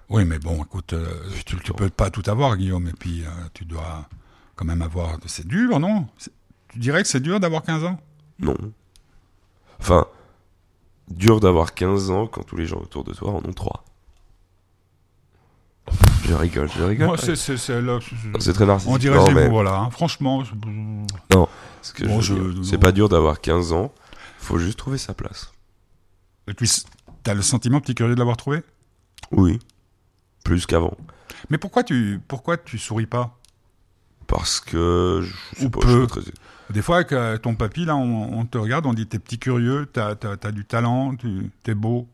Oui, 0.09 0.23
mais 0.25 0.39
bon, 0.39 0.63
écoute, 0.63 0.93
euh, 0.93 1.05
tu, 1.45 1.57
tu 1.59 1.73
peux 1.73 1.89
pas 1.89 2.09
tout 2.09 2.23
avoir, 2.27 2.55
Guillaume, 2.57 2.87
et 2.87 2.93
puis 2.93 3.25
tu 3.53 3.65
dois 3.65 4.07
quand 4.55 4.65
même 4.65 4.81
avoir. 4.81 5.17
C'est 5.25 5.45
dur, 5.45 5.79
non? 5.79 6.07
Tu 6.69 6.79
dirais 6.79 7.01
que 7.01 7.07
c'est 7.09 7.19
dur 7.19 7.39
d'avoir 7.39 7.61
15 7.63 7.83
ans? 7.83 7.99
Non. 8.39 8.55
Enfin, 9.79 10.05
dur 11.09 11.39
d'avoir 11.39 11.73
15 11.73 12.09
ans 12.11 12.27
quand 12.27 12.43
tous 12.43 12.57
les 12.57 12.65
gens 12.65 12.77
autour 12.77 13.03
de 13.03 13.13
toi 13.13 13.31
en 13.31 13.37
ont 13.37 13.53
3. 13.53 13.83
Je 16.25 16.33
rigole, 16.33 16.69
je 16.75 16.83
rigole. 16.83 17.07
Moi, 17.07 17.17
c'est, 17.17 17.35
c'est, 17.37 17.55
c'est 17.57 17.79
le- 17.81 17.99
C'est 18.39 18.51
très 18.53 18.65
narcissique. 18.65 18.93
On 18.93 18.97
dirait 18.97 19.15
Non, 19.17 19.31
mais- 19.31 19.47
voilà. 19.47 19.77
hein. 19.79 19.89
Franchement, 19.91 20.43
c'est- 20.43 20.51
ce 21.81 21.93
que 21.93 22.05
Bon, 22.05 22.19
je 22.19 22.33
veux 22.33 22.49
je- 22.51 22.55
dire, 22.57 22.65
c'est 22.65 22.77
pas 22.77 22.91
dur 22.91 23.07
d'avoir 23.07 23.39
15 23.39 23.71
ans, 23.71 23.93
faut 24.39 24.57
juste 24.59 24.77
trouver 24.77 24.97
sa 24.97 25.13
place. 25.13 25.51
et 26.49 26.53
puis, 26.53 26.69
t'as 27.23 27.33
le 27.33 27.41
sentiment, 27.41 27.79
petit 27.79 27.95
curieux, 27.95 28.13
de 28.15 28.19
l'avoir 28.19 28.37
trouvé? 28.37 28.61
Oui. 29.31 29.59
Plus 30.43 30.65
qu'avant. 30.65 30.95
Mais 31.49 31.57
pourquoi 31.57 31.83
tu, 31.83 32.19
pourquoi 32.27 32.57
tu 32.57 32.77
souris 32.77 33.05
pas? 33.05 33.37
Parce 34.27 34.59
que 34.59 35.21
je 35.23 35.59
sais 35.59 35.65
Ou 35.65 35.69
pas, 35.69 35.79
peu. 35.79 35.87
je 35.87 35.97
suis 35.97 36.07
pas 36.07 36.21
très- 36.21 36.31
Des 36.71 36.81
fois, 36.81 36.97
avec 36.97 37.11
euh, 37.13 37.37
ton 37.37 37.55
papy, 37.55 37.85
là, 37.85 37.95
on, 37.95 38.39
on 38.39 38.45
te 38.45 38.57
regarde, 38.57 38.85
on 38.85 38.93
dit 38.93 39.07
t'es 39.07 39.19
petit 39.19 39.39
curieux, 39.39 39.87
t'as, 39.91 40.15
t'as, 40.15 40.35
t'as 40.37 40.51
du 40.51 40.65
talent, 40.65 41.15
tu, 41.15 41.49
t'es 41.63 41.75
beau. 41.75 42.07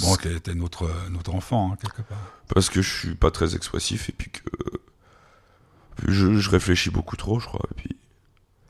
Bon, 0.00 0.14
t'es, 0.16 0.38
t'es 0.38 0.54
notre, 0.54 0.88
notre 1.10 1.34
enfant, 1.34 1.72
hein, 1.72 1.76
quelque 1.80 2.02
part. 2.02 2.18
Parce 2.54 2.68
que 2.70 2.82
je 2.82 2.90
suis 2.98 3.14
pas 3.14 3.30
très 3.30 3.56
expressif 3.56 4.08
et 4.10 4.12
puis 4.12 4.30
que 4.30 4.40
je, 6.06 6.34
je 6.38 6.50
réfléchis 6.50 6.90
beaucoup 6.90 7.16
trop, 7.16 7.40
je 7.40 7.46
crois. 7.46 7.66
Et 7.72 7.74
puis 7.82 7.96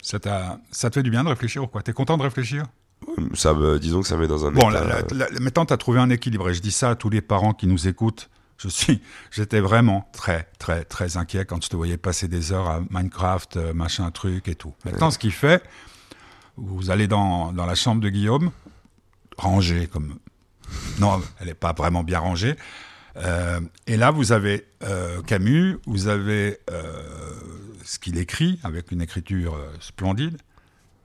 Ça, 0.01 0.19
ça 0.71 0.91
te 0.91 0.95
fait 0.95 1.03
du 1.03 1.11
bien 1.11 1.25
de 1.25 1.29
réfléchir 1.29 1.63
ou 1.65 1.67
quoi? 1.67 1.83
T'es 1.83 1.93
content 1.93 2.17
de 2.17 2.23
réfléchir? 2.23 2.65
Ça 3.35 3.55
me, 3.55 3.79
disons 3.79 4.01
que 4.03 4.09
ça 4.09 4.17
met 4.17 4.27
dans 4.29 4.47
un 4.47 4.51
Bon, 4.53 4.71
état. 4.71 4.85
là, 4.85 5.03
là, 5.13 5.29
là, 5.31 5.41
maintenant, 5.41 5.67
tu 5.67 5.73
as 5.73 5.77
trouvé 5.77 5.99
un 5.99 6.11
équilibre. 6.11 6.49
Et 6.51 6.55
je 6.55 6.61
dis 6.63 6.73
ça 6.73 6.91
à 6.91 6.95
tous 6.95 7.11
les 7.11 7.21
parents 7.21 7.53
qui 7.53 7.67
nous 7.67 7.89
écoutent. 7.89 8.31
Je 8.59 8.69
suis, 8.69 9.01
j'étais 9.31 9.61
vraiment 9.61 10.09
très, 10.13 10.49
très, 10.59 10.85
très 10.85 11.17
inquiet 11.17 11.45
quand 11.45 11.63
je 11.63 11.69
te 11.69 11.77
voyais 11.77 11.97
passer 11.97 12.29
des 12.29 12.53
heures 12.53 12.69
à 12.69 12.81
Minecraft, 12.91 13.57
euh, 13.57 13.73
machin, 13.73 14.11
truc 14.11 14.49
et 14.49 14.57
tout. 14.57 14.75
Maintenant, 14.85 15.11
ce 15.11 15.19
qu'il 15.19 15.33
fait, 15.33 15.63
vous 16.57 16.91
allez 16.91 17.07
dans, 17.07 17.53
dans 17.53 17.67
la 17.67 17.77
chambre 17.77 18.01
de 18.01 18.09
Guillaume, 18.09 18.51
rangée 19.37 19.87
comme. 19.87 20.19
Non, 20.99 21.23
elle 21.41 21.47
n'est 21.47 21.55
pas 21.55 21.73
vraiment 21.73 22.03
bien 22.03 22.19
rangée. 22.19 22.57
Euh, 23.17 23.61
et 23.87 23.97
là, 23.97 24.11
vous 24.11 24.33
avez 24.33 24.67
euh, 24.83 25.23
Camus, 25.23 25.79
vous 25.87 26.09
avez 26.09 26.59
euh, 26.71 27.03
ce 27.85 27.99
qu'il 27.99 28.19
écrit 28.19 28.61
avec 28.63 28.93
une 28.93 29.01
écriture 29.01 29.57
splendide. 29.81 30.37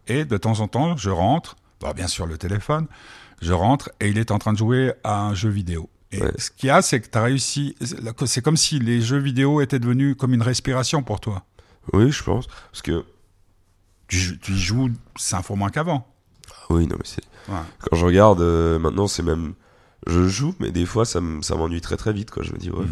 Et 0.08 0.26
de 0.26 0.38
temps 0.38 0.60
en 0.60 0.68
temps, 0.68 0.98
je 0.98 1.10
rentre, 1.10 1.56
bon, 1.80 1.92
bien 1.92 2.08
sûr 2.08 2.26
le 2.26 2.38
téléphone, 2.38 2.88
je 3.42 3.54
rentre 3.54 3.90
et 4.00 4.10
il 4.10 4.18
est 4.18 4.32
en 4.32 4.40
train 4.40 4.54
de 4.54 4.58
jouer 4.58 4.94
à 5.04 5.22
un 5.22 5.34
jeu 5.34 5.50
vidéo. 5.50 5.90
Et 6.14 6.22
Ouais. 6.22 6.32
ce 6.38 6.50
qu'il 6.52 6.68
y 6.68 6.70
a, 6.70 6.82
c'est 6.82 7.02
que 7.02 7.08
tu 7.10 7.18
as 7.18 7.24
réussi. 7.24 7.76
C'est 8.26 8.42
comme 8.44 8.58
si 8.58 8.80
les 8.80 9.02
jeux 9.02 9.18
vidéo 9.20 9.62
étaient 9.62 9.80
devenus 9.80 10.16
comme 10.18 10.34
une 10.34 10.42
respiration 10.42 11.04
pour 11.04 11.20
toi. 11.20 11.44
Oui, 11.92 12.12
je 12.12 12.24
pense. 12.24 12.48
Parce 12.72 12.82
que. 12.82 13.04
Tu, 14.08 14.38
tu 14.40 14.52
y 14.54 14.60
joues 14.60 14.90
cinq 15.18 15.42
fois 15.44 15.56
moins 15.56 15.70
qu'avant. 15.70 16.08
Oui, 16.70 16.86
non, 16.88 16.96
mais 16.98 17.06
c'est. 17.06 17.24
Ouais. 17.52 17.60
Quand 17.80 17.96
je 17.98 18.06
regarde, 18.06 18.42
euh, 18.42 18.78
maintenant, 18.80 19.08
c'est 19.08 19.24
même. 19.24 19.54
Je 20.08 20.28
joue, 20.28 20.54
mais 20.60 20.72
des 20.72 20.86
fois, 20.86 21.06
ça 21.06 21.20
m'ennuie 21.22 21.82
très 21.82 21.98
très 21.98 22.14
vite, 22.14 22.30
quoi. 22.30 22.44
Je 22.44 22.52
me 22.54 22.58
dis, 22.58 22.70
ouais, 22.70 22.84
Mm. 22.86 22.92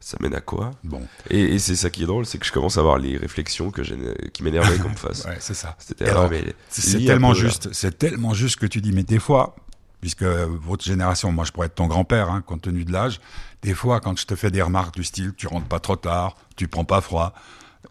ça 0.00 0.16
mène 0.20 0.34
à 0.34 0.40
quoi? 0.40 0.70
Bon, 0.82 1.06
Et, 1.28 1.40
et 1.54 1.58
c'est 1.58 1.76
ça 1.76 1.90
qui 1.90 2.02
est 2.02 2.06
drôle, 2.06 2.24
c'est 2.24 2.38
que 2.38 2.46
je 2.46 2.52
commence 2.52 2.78
à 2.78 2.80
avoir 2.80 2.98
les 2.98 3.18
réflexions 3.18 3.70
que 3.70 3.82
qui 4.28 4.42
m'énervaient 4.42 4.78
qu'on 4.78 4.88
me 4.88 4.96
fasse. 4.96 5.26
ouais, 5.26 5.36
c'est 5.38 5.52
ça. 5.54 5.76
Ah, 5.78 6.28
C'est 6.70 7.04
tellement 7.04 7.34
juste, 7.34 7.68
c'est 7.74 7.96
tellement 7.98 8.32
juste 8.32 8.58
que 8.58 8.64
tu 8.66 8.80
dis, 8.80 8.92
mais 8.92 9.02
des 9.04 9.18
fois, 9.18 9.54
puisque 10.00 10.22
votre 10.22 10.84
génération, 10.84 11.32
moi 11.32 11.44
je 11.44 11.52
pourrais 11.52 11.66
être 11.66 11.74
ton 11.74 11.86
grand-père, 11.86 12.30
hein, 12.30 12.42
compte 12.42 12.62
tenu 12.62 12.84
de 12.84 12.92
l'âge, 12.92 13.20
des 13.62 13.74
fois 13.74 14.00
quand 14.00 14.18
je 14.18 14.26
te 14.26 14.34
fais 14.34 14.50
des 14.50 14.62
remarques 14.62 14.94
du 14.94 15.04
style, 15.04 15.34
tu 15.34 15.46
rentres 15.46 15.68
pas 15.68 15.80
trop 15.80 15.96
tard, 15.96 16.36
tu 16.56 16.68
prends 16.68 16.84
pas 16.84 17.00
froid, 17.00 17.34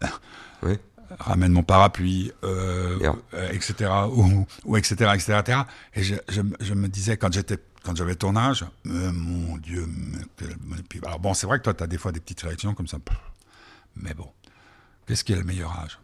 Oui. 0.64 0.78
ramène 1.20 1.52
mon 1.54 1.64
parapluie, 1.64 2.32
euh, 2.44 3.14
euh, 3.34 3.50
etc., 3.52 3.90
ou, 4.12 4.46
ou 4.66 4.78
etc., 4.78 5.12
etc., 5.14 5.40
etc. 5.40 5.60
Et 5.96 6.04
je, 6.04 6.16
je, 6.28 6.42
je 6.60 6.74
me 6.74 6.88
disais 6.88 7.16
quand 7.18 7.32
j'étais, 7.32 7.58
quand 7.84 7.96
j'avais 7.96 8.16
ton 8.16 8.36
âge, 8.36 8.66
euh, 8.88 9.12
mon 9.14 9.58
Dieu, 9.58 9.88
puis, 10.90 11.00
alors 11.06 11.20
bon, 11.20 11.34
c'est 11.34 11.48
vrai 11.48 11.60
que 11.60 11.64
toi, 11.64 11.74
tu 11.74 11.84
as 11.84 11.88
des 11.88 11.98
fois 11.98 12.12
des 12.12 12.20
petites 12.20 12.42
réactions 12.42 12.74
comme 12.74 12.88
ça, 12.88 12.98
mais 13.96 14.14
bon, 14.14 14.28
qu'est-ce 15.08 15.24
qui 15.24 15.32
est 15.34 15.38
le 15.38 15.46
meilleur 15.46 15.72
âge? 15.80 15.98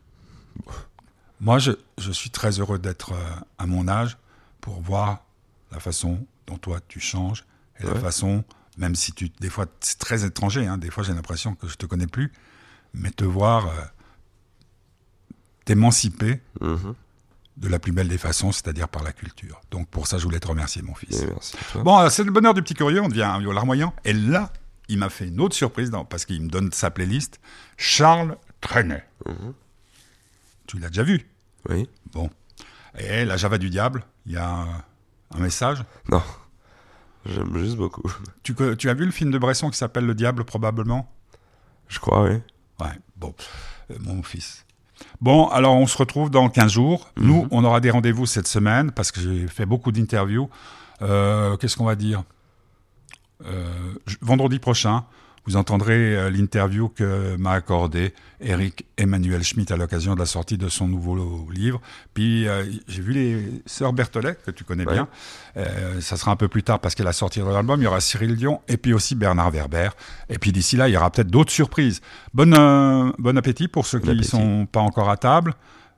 Moi, 1.42 1.60
je, 1.60 1.72
je 1.98 2.12
suis 2.14 2.30
très 2.30 2.60
heureux 2.60 2.80
d'être 2.80 3.12
à 3.58 3.66
mon 3.66 3.90
âge 3.90 4.18
pour 4.62 4.82
voir 4.82 5.25
la 5.76 5.80
façon 5.82 6.26
dont 6.48 6.58
toi 6.58 6.80
tu 6.88 7.00
changes 7.00 7.46
et 7.80 7.86
la 7.86 7.96
façon, 7.96 8.44
même 8.78 8.96
si 8.96 9.12
tu, 9.12 9.30
des 9.42 9.50
fois, 9.50 9.66
c'est 9.82 10.00
très 10.00 10.24
étranger, 10.26 10.66
hein, 10.66 10.78
des 10.78 10.90
fois 10.90 11.04
j'ai 11.04 11.14
l'impression 11.14 11.54
que 11.56 11.68
je 11.68 11.76
te 11.76 11.86
connais 11.86 12.08
plus, 12.08 12.32
mais 12.94 13.12
te 13.12 13.26
voir 13.26 13.68
euh, 13.68 13.72
t'émanciper 15.66 16.42
Mhm. 16.62 16.94
de 17.58 17.68
la 17.68 17.80
plus 17.80 17.92
belle 17.92 18.08
des 18.08 18.18
façons, 18.18 18.52
c'est-à-dire 18.52 18.88
par 18.90 19.04
la 19.04 19.12
culture. 19.14 19.62
Donc 19.72 19.90
pour 19.90 20.08
ça, 20.08 20.18
je 20.18 20.24
voulais 20.24 20.40
te 20.40 20.48
remercier, 20.48 20.82
mon 20.82 20.94
fils. 20.96 21.22
Et 21.22 21.28
merci 21.28 21.56
à 21.60 21.72
toi. 21.72 21.84
Bon, 21.84 22.00
euh, 22.00 22.10
c'est 22.10 22.24
le 22.24 22.32
bonheur 22.32 22.54
du 22.54 22.62
petit 22.62 22.74
curieux, 22.74 23.02
on 23.02 23.10
devient 23.10 23.24
un 23.24 23.40
vieux 23.40 23.52
larmoyant. 23.54 23.94
Et 24.06 24.14
là, 24.14 24.52
il 24.88 24.98
m'a 25.00 25.10
fait 25.10 25.28
une 25.28 25.42
autre 25.42 25.56
surprise, 25.56 25.90
dans- 25.90 26.06
parce 26.06 26.26
qu'il 26.26 26.42
me 26.42 26.48
donne 26.50 26.72
sa 26.72 26.92
playlist, 26.92 27.40
Charles 27.78 28.38
Trenet. 28.62 29.06
Mhm. 29.26 29.54
Tu 30.68 30.80
l'as 30.80 30.88
déjà 30.90 31.04
vu? 31.04 31.28
Oui. 31.70 31.90
Bon. 32.14 32.30
Et 32.98 33.26
la 33.26 33.36
Java 33.38 33.58
du 33.58 33.70
diable, 33.70 34.04
il 34.26 34.34
y 34.34 34.38
a 34.38 34.66
un, 35.34 35.40
message. 35.40 35.84
Non. 36.10 36.22
J'aime 37.26 37.58
juste 37.58 37.78
beaucoup. 37.78 38.12
Tu, 38.44 38.54
as 38.62 38.94
vu 38.94 39.06
le 39.06 39.12
film 39.12 39.32
de 39.32 39.38
Bresson 39.38 39.70
qui 39.70 39.78
s'appelle 39.78 40.06
Le 40.06 40.14
Diable, 40.14 40.46
probablement? 40.46 41.12
Je 41.88 42.00
crois, 42.00 42.24
oui. 42.24 42.42
Ouais, 42.80 43.00
bon, 43.16 43.34
Euh, 43.92 43.96
mon 44.02 44.22
fils. 44.24 44.66
Bon, 45.22 45.48
alors 45.50 45.76
on 45.76 45.88
se 45.88 45.98
retrouve 45.98 46.30
dans 46.30 46.50
15 46.50 46.72
jours. 46.72 47.10
Nous, 47.18 47.48
on 47.52 47.64
aura 47.64 47.80
des 47.80 47.90
rendez-vous 47.90 48.26
cette 48.26 48.48
semaine 48.48 48.92
parce 48.92 49.12
que 49.12 49.20
j'ai 49.20 49.48
fait 49.48 49.66
beaucoup 49.66 49.92
d'interviews. 49.92 50.50
Euh, 51.02 51.58
Qu'est-ce 51.58 51.76
qu'on 51.78 51.86
va 51.86 51.96
dire? 51.96 52.24
Euh, 53.46 53.94
Vendredi 54.22 54.60
prochain, 54.60 55.06
vous 55.46 55.56
entendrez 55.58 56.16
euh, 56.16 56.30
l'interview 56.30 56.90
que 56.90 57.36
m'a 57.38 57.52
accordé 57.52 58.14
Eric 58.42 58.86
Emmanuel 58.98 59.44
Schmitt 59.44 59.70
à 59.72 59.78
l'occasion 59.78 60.16
de 60.16 60.20
la 60.20 60.26
sortie 60.26 60.58
de 60.58 60.70
son 60.70 60.88
nouveau 60.88 61.48
livre. 61.52 61.80
Puis 62.14 62.48
euh, 62.48 62.66
j'ai 62.88 63.02
vu 63.02 63.14
les 63.14 63.62
sœurs 63.66 63.94
Berthollet, 63.94 64.36
que 64.46 64.52
tu 64.52 64.64
connais 64.64 64.86
Ouais. 64.86 64.94
bien. 64.94 65.08
Euh, 65.58 66.02
ça 66.02 66.18
sera 66.18 66.32
un 66.32 66.36
peu 66.36 66.48
plus 66.48 66.64
tard 66.64 66.80
parce 66.80 66.96
qu'elle 66.96 67.08
a 67.08 67.14
sorti 67.14 67.40
de 67.40 67.46
l'album. 67.46 67.80
Il 67.80 67.84
y 67.84 67.88
aura 67.88 68.02
Cyril 68.02 68.36
Dion 68.36 68.62
et 68.68 68.78
puis 68.78 68.94
aussi 68.94 69.14
Bernard 69.16 69.52
Werber. 69.52 69.90
Et 70.30 70.40
puis 70.40 70.52
d'ici 70.52 70.78
là, 70.78 70.90
il 70.90 70.94
y 70.94 70.98
aura 70.98 71.12
peut-être 71.12 71.30
d'autres 71.30 71.52
surprises. 71.52 72.02
Bon, 72.34 72.52
euh, 72.54 73.12
bon 73.20 73.38
appétit 73.38 73.68
pour 73.68 73.86
ceux 73.86 74.00
Bon 74.00 74.12
qui 74.12 74.18
ne 74.18 74.24
sont 74.24 74.66
pas 74.72 74.82
encore 74.82 75.10
à 75.10 75.18
table. 75.18 75.54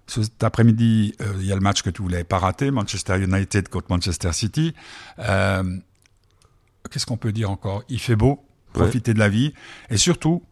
Cet 0.08 0.44
après-midi, 0.44 1.16
il 1.40 1.46
y 1.46 1.52
a 1.52 1.56
le 1.56 1.60
match 1.62 1.82
que 1.82 1.90
tu 1.90 2.02
voulais 2.02 2.24
pas 2.24 2.38
rater, 2.38 2.72
Manchester 2.72 3.22
United 3.22 3.68
contre 3.68 3.88
Manchester 3.90 4.32
City. 4.32 4.74
Qu'est-ce 5.18 7.06
qu'on 7.06 7.18
peut 7.18 7.34
dire 7.34 7.52
encore? 7.52 7.84
Il 7.90 8.00
fait 8.00 8.16
beau, 8.16 8.42
Ouais. 8.78 8.84
profitez 8.84 9.14
de 9.14 9.20
la 9.20 9.30
vie. 9.30 9.54
Et 9.90 9.98
surtout, 9.98 10.44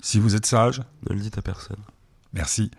si 0.00 0.18
vous 0.18 0.34
êtes 0.34 0.46
sage, 0.46 0.82
Ne 1.08 1.14
le 1.14 1.20
dites 1.20 1.38
à 1.38 1.42
personne. 1.42 1.76
merci. 2.32 2.70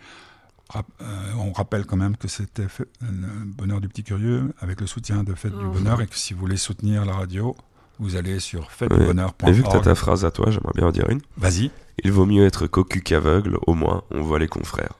Rap- 0.69 0.87
euh, 1.01 1.33
on 1.37 1.51
rappelle 1.51 1.85
quand 1.85 1.97
même 1.97 2.17
que 2.17 2.27
c'était 2.27 2.67
le 3.01 3.27
Bonheur 3.45 3.79
du 3.81 3.87
Petit 3.89 4.03
Curieux 4.03 4.53
avec 4.59 4.81
le 4.81 4.87
soutien 4.87 5.23
de 5.23 5.33
Fête 5.35 5.55
du 5.57 5.65
Bonheur 5.65 6.01
et 6.01 6.07
que 6.07 6.15
si 6.15 6.33
vous 6.33 6.39
voulez 6.39 6.57
soutenir 6.57 7.05
la 7.05 7.13
radio, 7.13 7.55
vous 7.99 8.15
allez 8.15 8.39
sur 8.39 8.61
Ouais. 8.61 8.67
fêtedubonheur.org. 8.69 9.49
Et 9.49 9.51
vu 9.51 9.61
que 9.63 9.69
t'as 9.69 9.81
ta 9.81 9.93
phrase 9.95 10.25
à 10.25 10.31
toi, 10.31 10.49
j'aimerais 10.49 10.71
bien 10.75 10.87
en 10.87 10.91
dire 10.91 11.07
une. 11.09 11.21
Vas-y. 11.37 11.69
Il 12.03 12.11
vaut 12.11 12.25
mieux 12.25 12.45
être 12.45 12.65
cocu 12.65 13.01
qu'aveugle, 13.01 13.57
au 13.67 13.75
moins 13.75 14.03
on 14.09 14.21
voit 14.21 14.39
les 14.39 14.47
confrères. 14.47 14.93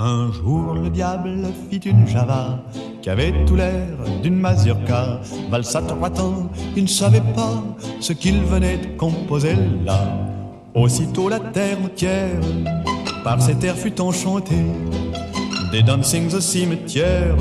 Un 0.00 0.30
jour 0.30 0.74
le 0.74 0.90
diable 0.90 1.40
fit 1.68 1.78
une 1.78 2.06
java 2.06 2.60
qui 3.02 3.10
avait 3.10 3.34
tout 3.46 3.56
l'air 3.56 3.88
d'une 4.22 4.36
mazurka. 4.36 5.20
Valsa 5.50 5.82
trois 5.82 6.08
temps, 6.08 6.48
il 6.76 6.84
ne 6.84 6.88
savait 6.88 7.22
pas 7.34 7.64
ce 7.98 8.12
qu'il 8.12 8.40
venait 8.42 8.78
de 8.78 8.96
composer 8.96 9.56
là. 9.84 9.98
Aussitôt 10.72 11.28
la 11.28 11.40
terre 11.40 11.78
entière 11.84 12.40
par 13.24 13.42
cet 13.42 13.64
air 13.64 13.74
fut 13.74 14.00
enchantée. 14.00 14.66
Des 15.72 15.82
dancings 15.82 16.32
au 16.32 16.40
cimetière, 16.40 17.34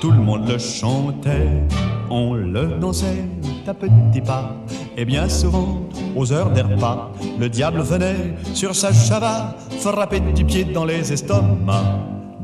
tout 0.00 0.12
le 0.12 0.20
monde 0.20 0.48
le 0.48 0.58
chantait. 0.58 1.66
On 2.10 2.34
le 2.34 2.78
dansait 2.78 3.24
à 3.66 3.74
petits 3.74 4.20
pas, 4.20 4.54
et 4.96 5.04
bien 5.04 5.28
souvent, 5.28 5.80
aux 6.16 6.32
heures 6.32 6.50
des 6.50 6.62
repas, 6.62 7.12
le 7.38 7.48
diable 7.48 7.80
venait 7.80 8.34
sur 8.54 8.74
sa 8.74 8.92
chava 8.92 9.56
frapper 9.80 10.20
du 10.20 10.44
pied 10.44 10.64
dans 10.64 10.84
les 10.84 11.12
estomacs. 11.12 11.84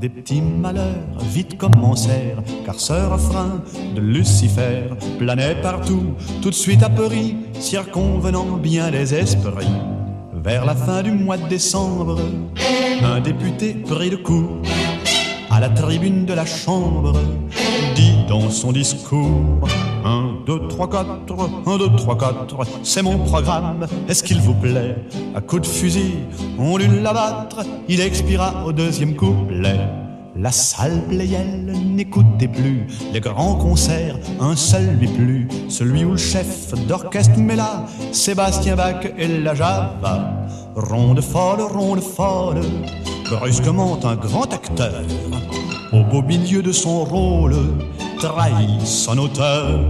Des 0.01 0.09
petits 0.09 0.41
malheurs 0.41 1.19
vite 1.33 1.59
commencèrent, 1.59 2.43
car 2.65 2.79
ce 2.79 2.93
refrain 2.93 3.61
de 3.97 4.01
Lucifer 4.01 4.85
planait 5.19 5.61
partout, 5.61 6.15
tout 6.41 6.51
de 6.51 6.55
suite 6.55 6.85
apeuri, 6.85 7.37
circonvenant 7.59 8.57
bien 8.63 8.91
les 8.91 9.13
esprits. 9.13 9.67
Vers 10.33 10.65
la 10.65 10.77
fin 10.77 11.03
du 11.03 11.11
mois 11.11 11.37
de 11.37 11.49
décembre, 11.49 12.21
un 13.03 13.21
député 13.21 13.75
pris 13.75 14.11
de 14.11 14.17
coup 14.17 14.63
la 15.61 15.69
tribune 15.69 16.25
de 16.25 16.35
la 16.35 16.47
chambre, 16.47 17.13
dit 17.95 18.15
dans 18.29 18.51
son 18.51 18.73
discours 18.73 19.69
1, 20.05 20.45
2, 20.47 20.69
3, 20.69 20.91
4, 20.91 21.07
1, 21.67 21.79
2, 21.79 21.97
3, 21.97 22.19
4, 22.19 22.57
c'est 22.83 23.03
mon 23.03 23.19
programme, 23.19 23.87
est-ce 24.09 24.23
qu'il 24.23 24.41
vous 24.41 24.55
plaît? 24.55 24.97
À 25.35 25.41
coup 25.41 25.59
de 25.59 25.67
fusil, 25.67 26.15
on 26.59 26.77
l'eut 26.77 27.01
l'abattre, 27.01 27.65
il 27.89 28.01
expira 28.01 28.65
au 28.67 28.73
deuxième 28.73 29.17
couplet. 29.17 29.81
La 30.37 30.53
salle 30.53 31.03
Playel 31.09 31.73
n'écoutait 31.97 32.47
plus 32.47 32.87
les 33.13 33.19
grands 33.19 33.57
concerts, 33.57 34.17
un 34.39 34.55
seul 34.55 34.97
lui 35.01 35.09
plut, 35.09 35.49
celui 35.69 36.05
où 36.05 36.13
le 36.13 36.17
chef 36.17 36.73
d'orchestre 36.87 37.41
là 37.57 37.87
Sébastien 38.13 38.77
Bach 38.77 39.05
et 39.19 39.27
la 39.27 39.55
Java. 39.55 39.97
Ronde 40.77 41.23
folle, 41.23 41.63
ronde 41.63 42.01
folle, 42.01 42.61
brusquement 43.29 43.99
un 44.05 44.15
grand 44.15 44.53
acteur, 44.55 45.03
au 45.93 46.03
beau 46.03 46.23
milieu 46.23 46.63
de 46.63 46.73
son 46.73 47.05
rôle, 47.05 47.57
trahit 48.21 48.87
son 48.87 49.19
auteur. 49.19 49.81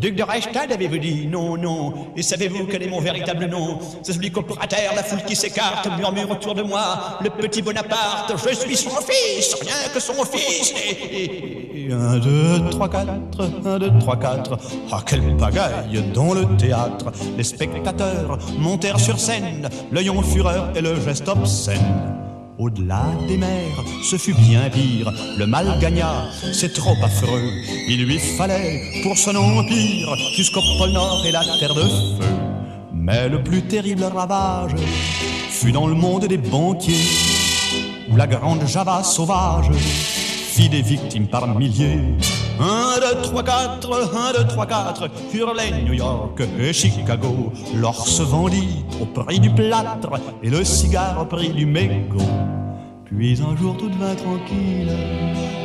Duc 0.00 0.16
de 0.16 0.22
Reichstad, 0.22 0.72
avez-vous 0.72 0.96
dit 0.96 1.26
Non, 1.26 1.58
non. 1.58 1.92
Et 2.16 2.22
savez-vous 2.22 2.66
quel 2.70 2.84
est 2.84 2.88
mon 2.88 3.00
véritable 3.00 3.44
nom? 3.46 3.78
C'est 4.02 4.14
celui 4.14 4.30
qu'au 4.30 4.40
terre, 4.42 4.92
la 4.96 5.02
foule 5.02 5.22
qui 5.26 5.36
s'écarte, 5.36 5.88
murmure 5.98 6.30
autour 6.30 6.54
de 6.54 6.62
moi, 6.62 7.18
le 7.22 7.28
petit 7.28 7.60
Bonaparte, 7.60 8.32
je 8.34 8.54
suis 8.54 8.76
son 8.76 8.90
fils, 8.90 9.54
rien 9.60 9.92
que 9.92 10.00
son 10.00 10.24
fils. 10.24 10.72
Et 11.12 11.92
Un, 11.92 12.18
deux, 12.18 12.70
trois, 12.70 12.88
quatre, 12.88 13.10
un, 13.66 13.78
deux, 13.78 13.90
trois, 13.98 14.16
quatre. 14.16 14.56
Ah, 14.90 15.02
quelle 15.04 15.36
pagaille 15.36 16.02
dans 16.14 16.32
le 16.32 16.46
théâtre. 16.56 17.12
Les 17.36 17.44
spectateurs 17.44 18.38
montèrent 18.58 19.00
sur 19.00 19.20
scène, 19.20 19.68
l'œil 19.92 20.08
en 20.08 20.22
fureur 20.22 20.70
et 20.74 20.80
le 20.80 20.98
geste 20.98 21.28
obscène. 21.28 22.19
Au-delà 22.60 23.06
des 23.26 23.38
mers, 23.38 23.82
ce 24.02 24.16
fut 24.16 24.34
bien 24.34 24.68
pire. 24.68 25.10
Le 25.38 25.46
mal 25.46 25.78
gagna, 25.80 26.26
c'est 26.52 26.74
trop 26.74 26.94
affreux. 27.02 27.50
Il 27.88 28.04
lui 28.04 28.18
fallait, 28.18 29.00
pour 29.02 29.16
son 29.16 29.34
empire, 29.34 30.14
jusqu'au 30.36 30.60
pôle 30.76 30.90
Nord 30.90 31.24
et 31.24 31.32
la 31.32 31.42
terre 31.58 31.74
de 31.74 31.80
feu. 31.80 32.26
Mais 32.92 33.30
le 33.30 33.42
plus 33.42 33.62
terrible 33.62 34.04
ravage 34.04 34.72
fut 35.48 35.72
dans 35.72 35.86
le 35.86 35.94
monde 35.94 36.26
des 36.26 36.36
banquiers 36.36 37.08
où 38.10 38.16
la 38.16 38.26
grande 38.26 38.66
Java 38.66 39.02
sauvage 39.04 39.70
des 40.68 40.82
victimes 40.82 41.26
par 41.26 41.46
milliers. 41.48 42.00
Un, 42.60 43.00
deux, 43.00 43.22
trois, 43.22 43.42
quatre, 43.42 44.10
un, 44.14 44.32
deux, 44.32 44.46
trois, 44.46 44.66
quatre, 44.66 45.08
hurlaient 45.32 45.82
New 45.84 45.94
York 45.94 46.42
et 46.58 46.72
Chicago. 46.72 47.52
L'or 47.74 48.06
se 48.06 48.22
vendit 48.22 48.84
au 49.00 49.06
prix 49.06 49.40
du 49.40 49.50
plâtre 49.50 50.10
et 50.42 50.50
le 50.50 50.62
cigare 50.64 51.20
au 51.22 51.24
prix 51.24 51.48
du 51.48 51.64
mégot. 51.64 52.18
Puis 53.06 53.40
un 53.42 53.56
jour 53.56 53.76
tout 53.76 53.88
devint 53.88 54.14
tranquille, 54.14 54.92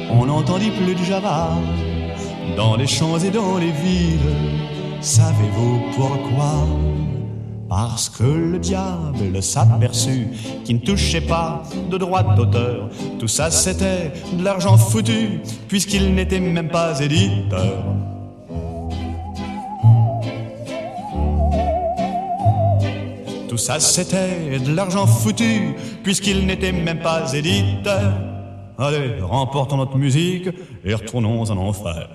on 0.09 0.25
n'entendit 0.25 0.71
plus 0.71 0.95
de 0.95 1.03
Java 1.03 1.49
dans 2.55 2.75
les 2.75 2.87
champs 2.87 3.17
et 3.19 3.29
dans 3.29 3.57
les 3.57 3.71
villes. 3.71 4.19
Savez-vous 5.01 5.81
pourquoi? 5.95 6.65
Parce 7.75 8.07
que 8.07 8.23
le 8.23 8.57
diable 8.57 9.43
s'aperçut 9.43 10.29
qu'il 10.63 10.77
ne 10.77 10.81
touchait 10.81 11.19
pas 11.19 11.61
de 11.91 11.97
droit 11.97 12.23
d'auteur. 12.23 12.89
Tout 13.19 13.27
ça 13.27 13.51
c'était 13.51 14.13
de 14.31 14.41
l'argent 14.41 14.77
foutu, 14.77 15.41
puisqu'il 15.67 16.15
n'était 16.15 16.39
même 16.39 16.69
pas 16.69 16.97
éditeur. 17.01 17.83
Tout 23.49 23.57
ça 23.57 23.81
c'était 23.81 24.57
de 24.57 24.73
l'argent 24.73 25.05
foutu, 25.05 25.75
puisqu'il 26.01 26.45
n'était 26.45 26.71
même 26.71 27.01
pas 27.01 27.33
éditeur. 27.33 28.13
Allez, 28.77 29.19
remportons 29.19 29.75
notre 29.75 29.97
musique 29.97 30.47
et 30.85 30.93
retournons 30.93 31.41
en 31.51 31.57
enfer. 31.57 32.07